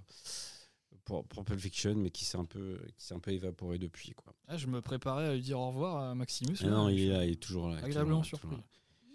pour, 1.04 1.24
pour 1.26 1.44
Pulp 1.44 1.60
Fiction, 1.60 1.94
mais 1.96 2.10
qui 2.10 2.24
s'est 2.24 2.38
un 2.38 2.44
peu, 2.44 2.80
qui 2.98 3.06
s'est 3.06 3.14
un 3.14 3.20
peu 3.20 3.30
évaporé 3.32 3.78
depuis, 3.78 4.12
quoi. 4.12 4.32
Ah, 4.48 4.56
je 4.56 4.66
me 4.66 4.80
préparais 4.82 5.26
à 5.28 5.34
lui 5.34 5.42
dire 5.42 5.58
au 5.60 5.68
revoir 5.68 5.96
à 6.10 6.14
Maximus. 6.14 6.56
Ah 6.62 6.66
non, 6.66 6.88
il 6.88 7.00
est, 7.00 7.08
là, 7.08 7.24
il 7.24 7.32
est 7.32 7.36
toujours 7.42 7.68
là. 7.68 7.78
agréablement 7.82 8.22
surpris. 8.22 8.56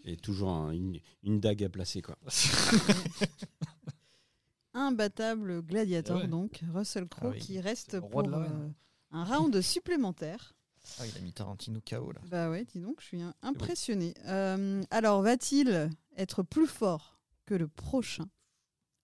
Et 0.08 0.18
toujours 0.18 0.50
un- 0.50 0.72
une, 0.72 1.00
une 1.24 1.40
dague 1.40 1.64
à 1.64 1.70
placer, 1.70 2.02
quoi. 2.04 2.16
Imbattable 4.78 5.62
gladiateur, 5.62 6.18
Ah 6.18 6.22
ouais. 6.22 6.28
donc 6.28 6.62
Russell 6.74 7.08
Crowe 7.08 7.30
Ah 7.32 7.34
oui, 7.34 7.40
qui 7.40 7.60
reste 7.60 8.00
pour 8.02 8.28
euh, 8.28 8.70
un 9.12 9.24
round 9.24 9.60
supplémentaire. 9.62 10.54
Ah, 11.00 11.08
il 11.08 11.18
a 11.18 11.22
mis 11.22 11.34
Tarantino 11.34 11.80
KO 11.82 12.12
là. 12.12 12.22
Bah 12.28 12.50
ouais, 12.50 12.66
dis 12.66 12.80
donc, 12.80 13.00
je 13.02 13.06
suis 13.06 13.22
impressionné. 13.42 14.14
Euh, 14.26 14.84
alors, 14.92 15.22
va-t-il 15.24 15.90
être 16.18 16.44
plus 16.44 16.68
fort 16.68 17.18
que 17.46 17.56
le 17.56 17.68
prochain? 17.68 18.28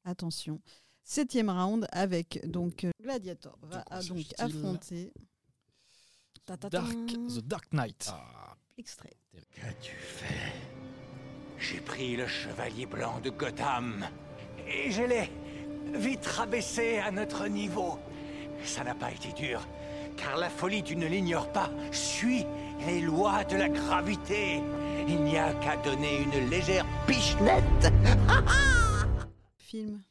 Attention. 0.04 0.62
Septième 1.04 1.50
round 1.50 1.88
avec 1.92 2.46
donc 2.50 2.84
euh, 2.84 2.92
Gladiator 3.02 3.58
va 3.64 3.84
a 3.90 4.04
donc 4.04 4.26
affronter. 4.38 5.12
Dark, 6.70 6.92
The 7.08 7.40
Dark 7.48 7.72
Knight. 7.72 8.10
Ah, 8.12 8.56
Extrait. 8.78 9.14
Qu'as-tu 9.56 9.96
fait? 9.96 10.52
J'ai 11.58 11.80
pris 11.80 12.18
le 12.18 12.28
chevalier 12.28 12.86
blanc 12.86 13.20
de 13.22 13.30
Gotham 13.30 14.06
et 14.68 14.92
je 14.92 15.04
l'ai 15.04 15.30
vite 15.94 16.26
rabaissé 16.26 17.00
à 17.00 17.12
notre 17.12 17.48
niveau. 17.48 17.98
Ça 18.64 18.84
n'a 18.84 18.96
pas 18.96 19.12
été 19.12 19.32
dur, 19.34 19.68
car 20.18 20.38
la 20.38 20.50
folie, 20.50 20.84
tu 20.84 20.96
ne 20.96 21.08
l'ignores 21.08 21.52
pas, 21.52 21.70
suit 21.92 22.46
les 22.86 23.02
lois 23.02 23.44
de 23.44 23.56
la 23.56 23.70
gravité. 23.70 24.62
Il 25.08 25.24
n'y 25.24 25.38
a 25.38 25.54
qu'à 25.56 25.78
donner 25.78 26.22
une 26.22 26.50
légère 26.50 26.86
pichenette. 27.08 27.94
Film 29.58 30.02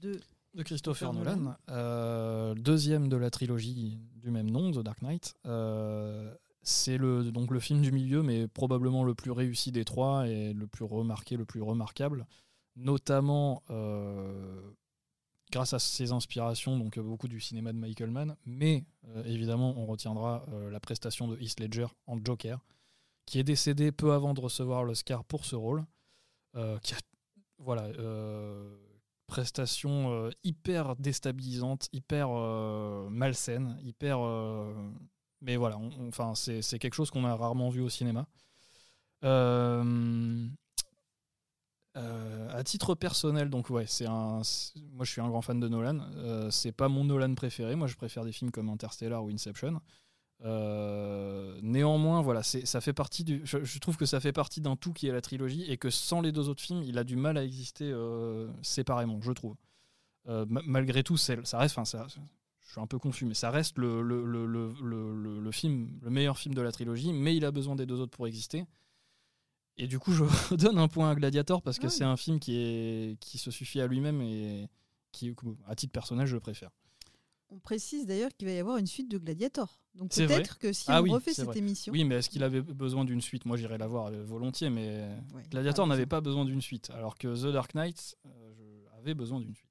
de. 0.00 0.20
de 0.54 0.62
Christopher 0.62 1.12
Nolan. 1.12 1.36
Nolan, 1.36 1.56
euh, 1.68 2.54
deuxième 2.54 3.08
de 3.08 3.16
la 3.16 3.30
trilogie 3.30 3.98
du 4.16 4.30
même 4.30 4.50
nom, 4.50 4.70
The 4.70 4.78
Dark 4.78 5.02
Knight. 5.02 5.34
Euh, 5.46 6.32
c'est 6.62 6.98
le, 6.98 7.30
donc 7.32 7.50
le 7.50 7.60
film 7.60 7.80
du 7.80 7.90
milieu, 7.92 8.22
mais 8.22 8.46
probablement 8.46 9.04
le 9.04 9.14
plus 9.14 9.30
réussi 9.30 9.72
des 9.72 9.84
trois 9.84 10.28
et 10.28 10.52
le 10.52 10.66
plus 10.66 10.84
remarqué, 10.84 11.36
le 11.36 11.44
plus 11.44 11.62
remarquable, 11.62 12.26
notamment 12.76 13.62
euh, 13.70 14.60
grâce 15.50 15.74
à 15.74 15.78
ses 15.78 16.12
inspirations, 16.12 16.78
donc 16.78 16.96
euh, 16.96 17.02
beaucoup 17.02 17.28
du 17.28 17.40
cinéma 17.40 17.72
de 17.72 17.78
Michael 17.78 18.10
Mann, 18.10 18.36
mais 18.46 18.84
euh, 19.08 19.24
évidemment 19.24 19.74
on 19.76 19.86
retiendra 19.86 20.44
euh, 20.52 20.70
la 20.70 20.80
prestation 20.80 21.28
de 21.28 21.36
Heath 21.40 21.60
Ledger 21.60 21.86
en 22.06 22.18
Joker, 22.22 22.60
qui 23.26 23.38
est 23.38 23.44
décédé 23.44 23.92
peu 23.92 24.12
avant 24.12 24.34
de 24.34 24.40
recevoir 24.40 24.84
l'Oscar 24.84 25.24
pour 25.24 25.44
ce 25.44 25.56
rôle, 25.56 25.84
qui 26.82 26.94
a 26.94 26.98
voilà, 27.58 27.88
prestation 29.28 30.30
hyper 30.42 30.96
déstabilisante, 30.96 31.88
hyper 31.92 32.28
malsaine, 33.08 33.78
hyper. 33.84 34.18
mais 35.40 35.54
voilà, 35.54 35.78
enfin, 36.08 36.34
c'est 36.34 36.60
c'est 36.60 36.80
quelque 36.80 36.94
chose 36.94 37.12
qu'on 37.12 37.24
a 37.24 37.36
rarement 37.36 37.70
vu 37.70 37.82
au 37.82 37.88
cinéma. 37.88 38.26
Euh, 41.96 42.48
à 42.56 42.62
titre 42.62 42.94
personnel, 42.94 43.50
donc 43.50 43.68
ouais, 43.70 43.84
c'est 43.86 44.06
un. 44.06 44.42
Moi, 44.92 45.04
je 45.04 45.10
suis 45.10 45.20
un 45.20 45.28
grand 45.28 45.42
fan 45.42 45.58
de 45.58 45.68
Nolan. 45.68 45.98
Euh, 46.16 46.50
c'est 46.50 46.72
pas 46.72 46.88
mon 46.88 47.04
Nolan 47.04 47.34
préféré. 47.34 47.74
Moi, 47.74 47.88
je 47.88 47.96
préfère 47.96 48.24
des 48.24 48.32
films 48.32 48.50
comme 48.50 48.68
Interstellar 48.68 49.24
ou 49.24 49.30
Inception. 49.30 49.80
Euh, 50.42 51.58
néanmoins, 51.62 52.22
voilà, 52.22 52.42
ça 52.42 52.80
fait 52.80 52.92
partie 52.92 53.24
du. 53.24 53.42
Je, 53.44 53.78
trouve 53.78 53.96
que 53.96 54.06
ça 54.06 54.20
fait 54.20 54.32
partie 54.32 54.60
d'un 54.60 54.76
tout 54.76 54.92
qui 54.92 55.06
est 55.08 55.12
la 55.12 55.20
trilogie 55.20 55.64
et 55.70 55.76
que 55.76 55.90
sans 55.90 56.20
les 56.20 56.32
deux 56.32 56.48
autres 56.48 56.62
films, 56.62 56.82
il 56.82 56.96
a 56.96 57.04
du 57.04 57.16
mal 57.16 57.36
à 57.36 57.44
exister 57.44 57.90
euh, 57.90 58.48
séparément, 58.62 59.20
je 59.20 59.32
trouve. 59.32 59.56
Euh, 60.28 60.46
ma- 60.48 60.62
malgré 60.64 61.02
tout, 61.02 61.16
ça 61.16 61.34
reste. 61.58 61.76
Je 62.60 62.72
suis 62.72 62.80
un 62.80 62.86
peu 62.86 62.98
confus, 62.98 63.24
mais 63.24 63.34
ça 63.34 63.50
reste 63.50 63.76
le, 63.78 64.00
le- 64.00 64.24
le- 64.24 65.40
le 65.40 65.50
film, 65.50 65.98
le 66.02 66.10
meilleur 66.10 66.38
film 66.38 66.54
de 66.54 66.62
la 66.62 66.70
trilogie, 66.70 67.12
mais 67.12 67.36
il 67.36 67.44
a 67.44 67.50
besoin 67.50 67.74
des 67.74 67.84
deux 67.84 67.98
autres 68.00 68.16
pour 68.16 68.28
exister. 68.28 68.64
Et 69.76 69.86
du 69.86 69.98
coup, 69.98 70.12
je 70.12 70.24
donne 70.56 70.78
un 70.78 70.88
point 70.88 71.10
à 71.10 71.14
Gladiator 71.14 71.62
parce 71.62 71.78
que 71.78 71.86
Ah 71.86 71.90
oui. 71.90 71.94
c'est 71.96 72.04
un 72.04 72.16
film 72.16 72.38
qui, 72.38 72.56
est, 72.56 73.18
qui 73.20 73.38
se 73.38 73.50
suffit 73.50 73.80
à 73.80 73.86
lui-même 73.86 74.20
et 74.20 74.68
qui, 75.12 75.34
à 75.66 75.74
titre 75.74 75.92
personnel, 75.92 76.26
je 76.26 76.34
le 76.34 76.40
préfère. 76.40 76.70
On 77.52 77.58
précise 77.58 78.06
d'ailleurs 78.06 78.30
qu'il 78.36 78.46
va 78.46 78.54
y 78.54 78.58
avoir 78.58 78.76
une 78.76 78.86
suite 78.86 79.10
de 79.10 79.18
Gladiator. 79.18 79.80
Donc 79.96 80.14
peut-être 80.14 80.58
que 80.58 80.72
si 80.72 80.84
Ah 80.86 81.00
on 81.00 81.04
oui, 81.04 81.10
refait 81.10 81.32
cette 81.34 81.46
vrai. 81.46 81.58
émission. 81.58 81.92
Oui, 81.92 82.04
mais 82.04 82.16
est-ce 82.16 82.30
qu'il 82.30 82.44
avait 82.44 82.62
besoin 82.62 83.04
d'une 83.04 83.20
suite? 83.20 83.44
Moi, 83.44 83.56
j'irais 83.56 83.78
la 83.78 83.88
voir 83.88 84.06
euh, 84.06 84.22
volontiers, 84.24 84.70
mais 84.70 85.08
Ouais, 85.34 85.42
Gladiator 85.50 85.84
n'avait 85.88 86.06
pas 86.06 86.20
besoin 86.20 86.44
d'une 86.44 86.60
suite, 86.60 86.90
alors 86.90 87.18
que 87.18 87.26
The 87.34 87.52
Dark 87.52 87.74
Knight 87.74 88.16
euh, 88.26 88.84
avait 88.98 89.14
besoin 89.14 89.40
d'une 89.40 89.54
suite. 89.56 89.66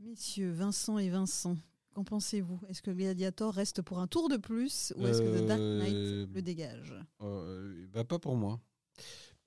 Messieurs, 0.00 0.50
Vincent 0.52 0.98
et 0.98 1.08
Vincent, 1.08 1.56
qu'en 1.98 2.04
pensez-vous? 2.04 2.60
Est-ce 2.68 2.80
que 2.80 2.90
Gladiator 2.92 3.52
reste 3.52 3.82
pour 3.82 3.98
un 3.98 4.06
tour 4.06 4.28
de 4.28 4.36
plus 4.36 4.92
ou 4.96 5.06
est-ce 5.06 5.20
que 5.20 5.40
The 5.40 5.46
Dark 5.46 5.60
Knight 5.60 5.94
Euh, 5.94 6.26
le 6.32 6.42
dégage? 6.42 6.94
Euh, 7.22 7.86
bah, 7.92 8.04
pas 8.04 8.18
pour 8.20 8.36
moi. 8.36 8.60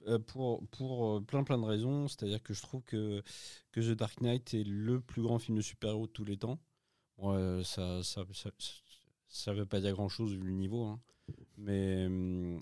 Euh, 0.07 0.19
pour 0.19 0.67
pour 0.69 1.23
plein 1.25 1.43
plein 1.43 1.57
de 1.59 1.63
raisons, 1.63 2.07
c'est-à-dire 2.07 2.41
que 2.41 2.53
je 2.53 2.61
trouve 2.61 2.81
que, 2.83 3.21
que 3.71 3.79
The 3.79 3.95
Dark 3.95 4.19
Knight 4.19 4.53
est 4.53 4.63
le 4.63 4.99
plus 4.99 5.21
grand 5.21 5.39
film 5.39 5.57
de 5.57 5.61
super-héros 5.61 6.07
de 6.07 6.11
tous 6.11 6.25
les 6.25 6.37
temps. 6.37 6.59
Bon, 7.17 7.63
ça, 7.63 8.01
ça, 8.03 8.25
ça, 8.33 8.49
ça 9.27 9.53
veut 9.53 9.65
pas 9.65 9.79
dire 9.79 9.93
grand-chose 9.93 10.33
vu 10.33 10.43
le 10.47 10.53
niveau, 10.53 10.83
hein. 10.85 10.99
mais 11.55 12.07
euh, 12.09 12.57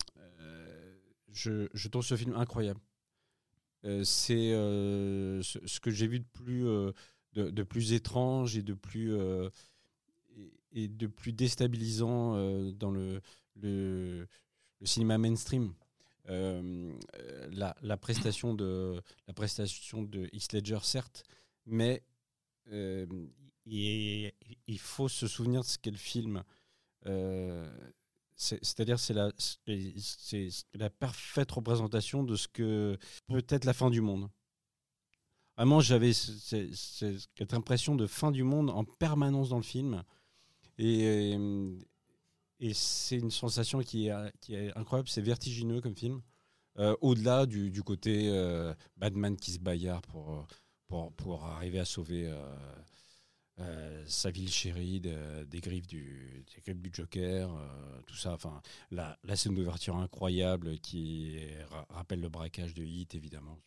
je, 1.32 1.66
je 1.72 1.88
trouve 1.88 2.04
ce 2.04 2.16
film 2.16 2.34
incroyable. 2.34 2.80
Euh, 3.86 4.04
c'est 4.04 4.52
euh, 4.52 5.42
ce, 5.42 5.58
ce 5.66 5.80
que 5.80 5.90
j'ai 5.90 6.06
vu 6.06 6.20
de 6.20 6.26
plus, 6.34 6.64
de, 7.32 7.50
de 7.50 7.62
plus 7.62 7.94
étrange 7.94 8.54
et 8.58 8.62
de 8.62 8.74
plus, 8.74 9.16
et, 10.72 10.88
de 10.88 11.06
plus 11.06 11.32
déstabilisant 11.32 12.34
euh, 12.36 12.72
dans 12.72 12.90
le, 12.90 13.20
cinéma 14.82 15.18
mainstream. 15.18 15.74
Euh, 16.28 16.92
la, 17.50 17.96
prestation 17.96 18.54
de 18.54 19.00
la 19.26 19.34
prestation 19.34 20.02
de 20.02 20.28
Heath 20.32 20.52
Ledger 20.52 20.78
certes 20.82 21.24
mais 21.66 22.02
euh, 22.72 23.06
il, 23.66 24.78
faut 24.78 25.08
se 25.08 25.26
souvenir 25.26 25.62
de 25.62 25.66
ce 25.66 25.78
qu'est 25.78 25.90
le 25.90 25.96
film. 25.96 26.42
C'est- 28.36 28.58
c'est-à-dire 28.64 28.98
c'est 28.98 29.12
la 29.12 29.30
la 30.74 30.88
parfaite 30.90 31.50
représentation 31.50 32.22
de 32.22 32.36
ce 32.36 32.48
que 32.48 32.98
peut 33.26 33.44
être 33.48 33.66
la 33.66 33.74
fin 33.74 33.90
du 33.90 34.00
monde. 34.00 34.28
Vraiment 35.56 35.80
j'avais 35.80 36.14
ce- 36.14 36.32
ce- 36.32 36.72
ce- 36.74 37.26
cette 37.36 37.52
impression 37.54 37.94
de 37.96 38.06
fin 38.06 38.30
du 38.30 38.42
monde 38.42 38.70
en 38.70 38.84
permanence 38.84 39.50
dans 39.50 39.58
le 39.58 39.62
film 39.62 40.02
et, 40.80 41.36
euh, 41.36 41.78
et 42.58 42.74
c'est 42.74 43.16
une 43.18 43.30
sensation 43.30 43.80
qui 43.80 44.08
est, 44.08 44.32
qui 44.40 44.54
est 44.54 44.76
incroyable, 44.76 45.08
c'est 45.08 45.20
vertigineux 45.22 45.80
comme 45.80 45.96
film. 45.96 46.20
Euh, 46.78 46.94
Au-delà 47.00 47.46
du, 47.46 47.70
du 47.70 47.82
côté 47.82 48.28
euh, 48.30 48.72
Batman 48.96 49.36
qui 49.36 49.52
se 49.52 49.58
bagarre 49.58 50.02
pour, 50.02 50.46
pour, 50.88 51.12
pour 51.14 51.44
arriver 51.44 51.78
à 51.80 51.84
sauver 51.84 52.32
euh, 53.58 54.04
sa 54.06 54.30
ville 54.30 54.50
chérie 54.50 55.00
de- 55.00 55.44
des, 55.44 55.60
griffes 55.60 55.86
du, 55.86 56.44
des 56.54 56.60
griffes 56.62 56.80
du 56.80 56.90
Joker, 56.92 57.50
tout 58.06 58.14
ça. 58.16 58.32
Enfin, 58.32 58.62
la, 58.90 59.18
la 59.24 59.36
scène 59.36 59.54
d'ouverture 59.54 59.96
incroyable 59.96 60.78
qui 60.78 61.36
ra- 61.70 61.86
rappelle 61.90 62.20
le 62.20 62.28
braquage 62.30 62.72
de 62.74 62.82
Hit, 62.84 63.14
évidemment. 63.14 63.58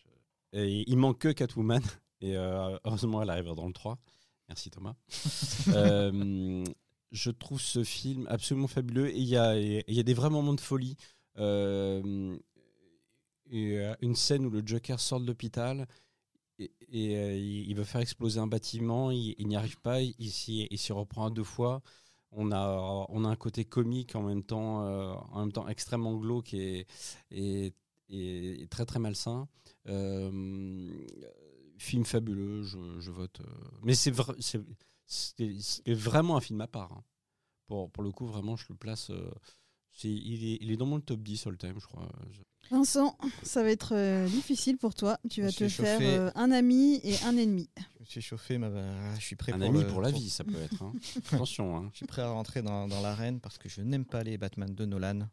Et 0.54 0.84
il 0.90 0.98
manque 0.98 1.20
que 1.20 1.30
Catwoman, 1.32 1.82
et 2.22 2.36
heureusement 2.36 3.22
elle 3.22 3.30
arrivera 3.30 3.56
dans 3.56 3.68
le 3.68 3.74
3. 3.74 3.98
Merci 4.50 4.70
Thomas. 4.72 4.96
Euh, 5.70 6.64
je 7.14 7.30
trouve 7.30 7.62
ce 7.62 7.84
film 7.84 8.26
absolument 8.28 8.68
fabuleux 8.68 9.10
et 9.10 9.18
il 9.18 9.28
y 9.28 9.38
a, 9.38 10.04
des 10.04 10.14
vrais 10.14 10.32
moments 10.32 10.56
de 10.56 10.60
folie. 10.60 10.98
Euh, 11.38 12.36
euh, 13.54 13.96
une 14.02 14.16
scène 14.16 14.46
où 14.46 14.50
le 14.50 14.64
Joker 14.66 15.00
sort 15.00 15.20
de 15.22 15.28
l'hôpital 15.28 15.88
et, 16.60 16.72
euh, 17.18 17.38
il 17.38 17.74
veut 17.76 17.84
faire 17.84 18.02
exploser 18.02 18.40
un 18.40 18.48
bâtiment, 18.48 19.12
il, 19.12 19.48
n'y 19.48 19.56
arrive 19.56 19.80
pas, 19.80 20.02
il, 20.02 20.16
il 20.18 20.78
s'y 20.78 20.92
reprend 20.92 21.28
à 21.28 21.30
deux 21.30 21.44
fois. 21.44 21.82
On 22.32 22.52
a, 22.52 23.06
on 23.10 23.26
a 23.26 23.30
un 23.30 23.36
côté 23.36 23.64
comique 23.64 24.16
en 24.16 24.24
même 24.24 24.44
temps, 24.44 24.80
en 25.32 25.40
même 25.40 25.52
temps 25.52 25.68
extrêmement 25.68 26.16
glauque 26.16 26.56
et, 26.56 26.88
et, 27.30 27.74
très 28.72 28.86
très 28.86 28.98
malsain. 28.98 29.48
Film 31.78 32.06
fabuleux, 32.06 32.64
je, 32.64 33.00
je 33.00 33.12
vote. 33.12 33.42
mais 33.84 33.94
c'est 33.94 34.12
vra- 34.12 34.36
c'est 35.14 35.94
vraiment 35.94 36.38
un 36.38 36.42
film 36.42 36.62
à 36.62 36.68
part. 36.68 36.92
hein. 36.94 37.04
Pour, 37.68 37.92
pour 37.92 38.04
le 38.04 38.12
coup, 38.12 38.28
vraiment, 38.28 38.56
je 38.58 38.66
le 38.70 38.76
place. 38.76 39.10
euh, 39.12 39.32
c'est- 39.94 40.10
il, 40.10 40.54
est, 40.54 40.58
il 40.62 40.72
est 40.72 40.78
dans 40.78 40.86
mon 40.86 41.00
top 41.00 41.22
10 41.22 41.48
all 41.48 41.58
time, 41.58 41.76
je 41.80 41.86
crois. 41.88 42.08
Vincent, 42.72 43.18
ça 43.44 43.62
va 43.62 43.70
être 43.70 43.94
euh, 43.94 44.26
difficile 44.28 44.78
pour 44.78 44.96
toi. 44.96 45.20
Tu 45.30 45.42
Je 45.42 45.46
vas 45.46 45.52
suis 45.52 45.66
te 45.68 45.72
faire 45.74 46.00
euh, 46.02 46.32
un 46.34 46.50
ami 46.52 47.02
et 47.04 47.14
un 47.26 47.36
ennemi. 47.38 47.70
Je 47.78 48.00
me 48.00 48.06
suis 48.06 48.22
chauffé, 48.22 48.58
mais 48.58 48.70
bah, 48.70 48.82
je 49.20 49.22
suis 49.26 49.36
prêt 49.36 49.52
Un 49.52 49.60
pour 49.60 49.68
ami 49.68 49.80
le- 49.82 49.88
pour 49.88 50.02
la 50.02 50.12
vie, 50.12 50.30
ça 50.30 50.46
peut 50.46 50.58
être. 50.64 50.82
hein. 50.82 50.94
Attention. 51.34 51.76
Hein. 51.76 51.90
Je 51.92 51.98
suis 51.98 52.06
prêt 52.08 52.22
à 52.22 52.30
rentrer 52.30 52.62
dans, 52.62 52.88
dans 52.88 53.02
l'arène 53.02 53.42
parce 53.42 53.58
que 53.58 53.68
je 53.68 53.82
n'aime 53.82 54.06
pas 54.06 54.24
les 54.24 54.38
Batman 54.38 54.74
de 54.74 54.86
Nolan. 54.86 55.28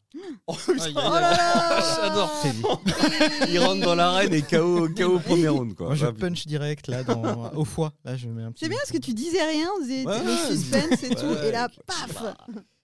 Oh, 0.49 0.57
Aïe, 0.69 0.81
aïe, 0.81 0.93
Oh 0.97 0.99
aïe. 0.99 1.21
là 1.23 1.31
là 1.31 1.97
J'adore. 2.03 3.49
Il 3.49 3.59
rentre 3.61 3.81
dans 3.85 3.95
l'arène 3.95 4.35
et 4.35 4.43
KO, 4.43 4.89
KO 4.89 5.15
au 5.15 5.19
premier 5.21 5.49
round. 5.49 5.75
Quoi. 5.75 5.87
Moi, 5.87 5.95
je 5.95 6.07
Ouais, 6.07 6.13
punch 6.13 6.47
direct 6.49 6.89
là 6.89 7.05
dans, 7.05 7.53
au 7.55 7.65
foie. 7.65 7.93
Là, 8.05 8.17
je 8.17 8.29
mets 8.29 8.43
un 8.43 8.51
petit. 8.53 8.65
C'est 8.65 8.69
bien 8.69 8.79
parce 8.79 8.91
que 8.93 8.99
tu 8.99 9.15
disais 9.15 9.43
rien, 9.43 9.69
c'est 9.87 10.05
Ouais, 10.05 10.25
le 10.25 10.37
suspense 10.57 11.03
et 11.05 11.15
tout, 11.15 11.27
Ouais, 11.27 11.49
et 11.49 11.53
là, 11.53 11.69
paf 11.87 12.25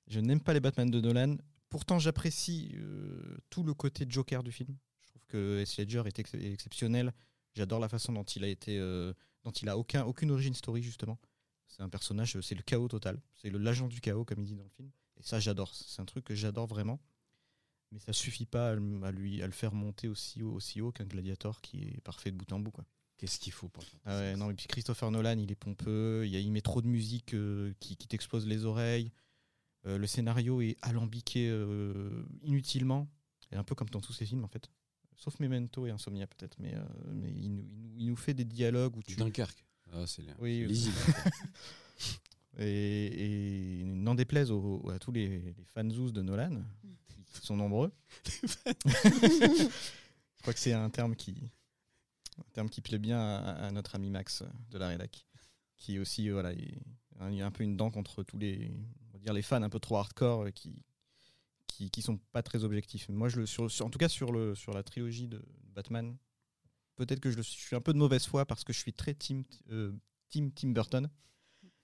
Je 0.09 0.21
n'aime 0.21 0.41
pas 0.41 0.53
les 0.55 0.61
Batman 0.61 0.89
de 0.89 1.01
Nolan. 1.01 1.37
Pourtant, 1.69 1.99
j'apprécie 1.99 2.73
euh, 2.77 3.37
tout 3.51 3.63
le 3.63 3.75
côté 3.75 4.07
Joker 4.09 4.43
du 4.43 4.53
film. 4.53 4.77
Je 5.03 5.09
trouve 5.09 5.23
que 5.27 5.61
Heath 5.63 5.77
Ledger 5.79 6.03
est, 6.07 6.19
ex- 6.19 6.35
est 6.35 6.53
exceptionnel. 6.53 7.13
J'adore 7.55 7.81
la 7.81 7.89
façon 7.89 8.13
dont 8.13 8.25
il 8.25 8.45
a 8.45 8.49
été, 8.49 8.79
euh, 8.79 9.13
dont 9.45 9.51
il 9.51 9.69
a 9.69 9.77
aucun, 9.79 10.05
aucune 10.05 10.31
origin 10.31 10.55
story 10.55 10.83
justement. 10.83 11.19
C'est 11.69 11.83
un 11.83 11.89
personnage, 11.89 12.41
c'est 12.41 12.55
le 12.55 12.63
chaos 12.63 12.89
total. 12.89 13.21
C'est 13.35 13.51
le 13.51 13.59
l'agent 13.59 13.89
du 13.89 14.01
chaos 14.01 14.25
comme 14.25 14.41
il 14.41 14.47
dit 14.47 14.55
dans 14.55 14.63
le 14.63 14.71
film. 14.71 14.91
Et 15.19 15.23
ça, 15.23 15.41
j'adore. 15.41 15.75
C'est 15.75 16.01
un 16.01 16.05
truc 16.05 16.25
que 16.25 16.35
j'adore 16.35 16.67
vraiment. 16.67 17.01
Mais 17.93 17.99
ça 18.01 18.13
suffit 18.13 18.47
pas 18.47 18.71
à, 18.71 18.75
lui, 19.13 19.43
à 19.43 19.47
le 19.47 19.53
faire 19.53 19.73
monter 19.73 20.09
aussi 20.09 20.43
haut, 20.43 20.53
aussi 20.53 20.81
haut 20.81 20.93
qu'un 20.93 21.05
Gladiator 21.05 21.61
qui 21.61 21.83
est 21.85 22.01
parfait 22.03 22.31
de 22.31 22.37
bout 22.37 22.51
en 22.53 22.59
bout. 22.61 22.71
Quoi. 22.73 22.85
Qu'est-ce 23.17 23.39
qu'il 23.39 23.53
faut 23.53 23.69
pour 23.69 23.85
Ah 24.05 24.19
ouais, 24.19 24.37
non, 24.37 24.51
et 24.51 24.55
puis 24.55 24.67
Christopher 24.67 25.11
Nolan, 25.11 25.39
il 25.39 25.51
est 25.51 25.55
pompeux, 25.57 26.23
il, 26.27 26.31
y 26.33 26.37
a- 26.37 26.41
il 26.41 26.51
met 26.53 26.61
trop 26.61 26.83
de 26.83 26.89
musique 26.89 27.33
euh, 27.35 27.73
qui, 27.81 27.97
qui 27.97 28.07
t'explose 28.09 28.47
les 28.47 28.65
oreilles. 28.65 29.11
Euh, 29.87 29.99
le 29.99 30.07
scénario 30.07 30.61
est 30.61 30.77
alambiqué 30.83 31.49
euh, 31.49 32.25
inutilement, 32.43 33.09
et 33.53 33.57
un 33.57 33.65
peu 33.65 33.75
comme 33.75 33.89
dans 33.91 34.01
tous 34.01 34.13
ses 34.13 34.27
films 34.27 34.45
en 34.45 34.49
fait. 34.49 34.69
Sauf 35.17 35.39
Memento 35.41 35.87
et 35.87 35.91
Insomnia 35.91 36.27
peut-être, 36.27 36.57
mais, 36.59 36.75
euh, 36.75 36.85
mais 37.15 37.31
il, 37.31 37.55
nous, 37.55 37.65
il 37.71 37.83
nous- 37.83 37.95
il 37.99 38.07
nous 38.07 38.17
fait 38.17 38.35
des 38.35 38.45
dialogues 38.45 38.97
où 38.97 39.03
tu... 39.03 39.17
Dunkerque. 39.17 39.65
Ah, 39.93 40.07
c'est 40.07 40.23
Oui, 40.41 40.63
oui. 40.63 40.67
lisible. 40.67 40.97
Et, 42.59 43.81
et 43.81 43.85
n'en 43.85 44.15
déplaise 44.15 44.51
à 44.51 44.99
tous 44.99 45.13
les, 45.13 45.29
les 45.41 45.65
fanzous 45.67 46.11
de 46.11 46.23
Nolan, 46.23 46.63
qui 47.35 47.47
sont 47.47 47.55
nombreux. 47.55 47.93
Je 48.87 49.69
crois 50.41 50.55
que 50.55 50.59
c'est 50.61 50.73
un 50.73 50.89
terme 50.89 51.17
qui, 51.17 51.35
un 52.39 52.51
terme 52.55 52.71
qui 52.71 52.81
plaît 52.81 52.99
bien 52.99 53.19
à, 53.21 53.67
à 53.67 53.71
notre 53.73 53.95
ami 53.95 54.09
Max 54.09 54.43
de 54.71 54.79
la 54.79 54.89
rédac, 54.89 55.27
qui 55.77 55.99
aussi 55.99 56.31
voilà, 56.31 56.53
il 56.53 56.79
il 57.31 57.35
y 57.37 57.41
a 57.43 57.47
un 57.47 57.51
peu 57.51 57.63
une 57.65 57.77
dent 57.77 57.91
contre 57.91 58.23
tous 58.23 58.39
les, 58.39 58.71
dire 59.27 59.35
les 59.35 59.43
fans 59.43 59.63
un 59.63 59.69
peu 59.69 59.81
trop 59.81 59.97
hardcore 59.97 60.45
euh, 60.45 60.51
qui, 60.51 60.83
qui, 61.67 61.91
qui 61.91 62.01
sont 62.03 62.19
pas 62.33 62.43
très 62.43 62.63
objectifs. 62.65 63.09
Moi, 63.09 63.29
je 63.29 63.41
le, 63.41 63.47
sur, 63.47 63.69
sur- 63.71 63.85
en 63.87 63.91
tout 63.91 63.99
cas 63.99 64.09
sur 64.09 64.31
le, 64.33 64.55
sur 64.55 64.73
la 64.73 64.83
trilogie 64.85 65.27
de 65.29 65.45
Batman, 65.75 66.17
peut-être 66.95 67.21
que 67.21 67.31
je, 67.31 67.37
le 67.37 67.43
suis- 67.43 67.61
je 67.61 67.67
suis 67.67 67.77
un 67.77 67.81
peu 67.81 67.93
de 67.93 67.99
mauvaise 67.99 68.25
foi 68.27 68.47
parce 68.47 68.63
que 68.65 68.73
je 68.73 68.79
suis 68.79 68.93
très 68.93 69.15
team, 69.15 69.45
euh, 69.71 69.93
team 70.31 70.53
Tim 70.53 70.71
Burton. 70.71 71.11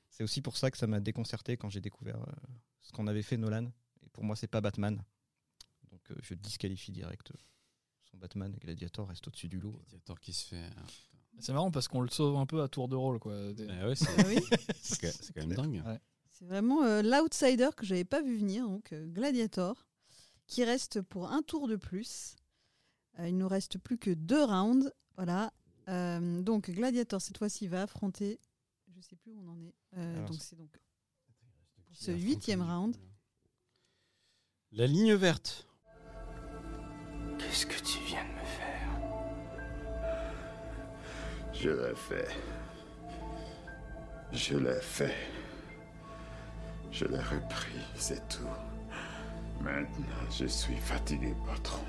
C'est 0.09 0.22
aussi 0.22 0.40
pour 0.40 0.57
ça 0.57 0.70
que 0.70 0.78
ça 0.78 0.87
m'a 0.87 1.00
déconcerté 1.00 1.57
quand 1.57 1.68
j'ai 1.70 1.81
découvert 1.81 2.20
euh, 2.20 2.33
ce 2.81 2.92
qu'on 2.92 3.07
avait 3.09 3.22
fait 3.22 3.37
Nolan. 3.37 3.72
Et 4.02 4.09
pour 4.11 4.22
moi, 4.24 4.37
c'est 4.37 4.46
pas 4.46 4.61
Batman. 4.61 5.02
Donc 5.90 6.00
euh, 6.11 6.14
je 6.22 6.35
disqualifie 6.35 6.92
direct 6.92 7.33
son 8.11 8.18
Batman 8.18 8.55
et 8.55 8.59
Gladiator 8.61 9.09
reste 9.09 9.26
au-dessus 9.26 9.48
du 9.48 9.59
lot. 9.59 9.72
Gladiator 9.72 10.20
qui 10.20 10.33
se 10.33 10.46
fait. 10.48 10.57
hein. 10.64 10.87
C'est 11.38 11.52
marrant 11.55 11.70
parce 11.70 11.88
qu'on 11.88 12.02
le 12.02 12.11
sauve 12.11 12.37
un 12.37 12.44
peu 12.46 12.62
à 12.62 12.68
tour 12.68 12.88
de 12.88 12.94
rôle. 12.94 13.18
Quoi. 13.18 13.52
Des- 13.55 13.66
Ah 13.70 13.88
ouais, 13.88 13.94
c'est 13.96 14.07
Ah 14.18 14.22
oui. 14.28 14.38
c'est 14.83 15.00
quand 15.00 15.11
c'est 15.18 15.33
quand 15.33 15.46
même 15.46 15.57
dingue. 15.57 15.83
C'est 16.42 16.48
vraiment 16.48 16.83
euh, 16.83 17.02
l'outsider 17.02 17.68
que 17.76 17.87
j'avais 17.87 18.02
pas 18.02 18.20
vu 18.20 18.37
venir, 18.37 18.68
donc 18.68 18.92
euh, 18.92 19.07
Gladiator, 19.07 19.87
qui 20.48 20.64
reste 20.64 21.00
pour 21.00 21.31
un 21.31 21.40
tour 21.40 21.68
de 21.68 21.76
plus. 21.76 22.35
Euh, 23.20 23.28
il 23.28 23.38
nous 23.38 23.46
reste 23.46 23.78
plus 23.78 23.96
que 23.96 24.11
deux 24.11 24.42
rounds. 24.42 24.90
Voilà. 25.14 25.52
Euh, 25.87 26.42
donc 26.42 26.68
Gladiator, 26.68 27.20
cette 27.20 27.38
fois-ci, 27.38 27.68
va 27.68 27.83
affronter. 27.83 28.40
Je 28.92 29.00
sais 29.00 29.14
plus 29.14 29.31
où 29.31 29.38
on 29.38 29.52
en 29.52 29.61
est. 29.61 29.72
Euh, 29.98 30.16
Alors, 30.16 30.31
donc 30.31 30.42
c'est 30.42 30.57
donc 30.57 30.72
pour 31.87 31.94
ce 31.94 32.11
huitième 32.11 32.62
round. 32.62 32.96
La 34.72 34.88
ligne 34.88 35.14
verte. 35.14 35.68
Qu'est-ce 37.38 37.66
que 37.66 37.81
tu 37.85 38.00
viens 38.05 38.24
de 38.24 38.33
me 38.33 38.44
faire? 38.44 38.90
Je 41.52 41.70
l'ai 41.70 41.94
fait. 41.94 42.28
Je 44.33 44.57
l'ai 44.57 44.81
fait. 44.81 45.14
Je 46.92 47.05
l'ai 47.07 47.18
repris, 47.18 47.78
c'est 47.96 48.26
tout. 48.28 48.46
Maintenant, 49.62 50.31
je 50.31 50.46
suis 50.46 50.76
fatigué, 50.76 51.35
patron. 51.46 51.85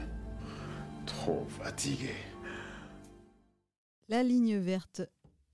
Trop 1.06 1.46
fatigué. 1.46 2.14
La 4.08 4.24
ligne 4.24 4.58
verte, 4.58 5.02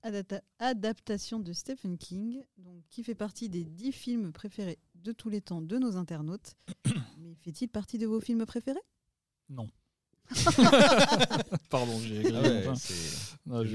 adapta- 0.02 0.42
adaptation 0.58 1.40
de 1.40 1.52
Stephen 1.52 1.98
King, 1.98 2.42
donc, 2.58 2.82
qui 2.90 3.02
fait 3.02 3.14
partie 3.14 3.48
des 3.48 3.64
dix 3.64 3.92
films 3.92 4.32
préférés 4.32 4.78
de 4.94 5.12
tous 5.12 5.28
les 5.30 5.40
temps 5.40 5.62
de 5.62 5.78
nos 5.78 5.96
internautes. 5.96 6.54
Mais 7.18 7.34
fait-il 7.34 7.68
partie 7.68 7.98
de 7.98 8.06
vos 8.06 8.20
films 8.20 8.46
préférés? 8.46 8.78
Non. 9.48 9.68
Pardon, 11.70 11.98
j'ai 12.00 12.22
Ah 12.34 12.40
ouais, 12.42 12.64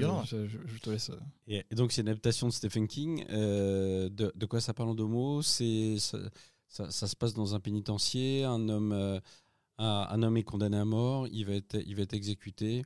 Non, 0.00 0.24
je, 0.24 0.46
je- 0.46 0.58
je- 0.66 0.78
te 0.78 0.90
laisse. 0.90 1.10
euh. 1.10 1.18
Et 1.48 1.64
donc 1.74 1.92
c'est 1.92 2.00
une 2.02 2.08
adaptation 2.08 2.46
de 2.48 2.52
Stephen 2.52 2.86
King. 2.88 3.24
Euh, 3.30 4.08
de, 4.08 4.32
de 4.34 4.46
quoi 4.46 4.60
ça 4.60 4.72
parle 4.74 4.90
en 4.90 4.94
deux 4.94 5.04
mots? 5.06 5.42
C'est 5.42 5.98
ça, 5.98 6.18
ça- 6.68 6.90
ça 6.90 7.06
se 7.06 7.16
passe 7.16 7.34
dans 7.34 7.54
un 7.54 7.60
pénitencier. 7.60 8.44
Un 8.44 8.68
homme, 8.68 8.92
euh, 8.92 9.20
un, 9.78 10.06
un 10.10 10.22
homme 10.22 10.36
est 10.36 10.44
condamné 10.44 10.76
à 10.78 10.84
mort. 10.84 11.28
Il 11.28 11.44
va 11.46 11.54
être, 11.54 11.76
il 11.86 11.94
va 11.96 12.02
être 12.02 12.14
exécuté. 12.14 12.84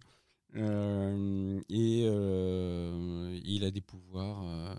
Euh, 0.57 1.61
et 1.69 2.03
euh, 2.07 3.39
il 3.45 3.65
a 3.65 3.71
des 3.71 3.81
pouvoirs. 3.81 4.43
euh, 4.45 4.75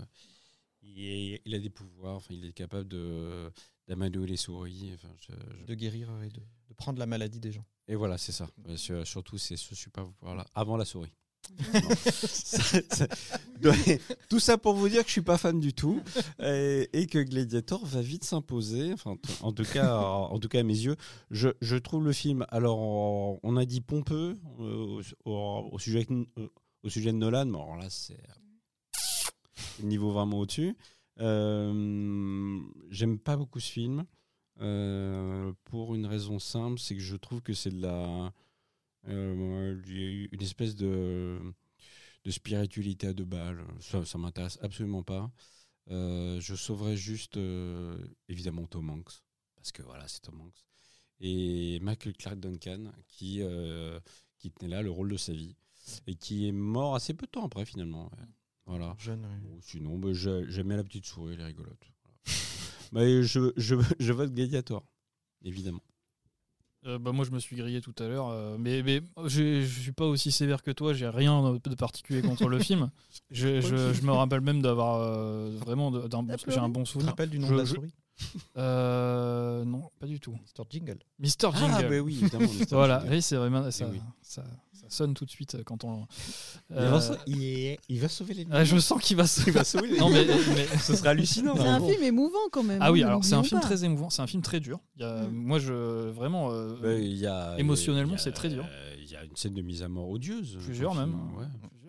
il 0.83 1.55
a 1.55 1.59
des 1.59 1.69
pouvoirs. 1.69 2.15
Enfin, 2.17 2.33
il 2.33 2.45
est 2.45 2.53
capable 2.53 2.87
de 2.87 3.49
d'amadouer 3.87 4.27
les 4.27 4.37
souris. 4.37 4.91
Enfin, 4.95 5.13
je- 5.19 5.33
je- 5.61 5.65
de 5.65 5.73
guérir 5.75 6.09
euh, 6.11 6.23
et 6.23 6.29
de, 6.29 6.39
de 6.39 6.73
prendre 6.75 6.99
la 6.99 7.05
maladie 7.05 7.39
des 7.39 7.51
gens. 7.51 7.65
Et 7.87 7.95
voilà, 7.95 8.17
c'est 8.17 8.31
ça. 8.31 8.49
Euh, 8.67 8.77
sur- 8.77 9.05
surtout, 9.07 9.37
c'est 9.37 9.57
ce 9.57 9.75
super 9.75 10.07
pouvoir-là. 10.07 10.45
Avant 10.55 10.77
la 10.77 10.85
souris. 10.85 11.13
Ça- 12.11 12.79
ça- 12.91 13.07
tout 14.29 14.39
ça 14.39 14.57
pour 14.57 14.73
vous 14.75 14.87
dire 14.89 15.01
que 15.01 15.07
je 15.07 15.11
suis 15.13 15.21
pas 15.21 15.37
fan 15.37 15.59
du 15.59 15.73
tout 15.73 16.01
et, 16.41 16.87
et 16.93 17.07
que 17.07 17.17
Gladiator 17.19 17.83
va 17.85 18.01
vite 18.01 18.23
s'imposer. 18.23 18.93
Enfin, 18.93 19.17
en 19.41 19.51
tout 19.51 19.63
cas, 19.65 19.97
en 19.97 20.37
tout 20.39 20.47
cas 20.47 20.59
à 20.59 20.63
mes 20.63 20.77
yeux, 20.77 20.95
je, 21.31 21.49
je 21.61 21.75
trouve 21.77 22.05
le 22.05 22.13
film. 22.13 22.45
Alors, 22.49 22.79
on- 22.79 23.39
on 23.43 23.57
a 23.57 23.65
dit 23.65 23.81
pompeux 23.81 24.37
euh, 24.59 25.01
au, 25.25 25.31
au- 25.31 25.69
au 25.73 25.79
sujet 25.79 26.05
de- 26.05 26.27
euh, 26.37 26.47
au 26.83 26.89
sujet 26.89 27.11
de 27.11 27.17
Nolan, 27.17 27.45
mais 27.45 27.57
alors 27.57 27.75
là, 27.77 27.89
c'est 27.89 28.17
le 29.81 29.87
niveau 29.87 30.11
vraiment 30.11 30.39
au-dessus. 30.39 30.75
Euh, 31.19 32.61
J'aime 32.89 33.19
pas 33.19 33.37
beaucoup 33.37 33.59
ce 33.59 33.71
film 33.71 34.05
euh, 34.59 35.53
pour 35.65 35.95
une 35.95 36.05
raison 36.05 36.39
simple, 36.39 36.79
c'est 36.79 36.95
que 36.95 37.01
je 37.01 37.15
trouve 37.15 37.41
que 37.41 37.53
c'est 37.53 37.71
de 37.71 37.81
la 37.81 38.33
euh, 39.07 39.81
une 40.31 40.41
espèce 40.41 40.75
de, 40.75 41.39
de 42.23 42.31
spiritualité 42.31 43.07
à 43.07 43.13
deux 43.13 43.25
balles. 43.25 43.65
Ça, 43.79 44.05
ça 44.05 44.17
m'intéresse 44.17 44.59
absolument 44.61 45.03
pas. 45.03 45.31
Je 45.87 46.53
sauverais 46.55 46.95
juste, 46.95 47.37
évidemment, 48.29 48.65
Tom 48.67 48.89
Hanks. 48.89 49.23
Parce 49.55 49.71
que 49.71 49.83
voilà, 49.83 50.07
c'est 50.07 50.21
Tom 50.21 50.39
Hanks. 50.41 50.65
Et 51.19 51.79
Michael 51.81 52.13
Clark 52.15 52.39
Duncan, 52.39 52.91
qui, 53.07 53.41
qui 54.37 54.51
tenait 54.51 54.69
là 54.69 54.81
le 54.81 54.91
rôle 54.91 55.09
de 55.09 55.17
sa 55.17 55.33
vie. 55.33 55.55
Et 56.07 56.15
qui 56.15 56.47
est 56.47 56.51
mort 56.51 56.95
assez 56.95 57.13
peu 57.13 57.25
de 57.25 57.31
temps 57.31 57.45
après, 57.45 57.65
finalement. 57.65 58.09
Voilà. 58.65 58.95
Jeune, 58.99 59.21
ouais. 59.25 59.49
Ou 59.57 59.59
sinon, 59.61 59.97
bah, 59.97 60.09
je- 60.13 60.47
j'aimais 60.49 60.75
la 60.77 60.83
petite 60.83 61.05
souris, 61.05 61.33
elle 61.33 61.41
est 61.41 61.45
rigolote. 61.45 61.79
Voilà. 62.91 63.07
Je, 63.23 63.51
je, 63.57 63.75
je 63.99 64.13
vote 64.13 64.31
Gladiator, 64.33 64.83
évidemment. 65.43 65.81
Euh, 66.87 66.97
bah, 66.97 67.11
moi, 67.11 67.23
je 67.25 67.31
me 67.31 67.39
suis 67.39 67.55
grillé 67.55 67.79
tout 67.79 67.93
à 67.99 68.07
l'heure, 68.07 68.29
euh, 68.29 68.57
mais, 68.59 68.81
mais 68.81 69.01
j'ai- 69.27 69.61
je 69.61 69.79
suis 69.81 69.91
pas 69.91 70.05
aussi 70.07 70.31
sévère 70.31 70.63
que 70.63 70.71
toi. 70.71 70.93
J'ai 70.93 71.07
rien 71.07 71.53
de 71.63 71.75
particulier 71.75 72.21
contre 72.23 72.47
le 72.49 72.57
film. 72.59 72.89
Je, 73.31 73.61
je- 73.61 73.93
je 73.93 74.01
me 74.01 74.11
rappelle 74.11 74.41
même 74.41 74.61
d'avoir 74.61 74.99
euh, 75.01 75.51
vraiment 75.57 75.91
j'ai 75.91 76.57
un 76.57 76.69
bon 76.69 76.79
Tu 76.81 76.85
te 76.87 76.89
souvenir. 76.89 77.09
rappelles 77.11 77.29
du 77.29 77.39
nom 77.39 77.47
Je- 77.47 77.53
de 77.53 77.57
la 77.59 77.65
je- 77.65 77.75
souris? 77.75 77.93
Euh, 78.57 79.63
non, 79.65 79.89
pas 79.99 80.07
du 80.07 80.19
tout. 80.19 80.31
Mr. 80.33 80.63
Jingle. 80.69 80.99
Mister 81.19 81.49
Jingle. 81.53 81.73
Ah, 81.77 81.83
bah 81.83 81.99
oui, 81.99 82.19
évidemment. 82.21 82.45
Mr. 82.51 82.65
Voilà, 82.71 82.99
Jingle. 82.99 83.13
oui, 83.15 83.21
c'est 83.21 83.35
vraiment 83.35 83.71
ça, 83.71 83.87
oui. 83.91 84.01
ça, 84.21 84.43
ça 84.73 84.85
sonne 84.89 85.13
tout 85.13 85.25
de 85.25 85.29
suite 85.29 85.57
quand 85.65 85.83
on. 85.83 86.05
Il 86.69 86.75
va 86.75 86.81
Euh, 86.81 86.99
sau- 86.99 87.15
il, 87.27 87.43
est- 87.43 87.79
il 87.89 87.99
va 87.99 88.07
sauver 88.07 88.33
les 88.33 88.47
ah, 88.51 88.63
je 88.63 88.77
sens 88.77 89.01
qu'il 89.01 89.17
va. 89.17 89.23
Il 89.47 89.53
va 89.53 89.63
sauver 89.63 89.87
les 89.89 89.97
Non 89.99 90.09
mais, 90.09 90.25
mais- 90.25 90.67
Ce 90.79 90.95
serait 90.95 91.09
hallucinant. 91.09 91.55
C'est 91.55 91.67
un 91.67 91.79
film 91.85 92.03
émouvant 92.03 92.49
quand 92.51 92.63
même. 92.63 92.79
ah 92.81 92.91
oui, 92.91 93.03
alors 93.03 93.23
c'est 93.23 93.35
un 93.35 93.43
film 93.43 93.59
pas. 93.61 93.67
très 93.67 93.83
émouvant, 93.83 94.09
c'est 94.09 94.21
un 94.21 94.27
film 94.27 94.41
très 94.43 94.59
dur. 94.59 94.79
Il 94.95 95.01
y 95.01 95.05
a- 95.05 95.23
Mm. 95.23 95.31
Moi, 95.31 95.59
je 95.59 96.09
vraiment. 96.09 96.51
euh, 96.51 96.99
il 97.01 97.17
y 97.17 97.27
a- 97.27 97.55
Émotionnellement, 97.59 98.17
c'est 98.17 98.31
très 98.31 98.49
dur. 98.49 98.65
euh, 98.69 98.95
Il 99.03 99.09
y 99.11 99.15
a 99.17 99.23
une 99.25 99.35
scène 99.35 99.53
de 99.53 99.61
mise 99.61 99.83
à 99.83 99.89
mort 99.89 100.09
odieuse. 100.09 100.57
Plusieurs 100.63 100.95
même. 100.95 101.13
ouais. 101.37 101.45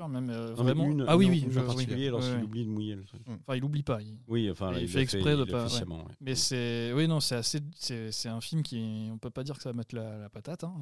Même 0.08 0.30
euh, 0.30 0.50
Non, 0.50 0.64
mais 0.64 0.72
vraiment. 0.72 0.84
une- 0.90 1.04
ah 1.08 1.16
oui, 1.16 1.26
oui, 1.28 1.46
je- 1.48 1.60
particulier 1.60 2.06
oui. 2.06 2.10
lorsqu'il 2.10 2.42
oublie 2.44 2.64
de 2.64 2.70
mouiller 2.70 2.94
le 2.94 3.04
truc. 3.04 3.22
Enfin, 3.28 3.56
il 3.56 3.64
oublie 3.64 3.82
pas. 3.82 4.00
il- 4.02 4.18
Oui, 4.28 4.50
enfin, 4.50 4.72
il 4.74 4.82
il, 4.82 4.88
fait 4.88 5.00
exprès 5.02 5.36
de 5.36 5.44
pas- 5.44 5.66
ouais. 5.66 5.84
ouais. 5.86 6.04
Mais 6.20 6.34
c'est, 6.34 6.92
oui, 6.94 7.06
non, 7.08 7.20
c'est 7.20 7.36
assez, 7.36 7.60
c'est, 7.76 8.28
un 8.28 8.40
film 8.40 8.62
qui, 8.62 9.08
on 9.12 9.18
peut 9.18 9.30
pas 9.30 9.44
dire 9.44 9.56
que 9.56 9.62
ça 9.62 9.70
va 9.70 9.76
mettre 9.76 9.94
la, 9.94 10.18
la 10.18 10.28
patate, 10.28 10.64
hein. 10.64 10.74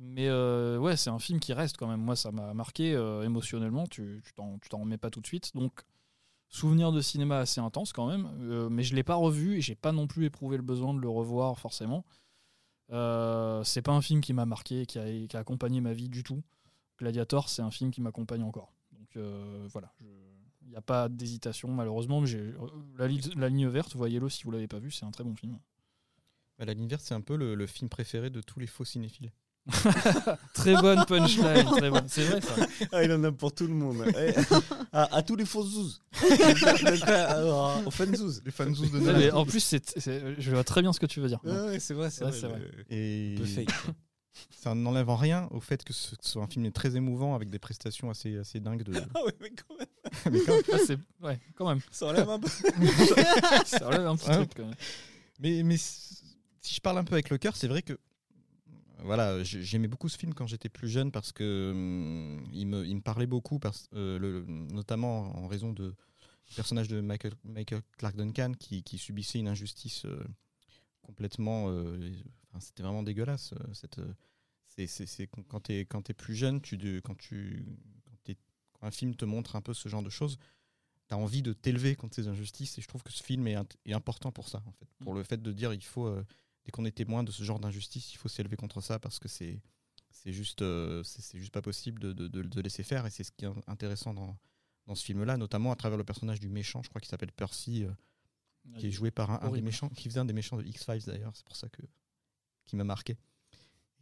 Mais 0.00 0.28
euh, 0.28 0.78
ouais, 0.78 0.96
c'est 0.96 1.10
un 1.10 1.18
film 1.18 1.40
qui 1.40 1.52
reste 1.52 1.76
quand 1.76 1.88
même. 1.88 2.00
Moi, 2.00 2.16
ça 2.16 2.32
m'a 2.32 2.54
marqué 2.54 2.94
euh, 2.94 3.22
émotionnellement. 3.22 3.86
Tu, 3.86 4.22
t'en, 4.34 4.58
tu 4.58 4.68
t'en 4.68 4.80
remets 4.80 4.98
pas 4.98 5.10
tout 5.10 5.20
de 5.20 5.26
suite, 5.26 5.52
donc 5.54 5.82
souvenir 6.48 6.92
de 6.92 7.00
cinéma 7.00 7.38
assez 7.38 7.60
intense 7.60 7.92
quand 7.92 8.06
même, 8.06 8.68
mais 8.70 8.82
je 8.84 8.94
l'ai 8.94 9.02
pas 9.02 9.16
revu 9.16 9.56
et 9.56 9.60
j'ai 9.60 9.74
pas 9.74 9.90
non 9.92 10.06
plus 10.06 10.26
éprouvé 10.26 10.56
le 10.56 10.62
besoin 10.62 10.94
de 10.94 11.00
le 11.00 11.08
revoir 11.08 11.58
forcément. 11.58 12.04
C'est 12.88 13.82
pas 13.82 13.92
un 13.92 14.00
film 14.00 14.20
qui 14.20 14.32
m'a 14.32 14.46
marqué, 14.46 14.86
qui 14.86 14.98
a, 14.98 15.04
qui 15.26 15.36
a 15.36 15.40
accompagné 15.40 15.80
ma 15.80 15.92
vie 15.92 16.08
du 16.08 16.22
tout. 16.22 16.42
Gladiator, 16.98 17.48
c'est 17.48 17.62
un 17.62 17.70
film 17.70 17.90
qui 17.90 18.00
m'accompagne 18.00 18.42
encore. 18.42 18.72
Donc 18.92 19.08
euh, 19.16 19.66
voilà, 19.72 19.92
il 20.62 20.68
n'y 20.70 20.76
a 20.76 20.80
pas 20.80 21.08
d'hésitation 21.08 21.68
malheureusement. 21.68 22.20
Mais 22.20 22.26
j'ai 22.26 22.38
euh, 22.38 22.54
la, 22.98 23.06
li- 23.08 23.20
la 23.36 23.48
ligne 23.48 23.68
verte, 23.68 23.94
voyez-le 23.96 24.28
si 24.28 24.44
vous 24.44 24.50
l'avez 24.50 24.68
pas 24.68 24.78
vu, 24.78 24.90
c'est 24.90 25.04
un 25.04 25.10
très 25.10 25.24
bon 25.24 25.34
film. 25.34 25.58
Bah, 26.58 26.64
La 26.64 26.74
ligne 26.74 26.88
verte, 26.88 27.02
c'est 27.04 27.14
un 27.14 27.20
peu 27.20 27.36
le, 27.36 27.54
le 27.54 27.66
film 27.66 27.88
préféré 27.90 28.30
de 28.30 28.40
tous 28.40 28.58
les 28.60 28.66
faux 28.66 28.84
cinéphiles. 28.84 29.30
Très 30.54 30.80
bonne 30.80 31.04
punchline, 31.06 31.64
très 31.76 31.90
bonne. 31.90 32.06
C'est 32.08 32.22
vrai 32.24 32.40
ça. 32.40 32.54
Ah, 32.92 33.02
il 33.02 33.10
en 33.12 33.24
a 33.24 33.32
pour 33.32 33.52
tout 33.52 33.66
le 33.66 33.74
monde. 33.74 34.00
à, 34.92 35.16
à 35.16 35.22
tous 35.24 35.34
les 35.34 35.44
faux 35.44 35.64
zouz. 35.64 36.00
Aux 37.86 37.90
fans 37.90 38.14
zouz. 38.14 38.42
Les 38.44 38.52
fans 38.52 38.72
zouz 38.72 38.92
de 38.92 39.00
mais 39.00 39.30
en 39.32 39.44
plus, 39.44 39.74
je 40.38 40.50
vois 40.50 40.62
très 40.64 40.82
bien 40.82 40.92
ce 40.92 41.00
que 41.00 41.06
tu 41.06 41.20
veux 41.20 41.28
dire. 41.28 41.40
Ouais, 41.44 41.52
ouais, 41.52 41.80
c'est 41.80 41.94
vrai, 41.94 42.10
c'est 42.10 42.24
Ouais, 42.24 42.30
vrai. 42.30 42.48
vrai. 42.48 42.60
Et 42.90 43.34
Un 43.36 43.40
peu 43.40 43.44
fake. 43.46 43.70
Ça 44.50 44.74
n'enlève 44.74 45.08
en 45.08 45.16
rien 45.16 45.48
au 45.50 45.60
fait 45.60 45.82
que 45.84 45.92
ce 45.92 46.14
ce 46.20 46.30
soit 46.32 46.42
un 46.42 46.46
film 46.46 46.70
très 46.72 46.96
émouvant 46.96 47.34
avec 47.34 47.50
des 47.50 47.58
prestations 47.58 48.10
assez, 48.10 48.36
assez 48.38 48.60
dingues 48.60 48.82
de. 48.82 48.94
Ah 49.14 49.24
ouais, 49.24 49.32
mais 49.40 49.50
quand 49.50 49.76
même, 49.78 49.86
Mais 50.32 50.40
quand- 50.44 50.54
Ah, 50.72 50.78
c'est, 50.86 50.98
ouais, 51.22 51.38
quand 51.54 51.68
même. 51.68 51.80
ça 51.90 52.06
enlève 52.06 52.28
un 52.28 52.38
peu. 52.40 52.48
Ça 53.66 53.86
relève 53.88 54.06
un 54.06 54.16
petit 54.16 54.28
Ouais. 54.28 54.36
truc 54.36 54.50
quand 54.56 54.64
même. 54.66 54.74
Mais, 55.40 55.62
mais 55.62 55.76
si 55.76 56.74
je 56.74 56.80
parle 56.80 56.98
un 56.98 57.04
peu 57.04 57.14
avec 57.14 57.30
le 57.30 57.38
cœur, 57.38 57.56
c'est 57.56 57.68
vrai 57.68 57.82
que 57.82 57.98
voilà, 59.04 59.42
j'ai- 59.42 59.62
j'aimais 59.62 59.88
beaucoup 59.88 60.08
ce 60.08 60.16
film 60.18 60.32
quand 60.34 60.46
j'étais 60.46 60.68
plus 60.70 60.88
jeune 60.88 61.12
parce 61.12 61.30
que 61.32 61.70
hum, 61.72 62.44
il, 62.52 62.66
me, 62.66 62.84
il 62.86 62.96
me 62.96 63.00
parlait 63.02 63.26
beaucoup, 63.26 63.58
parce, 63.58 63.88
euh, 63.94 64.18
le- 64.18 64.44
notamment 64.48 65.36
en 65.38 65.46
raison 65.48 65.72
de 65.72 65.94
du 66.48 66.54
personnage 66.54 66.86
de 66.86 67.00
Michael, 67.00 67.32
Michael 67.42 67.82
Clark 67.98 68.14
Duncan 68.14 68.52
qui, 68.56 68.84
qui 68.84 68.98
subissait 68.98 69.40
une 69.40 69.48
injustice 69.48 70.04
euh, 70.04 70.22
complètement. 71.02 71.66
euh, 71.70 71.98
enfin, 72.56 72.60
C'était 72.66 72.82
vraiment 72.82 73.02
dégueulasse. 73.02 73.52
euh, 73.52 73.72
Cette, 73.74 73.98
euh, 73.98 74.14
c'est, 74.68 74.86
c'est- 74.86 75.06
c'est 75.06 75.26
quand- 75.26 75.60
tu 75.60 75.72
es, 75.72 75.84
quand 75.84 76.02
t'es 76.02 76.14
plus 76.14 76.34
jeune, 76.34 76.60
tu, 76.60 76.76
quand, 77.02 77.14
tu, 77.16 77.64
quand, 78.24 78.86
un 78.86 78.90
film 78.90 79.14
te 79.14 79.24
montre 79.24 79.56
un 79.56 79.62
peu 79.62 79.72
ce 79.74 79.88
genre 79.88 80.02
de 80.02 80.10
choses, 80.10 80.38
tu 81.08 81.14
as 81.14 81.18
envie 81.18 81.42
de 81.42 81.52
t'élever 81.52 81.96
contre 81.96 82.14
ces 82.16 82.28
injustices. 82.28 82.78
Et 82.78 82.82
je 82.82 82.88
trouve 82.88 83.02
que 83.02 83.12
ce 83.12 83.22
film 83.22 83.46
est, 83.46 83.56
est 83.84 83.92
important 83.92 84.32
pour 84.32 84.48
ça, 84.48 84.62
en 84.66 84.72
fait. 84.72 84.88
Pour 85.04 85.14
le 85.14 85.22
fait 85.22 85.40
de 85.40 85.52
dire 85.52 85.72
il 85.72 85.82
faut, 85.84 86.06
euh, 86.06 86.24
dès 86.64 86.70
qu'on 86.72 86.84
est 86.84 86.90
témoin 86.96 87.24
de 87.24 87.30
ce 87.30 87.42
genre 87.42 87.58
d'injustice, 87.60 88.12
il 88.12 88.16
faut 88.18 88.28
s'élever 88.28 88.56
contre 88.56 88.80
ça 88.80 88.98
parce 88.98 89.18
que 89.18 89.28
c'est. 89.28 89.60
C'est 90.10 90.32
juste, 90.32 90.62
euh, 90.62 91.02
c'est 91.04 91.20
c'est 91.22 91.38
juste 91.38 91.52
pas 91.52 91.62
possible 91.62 92.00
de, 92.00 92.12
de- 92.12 92.26
de- 92.26 92.42
de 92.42 92.60
laisser 92.60 92.82
faire 92.82 93.06
et 93.06 93.10
c'est 93.10 93.22
ce 93.22 93.30
qui 93.30 93.44
est 93.44 93.50
intéressant 93.68 94.12
dans, 94.14 94.36
dans 94.86 94.94
ce 94.94 95.04
film-là, 95.04 95.36
notamment 95.36 95.70
à 95.72 95.76
travers 95.76 95.98
le 95.98 96.04
personnage 96.04 96.40
du 96.40 96.48
méchant, 96.48 96.82
je 96.82 96.88
crois 96.88 97.00
qu'il 97.00 97.10
s'appelle 97.10 97.32
Percy, 97.32 97.84
euh, 97.84 97.90
qui 98.78 98.86
est 98.88 98.90
joué 98.90 99.10
par 99.12 99.30
un, 99.30 99.34
un 99.42 99.50
des 99.52 99.60
méchants, 99.62 99.88
qui 99.90 100.08
faisait 100.08 100.18
un 100.20 100.24
des 100.24 100.32
méchants 100.32 100.56
de 100.56 100.64
X-Files 100.64 101.04
d'ailleurs, 101.06 101.36
c'est 101.36 101.44
pour 101.44 101.54
ça 101.54 101.68
que 101.68 101.82
qui 102.66 102.76
m'a 102.76 102.84
marqué, 102.84 103.16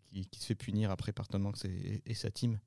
qui, 0.06 0.26
qui 0.26 0.40
se 0.40 0.46
fait 0.46 0.54
punir 0.54 0.90
après 0.90 1.12
par 1.12 1.28
Tom 1.28 1.46
Hanks 1.46 1.64
et, 1.64 2.02
et 2.06 2.14
sa 2.14 2.30
team. 2.30 2.58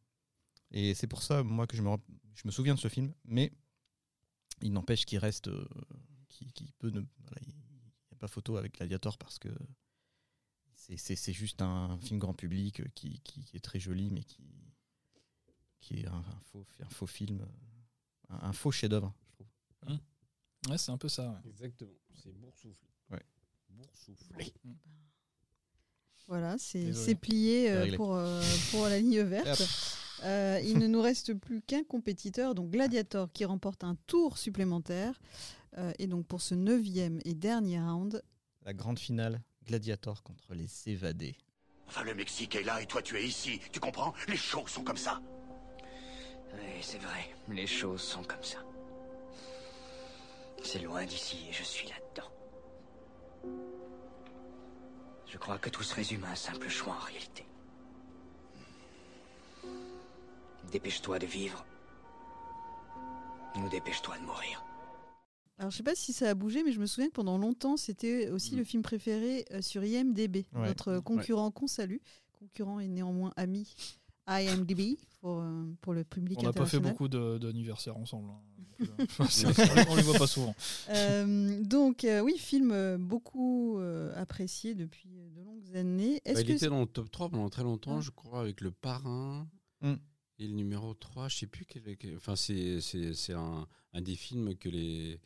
Et 0.72 0.94
c'est 0.96 1.08
pour 1.08 1.24
ça, 1.24 1.44
moi, 1.44 1.66
que 1.68 1.78
je 1.78 1.82
me, 1.82 1.90
je 2.36 2.44
me 2.46 2.52
souviens 2.52 2.76
de 2.76 2.80
ce 2.80 2.88
film, 2.90 3.14
mais 3.26 3.52
il 4.62 4.74
n'empêche 4.74 5.06
qu'il 5.06 5.18
reste, 5.20 5.48
euh, 5.48 5.68
qui, 6.30 6.52
qui 6.54 6.72
peut 6.80 6.90
ne, 6.90 7.00
voilà, 7.00 7.38
il 7.42 7.48
n'y 7.54 8.14
a 8.14 8.16
pas 8.18 8.28
photo 8.28 8.58
avec 8.58 8.76
Gladiator 8.76 9.18
parce 9.18 9.40
que 9.40 9.50
c'est- 10.76 10.98
c'est 10.98 11.16
c'est 11.16 11.34
juste 11.34 11.62
un 11.62 11.98
film 12.00 12.20
grand 12.20 12.34
public 12.34 12.80
euh, 12.82 12.88
qui, 12.96 13.20
qui- 13.22 13.44
qui 13.44 13.58
est 13.58 13.62
très 13.62 13.80
joli, 13.80 14.10
mais 14.12 14.24
qui, 14.24 14.44
qui 15.80 16.00
est 16.02 16.08
un, 16.08 16.18
un 16.18 16.40
faux, 16.52 16.66
un 16.80 16.90
faux 16.90 17.08
film, 17.08 17.48
un, 18.30 18.40
un 18.50 18.54
faux 18.54 18.72
chef-d'œuvre, 18.72 19.14
je 19.28 19.32
trouve. 19.32 19.48
Ouais, 20.70 20.78
c'est 20.78 20.92
un 20.92 20.98
peu 20.98 21.08
ça. 21.08 21.32
ouais. 21.32 21.50
Exactement. 21.50 21.94
C'est 22.16 22.34
boursouflé. 22.34 22.90
Ouais. 23.12 23.24
Boursouflé. 23.70 24.54
Voilà, 26.28 26.56
c'est 26.58 27.16
plié 27.16 27.72
euh, 27.72 27.96
pour, 27.96 28.16
euh, 28.16 28.42
pour 28.72 28.84
la 28.90 29.00
ligne 29.00 29.22
verte. 29.22 29.64
Euh, 30.24 30.60
il 30.64 30.78
ne 30.80 30.88
nous 30.88 31.02
reste 31.02 31.34
plus 31.34 31.62
qu'un 31.62 31.84
compétiteur, 31.84 32.56
donc 32.56 32.72
Gladiator, 32.72 33.32
qui 33.32 33.46
remporte 33.46 33.84
un 33.84 33.96
tour 34.08 34.38
supplémentaire. 34.38 35.20
Euh, 35.78 35.94
et 36.00 36.08
donc 36.08 36.26
pour 36.26 36.42
ce 36.42 36.56
neuvième 36.56 37.20
et 37.24 37.34
dernier 37.34 37.80
round, 37.80 38.22
La 38.66 38.74
grande 38.74 39.00
finale, 39.00 39.42
Gladiator 39.66 40.24
contre 40.24 40.54
les 40.54 40.68
évadés. 40.88 41.38
Enfin, 41.88 42.04
le 42.04 42.16
Mexique 42.16 42.56
est 42.56 42.64
là 42.64 42.82
et 42.82 42.86
toi 42.86 43.02
tu 43.02 43.16
es 43.18 43.26
ici. 43.26 43.62
Tu 43.72 43.80
comprends? 43.80 44.14
Les 44.28 44.36
choses 44.36 44.70
sont 44.70 44.84
comme 44.84 44.98
ça. 44.98 45.22
Oui, 46.54 46.82
c'est 46.82 46.98
vrai, 46.98 47.30
les 47.50 47.68
choses 47.68 48.02
sont 48.02 48.24
comme 48.24 48.44
ça. 48.44 48.58
C'est 50.64 50.80
loin 50.80 51.06
d'ici 51.06 51.38
et 51.50 51.54
je 51.54 51.64
suis 51.64 51.88
là-dedans. 51.88 52.30
Je 55.28 55.38
crois 55.38 55.58
que 55.58 55.70
tout 55.70 55.84
se 55.84 55.94
résume 55.96 56.24
à 56.24 56.32
un 56.32 56.36
simple 56.36 56.70
choix 56.70 56.96
en 56.96 57.06
réalité. 57.06 57.46
Dépêche-toi 60.72 61.20
de 61.20 61.26
vivre. 61.26 61.66
Ou 63.56 63.70
dépêche-toi 63.70 64.18
de 64.20 64.24
mourir. 64.24 64.64
alors 65.60 65.72
je 65.72 65.78
sais 65.78 65.84
pas 65.84 65.96
si 65.96 66.14
ça 66.14 66.30
a 66.30 66.34
bougé, 66.36 66.64
mais 66.64 66.72
je 66.72 66.80
me 66.80 66.86
souviens 66.86 67.08
que 67.08 67.14
pendant 67.16 67.38
longtemps, 67.40 67.78
c'était 67.78 68.30
aussi 68.30 68.54
Mm. 68.54 68.58
le 68.60 68.64
film 68.64 68.84
préféré 68.84 69.46
euh, 69.52 69.62
sur 69.62 69.84
IMDB, 69.84 70.46
Ouais. 70.54 70.68
notre 70.68 71.00
concurrent 71.00 71.50
qu'on 71.50 71.66
salue. 71.68 71.98
Concurrent 72.40 72.80
et 72.80 72.88
néanmoins 72.88 73.34
ami 73.36 73.74
IMDB 74.28 74.98
pour, 75.22 75.40
euh, 75.40 75.64
pour 75.82 75.94
le 75.94 76.04
public 76.04 76.38
On 76.40 76.44
n'a 76.44 76.54
pas 76.54 76.68
fait 76.68 76.80
beaucoup 76.80 77.08
de- 77.08 77.40
d'anniversaires 77.40 77.98
ensemble. 77.98 78.30
hein. 78.30 78.40
Donc, 78.80 79.00
euh, 79.00 79.06
on 79.90 79.96
les 79.96 80.04
voit 80.04 80.20
pas 80.20 80.28
souvent. 80.28 80.54
Euh, 80.90 81.64
donc 81.64 82.04
euh, 82.04 82.20
oui, 82.20 82.38
film 82.38 82.98
beaucoup 82.98 83.80
euh, 83.80 84.14
apprécié 84.22 84.76
depuis 84.76 85.17
années. 85.76 86.22
Est-ce 86.26 86.36
Bah, 86.36 86.42
il 86.42 86.48
que 86.48 86.52
était 86.54 86.68
dans 86.70 86.82
le 86.82 86.86
top 86.88 87.10
3 87.12 87.30
pendant 87.30 87.50
très 87.50 87.64
longtemps, 87.64 87.98
Ah. 87.98 88.02
je 88.02 88.12
crois, 88.12 88.42
avec 88.42 88.62
le 88.62 88.72
parrain 88.72 89.48
Mm. 89.82 89.94
et 90.40 90.48
le 90.48 90.54
numéro 90.54 90.94
3. 90.94 91.28
Je 91.30 91.38
sais 91.38 91.48
plus 91.48 91.66
quel. 91.66 91.98
quel- 91.98 92.16
Enfin, 92.16 92.36
c'est 92.36 92.82
c'est- 92.82 93.14
c'est 93.14 93.34
un, 93.34 93.68
un 93.94 94.02
des 94.02 94.16
films 94.16 94.56
que 94.56 94.70
les, 94.70 95.20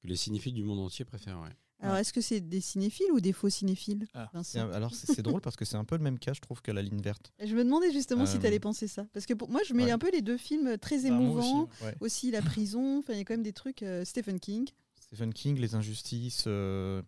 que 0.00 0.06
les 0.06 0.16
cinéphiles 0.16 0.54
du 0.54 0.62
monde 0.62 0.80
entier 0.80 1.04
préfèrent. 1.04 1.40
ouais. 1.40 1.54
alors 1.80 1.94
est-ce 1.96 2.12
que 2.12 2.20
c'est 2.20 2.40
des 2.40 2.60
cinéphiles 2.60 3.06
ou 3.12 3.20
des 3.20 3.32
faux 3.32 3.48
cinéphiles 3.48 4.08
Ah. 4.12 4.28
Alors 4.72 4.92
c'est 4.92 5.12
c'est 5.14 5.22
drôle 5.22 5.40
parce 5.40 5.54
que 5.54 5.64
c'est 5.64 5.76
un 5.76 5.84
peu 5.84 5.96
le 5.96 6.02
même 6.02 6.18
cas, 6.18 6.32
je 6.32 6.40
trouve, 6.40 6.60
que 6.60 6.72
la 6.72 6.82
ligne 6.82 7.00
verte. 7.00 7.32
Je 7.44 7.54
me 7.54 7.62
demandais 7.62 7.92
justement 7.92 8.26
si 8.26 8.36
Euh, 8.36 8.40
tu 8.40 8.46
allais 8.46 8.58
penser 8.58 8.88
ça. 8.88 9.04
Parce 9.12 9.26
que 9.26 9.34
pour 9.34 9.48
moi, 9.48 9.60
je 9.64 9.74
mets 9.74 9.84
ouais. 9.84 9.90
un 9.92 9.98
peu 9.98 10.10
les 10.10 10.20
deux 10.20 10.38
films 10.38 10.76
très 10.78 11.02
Bah, 11.02 11.08
émouvants. 11.08 11.68
aussi, 11.68 11.84
Ouais. 11.84 11.94
aussi, 12.00 12.30
la 12.32 12.42
prison. 12.42 12.98
Enfin, 12.98 13.12
il 13.12 13.18
y 13.18 13.20
a 13.20 13.24
quand 13.24 13.34
même 13.34 13.44
des 13.44 13.52
trucs. 13.52 13.84
euh, 13.84 14.04
Stephen 14.04 14.40
King. 14.40 14.68
Stephen 15.00 15.32
King, 15.32 15.56
les 15.60 15.76
injustices, 15.76 16.44
euh, 16.48 17.00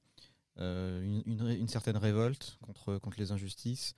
une, 0.60 1.22
une 1.48 1.68
certaine 1.68 1.96
révolte 1.96 2.58
contre, 2.62 2.98
contre 2.98 3.18
les 3.18 3.32
injustices. 3.32 3.94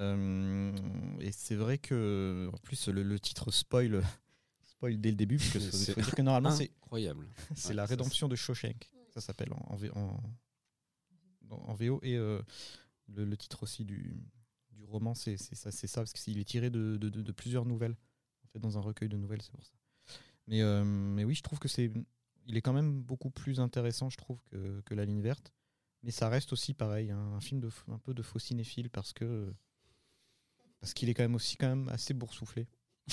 Euh, 0.00 0.72
et 1.20 1.32
c'est 1.32 1.54
vrai 1.54 1.78
que, 1.78 2.48
en 2.52 2.56
plus, 2.58 2.88
le, 2.88 3.02
le 3.02 3.20
titre 3.20 3.50
spoil, 3.50 4.02
spoil 4.66 5.00
dès 5.00 5.10
le 5.10 5.16
début, 5.16 5.36
parce 5.38 5.50
que 5.50 5.60
faut, 5.60 6.00
dire 6.00 6.24
normalement, 6.24 6.50
c'est 6.50 6.70
Incroyable. 6.82 7.26
c'est 7.54 7.68
Ouais, 7.70 7.74
la 7.74 7.86
rédemption 7.86 8.28
de 8.28 8.36
Shawshank. 8.36 8.90
Ça 9.10 9.20
s'appelle 9.20 9.52
en, 9.52 9.76
en, 9.94 10.20
en- 11.50 11.74
VO. 11.74 12.00
Et 12.02 12.16
euh, 12.16 12.40
le, 13.08 13.24
le 13.24 13.36
titre 13.36 13.62
aussi 13.62 13.84
du, 13.84 14.16
du 14.72 14.84
roman, 14.84 15.14
c'est 15.14 15.36
c'est 15.36 15.54
ça, 15.54 15.70
c'est 15.70 15.86
ça, 15.86 16.00
parce 16.00 16.12
qu'il 16.14 16.38
est 16.38 16.44
tiré 16.44 16.70
de, 16.70 16.96
de- 16.96 17.10
de- 17.10 17.22
de 17.22 17.32
plusieurs 17.32 17.66
nouvelles. 17.66 17.96
En 18.44 18.48
fait, 18.48 18.58
dans 18.58 18.78
un 18.78 18.80
recueil 18.80 19.08
de 19.08 19.16
nouvelles, 19.16 19.42
c'est 19.42 19.52
pour 19.52 19.64
ça. 19.64 19.72
Mais, 20.46 20.62
euh, 20.62 20.84
mais 20.84 21.24
oui, 21.24 21.34
je 21.34 21.42
trouve 21.42 21.58
que 21.58 21.68
c'est. 21.68 21.92
Il 22.46 22.56
est 22.56 22.62
quand 22.62 22.72
même 22.72 23.00
beaucoup 23.02 23.30
plus 23.30 23.60
intéressant, 23.60 24.10
je 24.10 24.16
trouve, 24.16 24.38
que, 24.50 24.80
que 24.80 24.94
La 24.94 25.04
Ligne 25.04 25.20
Verte. 25.20 25.52
Mais 26.02 26.10
ça 26.10 26.28
reste 26.28 26.52
aussi 26.52 26.74
pareil, 26.74 27.10
un, 27.10 27.34
un 27.34 27.40
film 27.40 27.60
de, 27.60 27.70
un 27.90 27.98
peu 27.98 28.12
de 28.14 28.22
faux 28.22 28.38
cinéphile 28.38 28.90
parce 28.90 29.12
que. 29.12 29.52
Parce 30.80 30.94
qu'il 30.94 31.08
est 31.08 31.14
quand 31.14 31.22
même 31.22 31.36
aussi 31.36 31.56
quand 31.56 31.68
même 31.68 31.88
assez 31.90 32.12
boursouflé. 32.12 32.66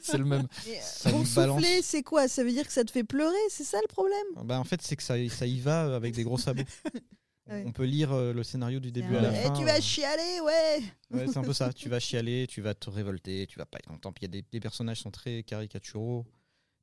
C'est 0.00 0.18
le 0.18 0.24
même. 0.24 0.46
Euh, 0.66 1.24
souffler, 1.24 1.82
c'est 1.82 2.02
quoi? 2.02 2.28
Ça 2.28 2.42
veut 2.44 2.50
dire 2.50 2.66
que 2.66 2.72
ça 2.72 2.84
te 2.84 2.90
fait 2.90 3.04
pleurer? 3.04 3.34
C'est 3.48 3.64
ça 3.64 3.78
le 3.82 3.88
problème? 3.88 4.26
Bah, 4.44 4.58
en 4.58 4.64
fait, 4.64 4.82
c'est 4.82 4.96
que 4.96 5.02
ça, 5.02 5.14
ça 5.28 5.46
y 5.46 5.60
va 5.60 5.94
avec 5.94 6.14
des 6.14 6.24
gros 6.24 6.38
sabots. 6.38 6.62
Ouais. 7.46 7.62
On 7.66 7.72
peut 7.72 7.84
lire 7.84 8.10
euh, 8.12 8.32
le 8.32 8.42
scénario 8.42 8.80
du 8.80 8.90
début 8.90 9.16
à 9.16 9.20
la 9.20 9.30
Eh, 9.38 9.42
fin. 9.42 9.52
tu 9.52 9.66
vas 9.66 9.76
euh, 9.76 9.80
chialer, 9.82 10.40
ouais 10.40 10.82
ouais, 11.10 11.26
c'est 11.26 11.36
un 11.36 11.42
peu 11.42 11.52
ça. 11.52 11.74
Tu 11.74 11.90
vas 11.90 12.00
chialer, 12.00 12.46
tu 12.48 12.62
vas 12.62 12.72
te 12.74 12.88
révolter, 12.88 13.46
tu 13.46 13.58
vas 13.58 13.66
pas 13.66 13.76
être 13.80 13.86
content. 13.88 14.14
Puis 14.14 14.24
il 14.24 14.34
y 14.34 14.38
a 14.38 14.40
des, 14.40 14.46
des 14.50 14.60
personnages 14.60 14.96
qui 14.96 15.02
sont 15.02 15.10
très 15.10 15.42
caricaturaux. 15.42 16.24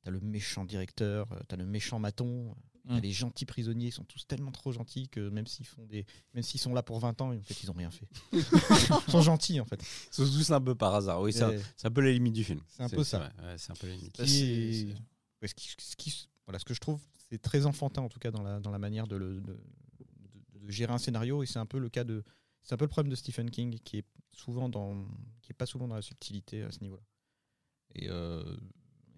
T'as 0.04 0.12
le 0.12 0.20
méchant 0.20 0.64
directeur, 0.64 1.26
t'as 1.48 1.56
le 1.56 1.66
méchant 1.66 1.98
maton, 1.98 2.54
t'as 2.88 2.94
Mm. 2.96 3.00
les 3.00 3.12
gentils 3.12 3.44
prisonniers. 3.46 3.86
Ils 3.88 3.92
sont 3.92 4.04
tous 4.04 4.26
tellement 4.26 4.50
trop 4.50 4.72
gentils 4.72 5.08
que 5.08 5.28
même 5.28 5.46
s'ils 5.46 5.66
font 5.66 5.84
des, 5.86 6.04
même 6.34 6.42
s'ils 6.42 6.60
sont 6.60 6.74
là 6.74 6.82
pour 6.82 6.98
20 6.98 7.20
ans, 7.20 7.32
en 7.32 7.40
fait, 7.42 7.62
ils 7.62 7.70
ont 7.70 7.74
rien 7.74 7.90
fait. 7.90 8.08
ils 8.32 9.10
sont 9.10 9.22
gentils 9.22 9.60
en 9.60 9.64
fait. 9.64 9.80
C'est 10.10 10.24
tous 10.24 10.50
un 10.50 10.60
peu 10.60 10.74
par 10.74 10.94
hasard. 10.94 11.20
Oui, 11.20 11.32
c'est 11.32 11.42
un, 11.44 11.52
un 11.84 11.90
peu 11.90 12.00
la 12.00 12.10
limite 12.12 12.32
du 12.34 12.44
film. 12.44 12.60
C'est 12.68 12.82
un 12.82 12.88
peu 12.88 13.04
ça. 13.04 13.20
ouais, 13.42 13.56
c'est 13.58 13.70
un 13.72 13.76
peu 13.76 13.88
qui 14.24 14.94
ouais, 15.40 15.48
ce, 15.48 15.54
qui, 15.54 15.68
ce 15.78 15.96
qui- 15.96 16.28
voilà, 16.46 16.58
ce 16.58 16.64
que 16.64 16.74
je 16.74 16.80
trouve, 16.80 17.00
c'est 17.30 17.40
très 17.40 17.66
enfantin 17.66 18.02
en 18.02 18.08
tout 18.08 18.18
cas 18.18 18.30
dans 18.30 18.42
la, 18.42 18.58
dans 18.60 18.70
la 18.70 18.78
manière 18.78 19.06
de, 19.06 19.16
le- 19.16 19.40
de, 19.40 19.52
de- 19.52 20.58
de 20.66 20.70
gérer 20.70 20.92
un 20.92 20.98
scénario 20.98 21.42
et 21.42 21.46
c'est 21.46 21.58
un 21.60 21.66
peu 21.66 21.78
le 21.78 21.88
cas 21.88 22.04
de, 22.04 22.22
c'est 22.62 22.74
un 22.74 22.76
peu 22.76 22.84
le 22.84 22.88
problème 22.90 23.10
de 23.10 23.16
Stephen 23.16 23.48
King 23.50 23.78
qui 23.80 23.98
est 23.98 24.04
souvent 24.32 24.68
dans, 24.68 25.04
qui 25.40 25.50
est 25.52 25.54
pas 25.56 25.66
souvent 25.66 25.86
dans 25.88 25.94
la 25.94 26.02
subtilité 26.02 26.62
à 26.62 26.72
ce 26.72 26.80
niveau-là. 26.80 27.02
Et, 27.94 28.08
euh, 28.08 28.42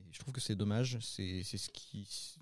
et 0.08 0.12
je 0.12 0.18
trouve 0.18 0.32
que 0.34 0.40
c'est 0.40 0.54
dommage. 0.56 0.98
C'est 1.00 1.42
c'est 1.44 1.58
ce 1.58 1.70
qui. 1.70 2.36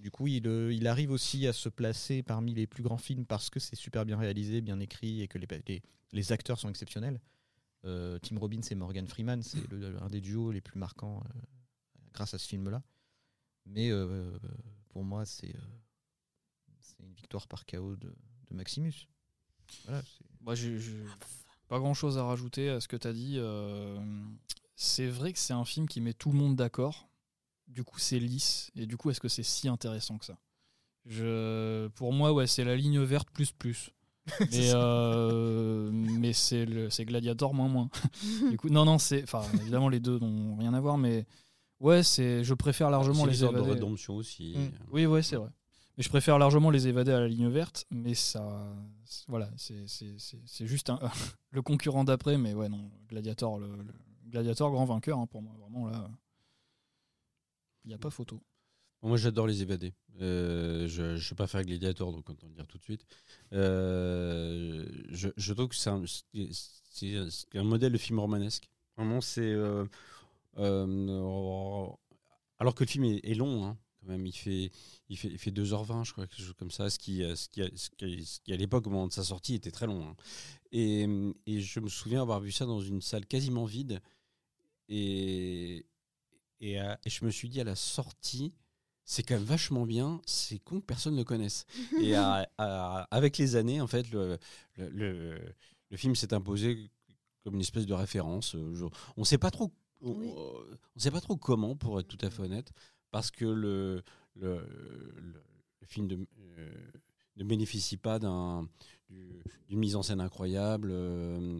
Du 0.00 0.10
coup, 0.10 0.26
il, 0.26 0.48
euh, 0.48 0.72
il 0.72 0.86
arrive 0.86 1.10
aussi 1.10 1.46
à 1.46 1.52
se 1.52 1.68
placer 1.68 2.22
parmi 2.22 2.54
les 2.54 2.66
plus 2.66 2.82
grands 2.82 2.96
films 2.96 3.26
parce 3.26 3.50
que 3.50 3.60
c'est 3.60 3.76
super 3.76 4.06
bien 4.06 4.16
réalisé, 4.16 4.62
bien 4.62 4.80
écrit 4.80 5.20
et 5.20 5.28
que 5.28 5.38
les, 6.12 6.32
acteurs 6.32 6.58
sont 6.58 6.70
exceptionnels. 6.70 7.20
Euh, 7.84 8.18
Tim 8.18 8.38
Robbins 8.38 8.62
et 8.70 8.74
Morgan 8.74 9.06
Freeman, 9.06 9.42
c'est 9.42 9.70
le- 9.70 10.02
un 10.02 10.08
des 10.08 10.22
duos 10.22 10.52
les 10.52 10.62
plus 10.62 10.78
marquants 10.78 11.22
euh, 11.26 11.40
grâce 12.14 12.32
à 12.32 12.38
ce 12.38 12.48
film-là. 12.48 12.82
Mais 13.66 13.90
pour 14.88 15.04
moi, 15.04 15.26
c'est 15.26 15.54
une 17.00 17.12
victoire 17.12 17.46
par 17.46 17.66
KO 17.66 17.94
de, 17.96 18.12
Maximus. 18.50 19.06
Moi, 20.40 20.54
pas 21.68 21.78
grand 21.78 21.94
chose 21.94 22.18
à 22.18 22.24
rajouter 22.24 22.70
à 22.70 22.80
ce 22.80 22.88
que 22.88 22.96
tu 22.96 23.06
as 23.06 23.12
dit. 23.12 23.38
C'est 24.76 25.06
vrai 25.06 25.34
que 25.34 25.38
c'est 25.38 25.52
un 25.52 25.66
film 25.66 25.86
qui 25.86 26.00
met 26.00 26.14
tout 26.14 26.32
le 26.32 26.38
monde 26.38 26.56
d'accord. 26.56 27.09
Du 27.70 27.84
coup, 27.84 27.98
c'est 27.98 28.18
lisse. 28.18 28.70
Et 28.76 28.86
du 28.86 28.96
coup, 28.96 29.10
est-ce 29.10 29.20
que 29.20 29.28
c'est 29.28 29.42
si 29.42 29.68
intéressant 29.68 30.18
que 30.18 30.24
ça? 30.26 30.36
Je, 31.06 31.88
Pour 31.88 32.12
moi, 32.12 32.32
ouais, 32.32 32.46
c'est 32.46 32.64
la 32.64 32.76
ligne 32.76 33.00
verte 33.00 33.30
plus 33.30 33.52
plus. 33.52 33.90
Mais, 34.50 34.70
euh, 34.74 35.90
mais 35.92 36.32
c'est 36.34 36.66
le- 36.66 36.90
c'est 36.90 37.04
Gladiator 37.06 37.54
moins 37.54 37.68
moins. 37.68 37.88
du 38.50 38.56
coup, 38.58 38.68
non, 38.68 38.84
non, 38.84 38.98
c'est. 38.98 39.22
Enfin, 39.22 39.42
évidemment, 39.60 39.88
les 39.88 39.98
deux 39.98 40.18
n'ont 40.18 40.56
rien 40.56 40.74
à 40.74 40.80
voir, 40.80 40.98
mais 40.98 41.26
ouais, 41.80 42.02
c'est. 42.02 42.44
Je 42.44 42.54
préfère 42.54 42.90
largement 42.90 43.14
C'est 43.20 43.26
les 43.26 43.30
l'histoire 43.32 43.52
de 43.52 43.58
évader. 43.58 43.72
rédemption 43.74 44.14
aussi. 44.16 44.54
Mm. 44.56 44.70
Oui, 44.92 45.06
ouais, 45.06 45.22
c'est 45.22 45.36
vrai. 45.36 45.48
Mais 45.96 46.04
je 46.04 46.08
préfère 46.10 46.38
largement 46.38 46.70
les 46.70 46.86
évader 46.86 47.12
à 47.12 47.18
la 47.18 47.28
ligne 47.28 47.48
verte, 47.48 47.86
mais 47.90 48.14
ça, 48.14 48.72
c'est- 49.04 49.24
voilà, 49.26 49.50
c'est 49.56 49.88
c'est- 49.88 50.18
c'est- 50.18 50.42
c'est 50.46 50.66
juste 50.66 50.90
un- 50.90 51.00
le 51.50 51.62
concurrent 51.62 52.04
d'après, 52.04 52.36
mais 52.38 52.52
ouais, 52.54 52.68
non, 52.68 52.90
Gladiator, 53.08 53.58
le, 53.58 53.68
le- 53.68 53.94
Gladiator 54.30 54.70
grand 54.70 54.84
vainqueur 54.84 55.18
hein, 55.18 55.26
pour 55.26 55.42
moi, 55.42 55.54
vraiment 55.58 55.86
là, 55.88 56.08
il 57.84 57.88
n'y 57.88 57.94
a 57.94 57.98
pas 57.98 58.10
photo. 58.10 58.40
Moi, 59.02 59.16
j'adore 59.16 59.46
les 59.46 59.62
évadés. 59.62 59.94
Euh, 60.20 60.86
je 60.88 61.02
ne 61.02 61.16
vais 61.16 61.34
pas 61.36 61.46
faire 61.46 61.64
Gladiator, 61.64 62.12
donc 62.12 62.28
autant 62.28 62.46
le 62.48 62.54
dire 62.54 62.66
tout 62.66 62.78
de 62.78 62.82
suite. 62.82 63.06
Euh, 63.52 64.86
je, 65.08 65.28
je 65.36 65.52
trouve 65.54 65.68
que 65.68 65.76
c'est 65.76 65.90
un, 65.90 66.02
un 67.54 67.64
modèle 67.64 67.92
de 67.92 67.98
film 67.98 68.18
romanesque. 68.20 68.68
Vraiment, 68.96 69.20
c'est. 69.20 69.40
euh, 69.40 69.86
euh, 70.58 71.86
alors 72.58 72.74
que 72.74 72.84
le 72.84 72.88
film 72.88 73.04
est, 73.04 73.34
long, 73.34 73.64
hein, 73.64 73.78
quand 74.00 74.08
même. 74.08 74.26
Il 74.26 74.32
fait, 74.32 74.70
il, 75.08 75.16
fait, 75.16 75.28
il 75.28 75.38
fait 75.38 75.50
2h20, 75.50 76.04
je 76.04 76.12
crois, 76.12 76.26
quelque 76.26 76.42
chose 76.42 76.54
comme 76.58 76.70
ça. 76.70 76.90
Ce 76.90 76.98
qui, 76.98 77.22
ce 77.36 77.48
qui, 77.48 77.62
ce 77.76 77.90
qui, 77.90 78.24
ce 78.26 78.40
qui, 78.40 78.52
à 78.52 78.56
l'époque, 78.56 78.86
au 78.86 78.90
moment 78.90 79.08
de 79.08 79.12
sa 79.12 79.24
sortie, 79.24 79.54
était 79.54 79.70
très 79.70 79.86
long. 79.86 80.06
hein. 80.06 80.16
Et, 80.72 81.06
et 81.46 81.60
je 81.60 81.80
me 81.80 81.88
souviens 81.88 82.22
avoir 82.22 82.40
vu 82.40 82.52
ça 82.52 82.66
dans 82.66 82.80
une 82.80 83.00
salle 83.02 83.26
quasiment 83.26 83.64
vide. 83.64 84.00
Et, 84.88 85.86
et, 86.60 86.80
euh, 86.80 86.94
et 87.04 87.10
je 87.10 87.24
me 87.24 87.30
suis 87.30 87.48
dit 87.48 87.60
à 87.60 87.64
la 87.64 87.74
sortie, 87.76 88.52
c'est 89.04 89.22
quand 89.22 89.34
même 89.34 89.44
vachement 89.44 89.86
bien, 89.86 90.20
c'est 90.26 90.58
con 90.58 90.80
que 90.80 90.86
personne 90.86 91.14
ne 91.14 91.18
le 91.18 91.24
connaisse. 91.24 91.66
Et 92.00 92.14
à- 92.14 92.48
à- 92.58 93.08
avec 93.10 93.38
les 93.38 93.56
années, 93.56 93.80
en 93.80 93.86
fait, 93.86 94.10
le, 94.12 94.38
le, 94.76 94.88
le- 94.90 95.54
le 95.90 95.96
film 95.96 96.14
s'est 96.14 96.32
imposé 96.32 96.90
comme 97.42 97.54
une 97.54 97.60
espèce 97.62 97.86
de 97.86 97.94
référence. 97.94 98.54
Euh, 98.54 98.88
on 99.16 99.22
ne 99.22 99.24
sait 99.26 99.38
pas 99.38 99.50
trop. 99.50 99.72
On, 100.02 100.12
Oui. 100.12 100.30
on 100.96 100.98
sait 100.98 101.10
pas 101.10 101.20
trop 101.20 101.36
comment, 101.36 101.74
pour 101.76 101.98
être 101.98 102.06
tout 102.08 102.24
à 102.24 102.30
fait 102.30 102.42
honnête, 102.42 102.70
parce 103.10 103.30
que 103.30 103.44
le, 103.44 104.02
le, 104.36 104.56
le- 105.16 105.42
le 105.80 105.86
film 105.86 106.06
de- 106.06 106.26
euh, 106.58 106.70
ne 107.36 107.44
bénéficie 107.44 107.96
pas 107.96 108.18
d'un- 108.20 108.68
du- 109.08 109.42
d'une 109.68 109.78
mise 109.80 109.96
en 109.96 110.02
scène 110.02 110.20
incroyable. 110.20 110.90
euh, 110.92 111.58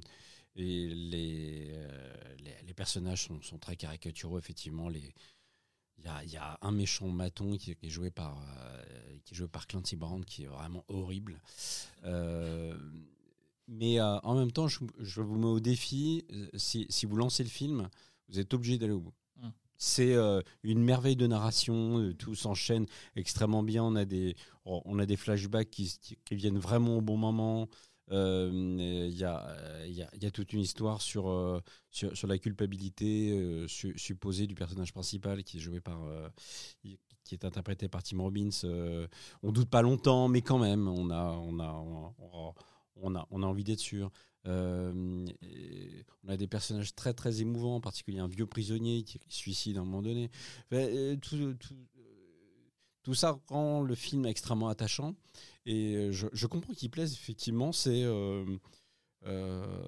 et 0.61 0.88
les, 0.88 1.68
euh, 1.73 2.35
les, 2.38 2.55
les 2.66 2.75
personnages 2.75 3.27
sont, 3.27 3.40
sont 3.42 3.59
très 3.59 3.77
caricaturaux, 3.77 4.38
effectivement. 4.38 4.88
Les, 4.88 5.14
il 6.01 6.07
y 6.07 6.09
a, 6.09 6.25
il 6.25 6.31
y 6.31 6.37
a 6.37 6.59
un 6.62 6.73
méchant 6.73 7.09
maton 7.09 7.57
qui, 7.57 7.75
qui 7.77 7.87
est 7.87 7.90
joué 7.90 8.11
par 8.11 8.38
euh, 8.38 8.83
qui 9.25 9.35
est 9.35 9.37
joué 9.37 9.49
par 9.49 9.66
Clancy 9.66 9.96
Brown 9.96 10.25
qui 10.25 10.44
est 10.44 10.46
vraiment 10.46 10.85
horrible. 10.88 11.40
Euh, 12.05 12.77
mais 13.68 14.01
euh, 14.01 14.18
en 14.20 14.35
même 14.35 14.51
temps, 14.51 14.66
je, 14.66 14.81
je 14.99 15.20
vous 15.20 15.37
mets 15.38 15.46
au 15.46 15.61
défi. 15.61 16.25
Si, 16.55 16.87
si 16.88 17.07
vous 17.07 17.16
lancez 17.16 17.44
le 17.44 17.51
film, 17.51 17.88
vous 18.29 18.38
êtes 18.38 18.53
obligé 18.55 18.79
d'aller 18.79 18.94
au 18.94 19.01
bout. 19.01 19.14
Mm. 19.37 19.49
C'est 19.77 20.14
une 20.62 20.83
merveille 20.83 21.16
de 21.16 21.27
narration, 21.27 22.12
tout 22.18 22.35
s'enchaîne 22.35 22.87
extrêmement 23.16 23.62
bien. 23.62 23.83
On 23.85 23.96
a 23.96 24.05
des, 24.05 24.37
on 24.64 24.99
a 24.99 25.07
des 25.07 25.16
flashbacks 25.16 25.70
qui 25.70 25.99
viennent 26.33 26.59
vraiment 26.59 26.99
au 26.99 27.01
bon 27.01 27.16
moment. 27.16 27.68
Euh, 28.11 28.51
Il 29.11 29.16
y, 29.16 29.25
a, 29.25 29.49
euh, 29.49 29.85
il 29.87 29.94
y, 29.94 30.27
a, 30.27 30.31
toute 30.31 30.53
une 30.53 30.61
histoire 30.61 31.01
sur, 31.01 31.29
euh, 31.29 31.61
la 32.25 32.38
culpabilité 32.38 33.66
su- 33.68 33.96
supposée 33.99 34.46
du 34.46 34.55
personnage 34.55 34.92
principal 34.92 35.42
qui 35.44 35.59
est 35.59 35.61
joué 35.61 35.81
par. 35.81 36.01
qui 36.83 37.35
est 37.35 37.44
interprété 37.44 37.88
par 37.88 38.03
Tim 38.03 38.20
Robbins. 38.20 38.51
on 39.42 39.53
doute 39.53 39.70
pas 39.70 39.83
longtemps, 39.83 40.29
mais 40.29 40.42
quand 40.42 40.59
même, 40.59 40.88
on 40.88 41.11
a, 41.11 41.33
envie 43.31 43.64
d'être 43.64 43.79
sûr. 43.81 44.11
On 44.44 45.27
a 46.29 46.37
des 46.37 46.49
personnages 46.49 46.94
très 46.94 47.40
émouvants, 47.40 47.77
en 47.77 47.81
particulier 47.81 48.18
un 48.18 48.29
vieux 48.29 48.46
prisonnier 48.46 49.03
qui 49.03 49.20
suicide 49.29 49.77
à 49.77 49.81
un 49.81 49.85
moment 49.85 50.03
donné. 50.03 50.31
Tout 53.02 53.14
ça 53.14 53.40
rend 53.48 53.82
le 53.82 53.94
film 53.94 54.26
extrêmement 54.26 54.68
attachant. 54.68 55.14
Et 55.66 55.94
euh, 55.94 56.12
je, 56.12 56.46
comprends 56.46 56.74
qu'il 56.74 56.90
plaise, 56.90 57.12
effectivement. 57.12 57.72
C'est. 57.72 58.02
Euh, 58.02 58.44
euh, 59.26 59.84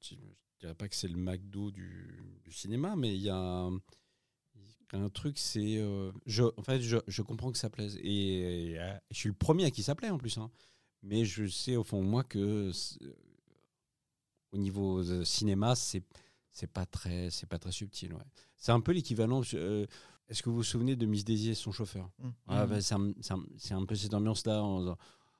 je 0.00 0.14
ne 0.14 0.20
dirais 0.60 0.74
pas 0.74 0.88
que 0.88 0.94
c'est 0.94 1.08
le 1.08 1.16
McDo 1.16 1.70
du, 1.70 2.50
cinéma, 2.50 2.96
mais 2.96 3.14
il 3.14 3.22
y 3.22 3.30
a 3.30 3.70
un, 4.92 5.08
truc, 5.10 5.38
c'est. 5.38 5.78
euh, 5.78 6.12
en 6.56 6.62
fait, 6.62 6.80
je, 6.80 7.22
comprends 7.22 7.50
que 7.52 7.58
ça 7.58 7.70
plaise. 7.70 7.98
Et, 8.02 8.76
je 9.10 9.16
suis 9.16 9.28
le 9.28 9.34
premier 9.34 9.64
à 9.64 9.70
qui 9.70 9.82
ça 9.82 9.94
plaît 9.94 10.10
en 10.10 10.18
plus. 10.18 10.38
hein. 10.38 10.50
Mais 11.04 11.24
je 11.24 11.46
sais 11.46 11.74
au 11.74 11.82
fond 11.82 12.00
moi 12.00 12.22
que 12.22 12.70
au 14.52 14.56
niveau 14.56 15.02
cinéma, 15.24 15.74
c'est 15.74 16.04
c'est 16.52 16.70
pas 16.70 16.86
très 16.86 17.30
c'est 17.30 17.48
pas 17.48 17.58
très 17.58 17.72
subtil. 17.72 18.12
Ouais. 18.12 18.22
C'est 18.56 18.70
un 18.70 18.80
peu 18.80 18.92
l'équivalent. 18.92 19.42
Est-ce 20.28 20.42
que 20.42 20.48
vous 20.50 20.56
vous 20.56 20.62
souvenez 20.62 20.96
de 20.96 21.04
Miss 21.06 21.24
Daisy 21.24 21.50
et 21.50 21.54
son 21.54 21.72
chauffeur 21.72 22.10
Mm. 22.18 22.28
Ah, 22.48 22.66
Mm. 22.66 22.70
bah, 22.70 22.80
c'est 22.80 23.74
un, 23.74 23.84
peu 23.84 23.94
cette 23.94 24.14
ambiance-là. 24.14 24.62
On, 24.64 24.96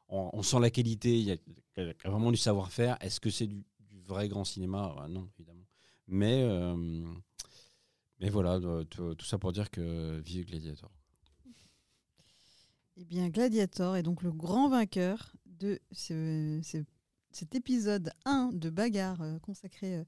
on- 0.08 0.30
on 0.32 0.42
sent 0.42 0.60
la 0.60 0.70
qualité, 0.70 1.18
il 1.18 1.24
y 1.24 1.32
a, 1.32 1.36
il 1.78 1.84
y 1.86 2.06
a 2.06 2.10
vraiment 2.10 2.30
du 2.30 2.36
savoir-faire. 2.36 2.96
Est-ce 3.00 3.20
que 3.20 3.30
c'est 3.30 3.46
du, 3.46 3.62
du 3.90 4.02
vrai 4.02 4.28
grand 4.28 4.44
cinéma? 4.44 4.94
Ah, 4.98 5.08
Non, 5.08 5.28
évidemment. 5.38 5.64
Mais, 6.08 6.42
euh, 6.42 6.76
mais 8.20 8.28
voilà, 8.28 8.54
euh, 8.56 8.84
tout, 8.84 9.14
tout 9.14 9.24
ça 9.24 9.38
pour 9.38 9.52
dire 9.52 9.70
que 9.70 10.20
vive 10.20 10.44
Gladiator. 10.46 10.90
Eh 12.96 13.04
bien, 13.04 13.28
Gladiator 13.30 13.96
est 13.96 14.02
donc 14.02 14.22
le 14.22 14.32
grand 14.32 14.68
vainqueur 14.68 15.32
de 15.46 15.80
ce- 15.92 16.60
ce- 16.62 16.84
cet 17.36 17.54
épisode 17.54 18.12
1 18.24 18.50
de 18.52 18.70
Bagarre 18.70 19.20
euh, 19.22 19.38
consacré 19.40 19.96
euh, 19.96 20.04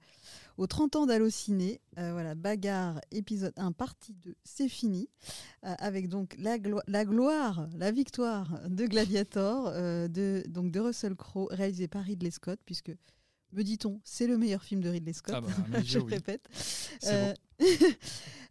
aux 0.56 0.66
30 0.66 0.96
ans 0.96 1.06
d'Allociné. 1.06 1.80
Euh, 1.98 2.12
voilà, 2.12 2.34
Bagarre, 2.34 3.00
épisode 3.10 3.52
1, 3.56 3.72
partie 3.72 4.12
2, 4.14 4.34
c'est 4.44 4.68
fini. 4.68 5.08
Avec 5.62 6.08
donc 6.08 6.36
la, 6.38 6.58
glo- 6.58 6.82
la 6.86 7.04
gloire, 7.04 7.68
la 7.76 7.90
victoire 7.90 8.60
de 8.68 8.86
Gladiator, 8.86 9.72
de, 9.72 10.42
de 10.46 10.80
Russell 10.80 11.14
Crowe, 11.16 11.48
réalisé 11.50 11.88
par 11.88 12.02
Ridley 12.04 12.30
Scott, 12.30 12.60
puisque, 12.66 12.92
me 13.54 13.62
dit-on, 13.62 14.00
c'est 14.04 14.26
le 14.26 14.36
meilleur 14.36 14.62
film 14.62 14.80
de 14.80 14.88
Ridley 14.88 15.12
Scott. 15.12 15.34
Ah 15.36 15.40
bah, 15.40 15.80
Je 15.84 15.98
oui. 15.98 16.14
répète. 16.14 16.48
Euh, 17.06 17.32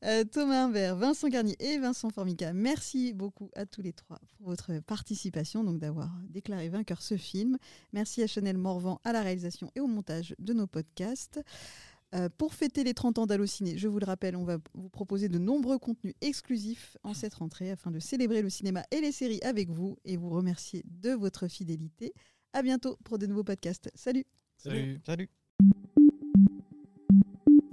euh, 0.06 0.24
Thomas 0.26 0.66
Humbert, 0.66 0.96
Vincent 0.96 1.28
Garnier 1.28 1.56
et 1.60 1.78
Vincent 1.78 2.10
Formica, 2.10 2.54
merci 2.54 3.14
beaucoup 3.14 3.50
à 3.56 3.66
tous 3.66 3.82
les 3.82 3.94
trois 3.94 4.20
pour 4.38 4.48
votre 4.48 4.80
participation, 4.80 5.64
donc 5.64 5.80
d'avoir 5.80 6.10
déclaré 6.30 6.70
vainqueur 6.70 7.02
ce 7.02 7.18
film. 7.18 7.58
Merci 7.92 8.24
à 8.24 8.28
Chanel 8.28 8.58
Morvan 8.58 9.00
à 9.04 9.12
la 9.12 9.22
réalisation 9.22 9.72
et 9.76 9.80
au 9.80 9.88
montage 9.88 10.36
de 10.40 10.54
nos 10.54 10.68
podcasts. 10.68 11.40
Euh, 12.16 12.30
pour 12.38 12.54
fêter 12.54 12.84
les 12.84 12.94
30 12.94 13.18
ans 13.18 13.26
d'Allociné, 13.26 13.76
je 13.78 13.88
vous 13.88 13.98
le 14.00 14.06
rappelle, 14.06 14.36
on 14.36 14.44
va 14.44 14.58
vous 14.76 14.90
proposer 14.90 15.30
de 15.30 15.40
nombreux 15.40 15.80
contenus 15.80 16.14
exclusifs 16.22 16.96
en 17.04 17.16
cette 17.16 17.34
rentrée 17.34 17.72
afin 17.72 17.90
de 17.90 18.00
célébrer 18.00 18.44
le 18.44 18.52
cinéma 18.52 18.84
et 18.92 19.02
les 19.02 19.12
séries 19.12 19.40
avec 19.42 19.72
vous 19.72 19.98
et 20.06 20.16
vous 20.16 20.30
remercier 20.30 20.84
de 20.86 21.10
votre 21.12 21.48
fidélité. 21.48 22.14
À 22.54 22.62
bientôt 22.62 22.98
pour 23.04 23.18
de 23.18 23.26
nouveaux 23.26 23.44
podcasts. 23.44 23.90
Salut 23.96 24.26
Salut. 24.64 25.02
Salut. 25.06 25.30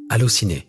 Allociné, 0.09 0.67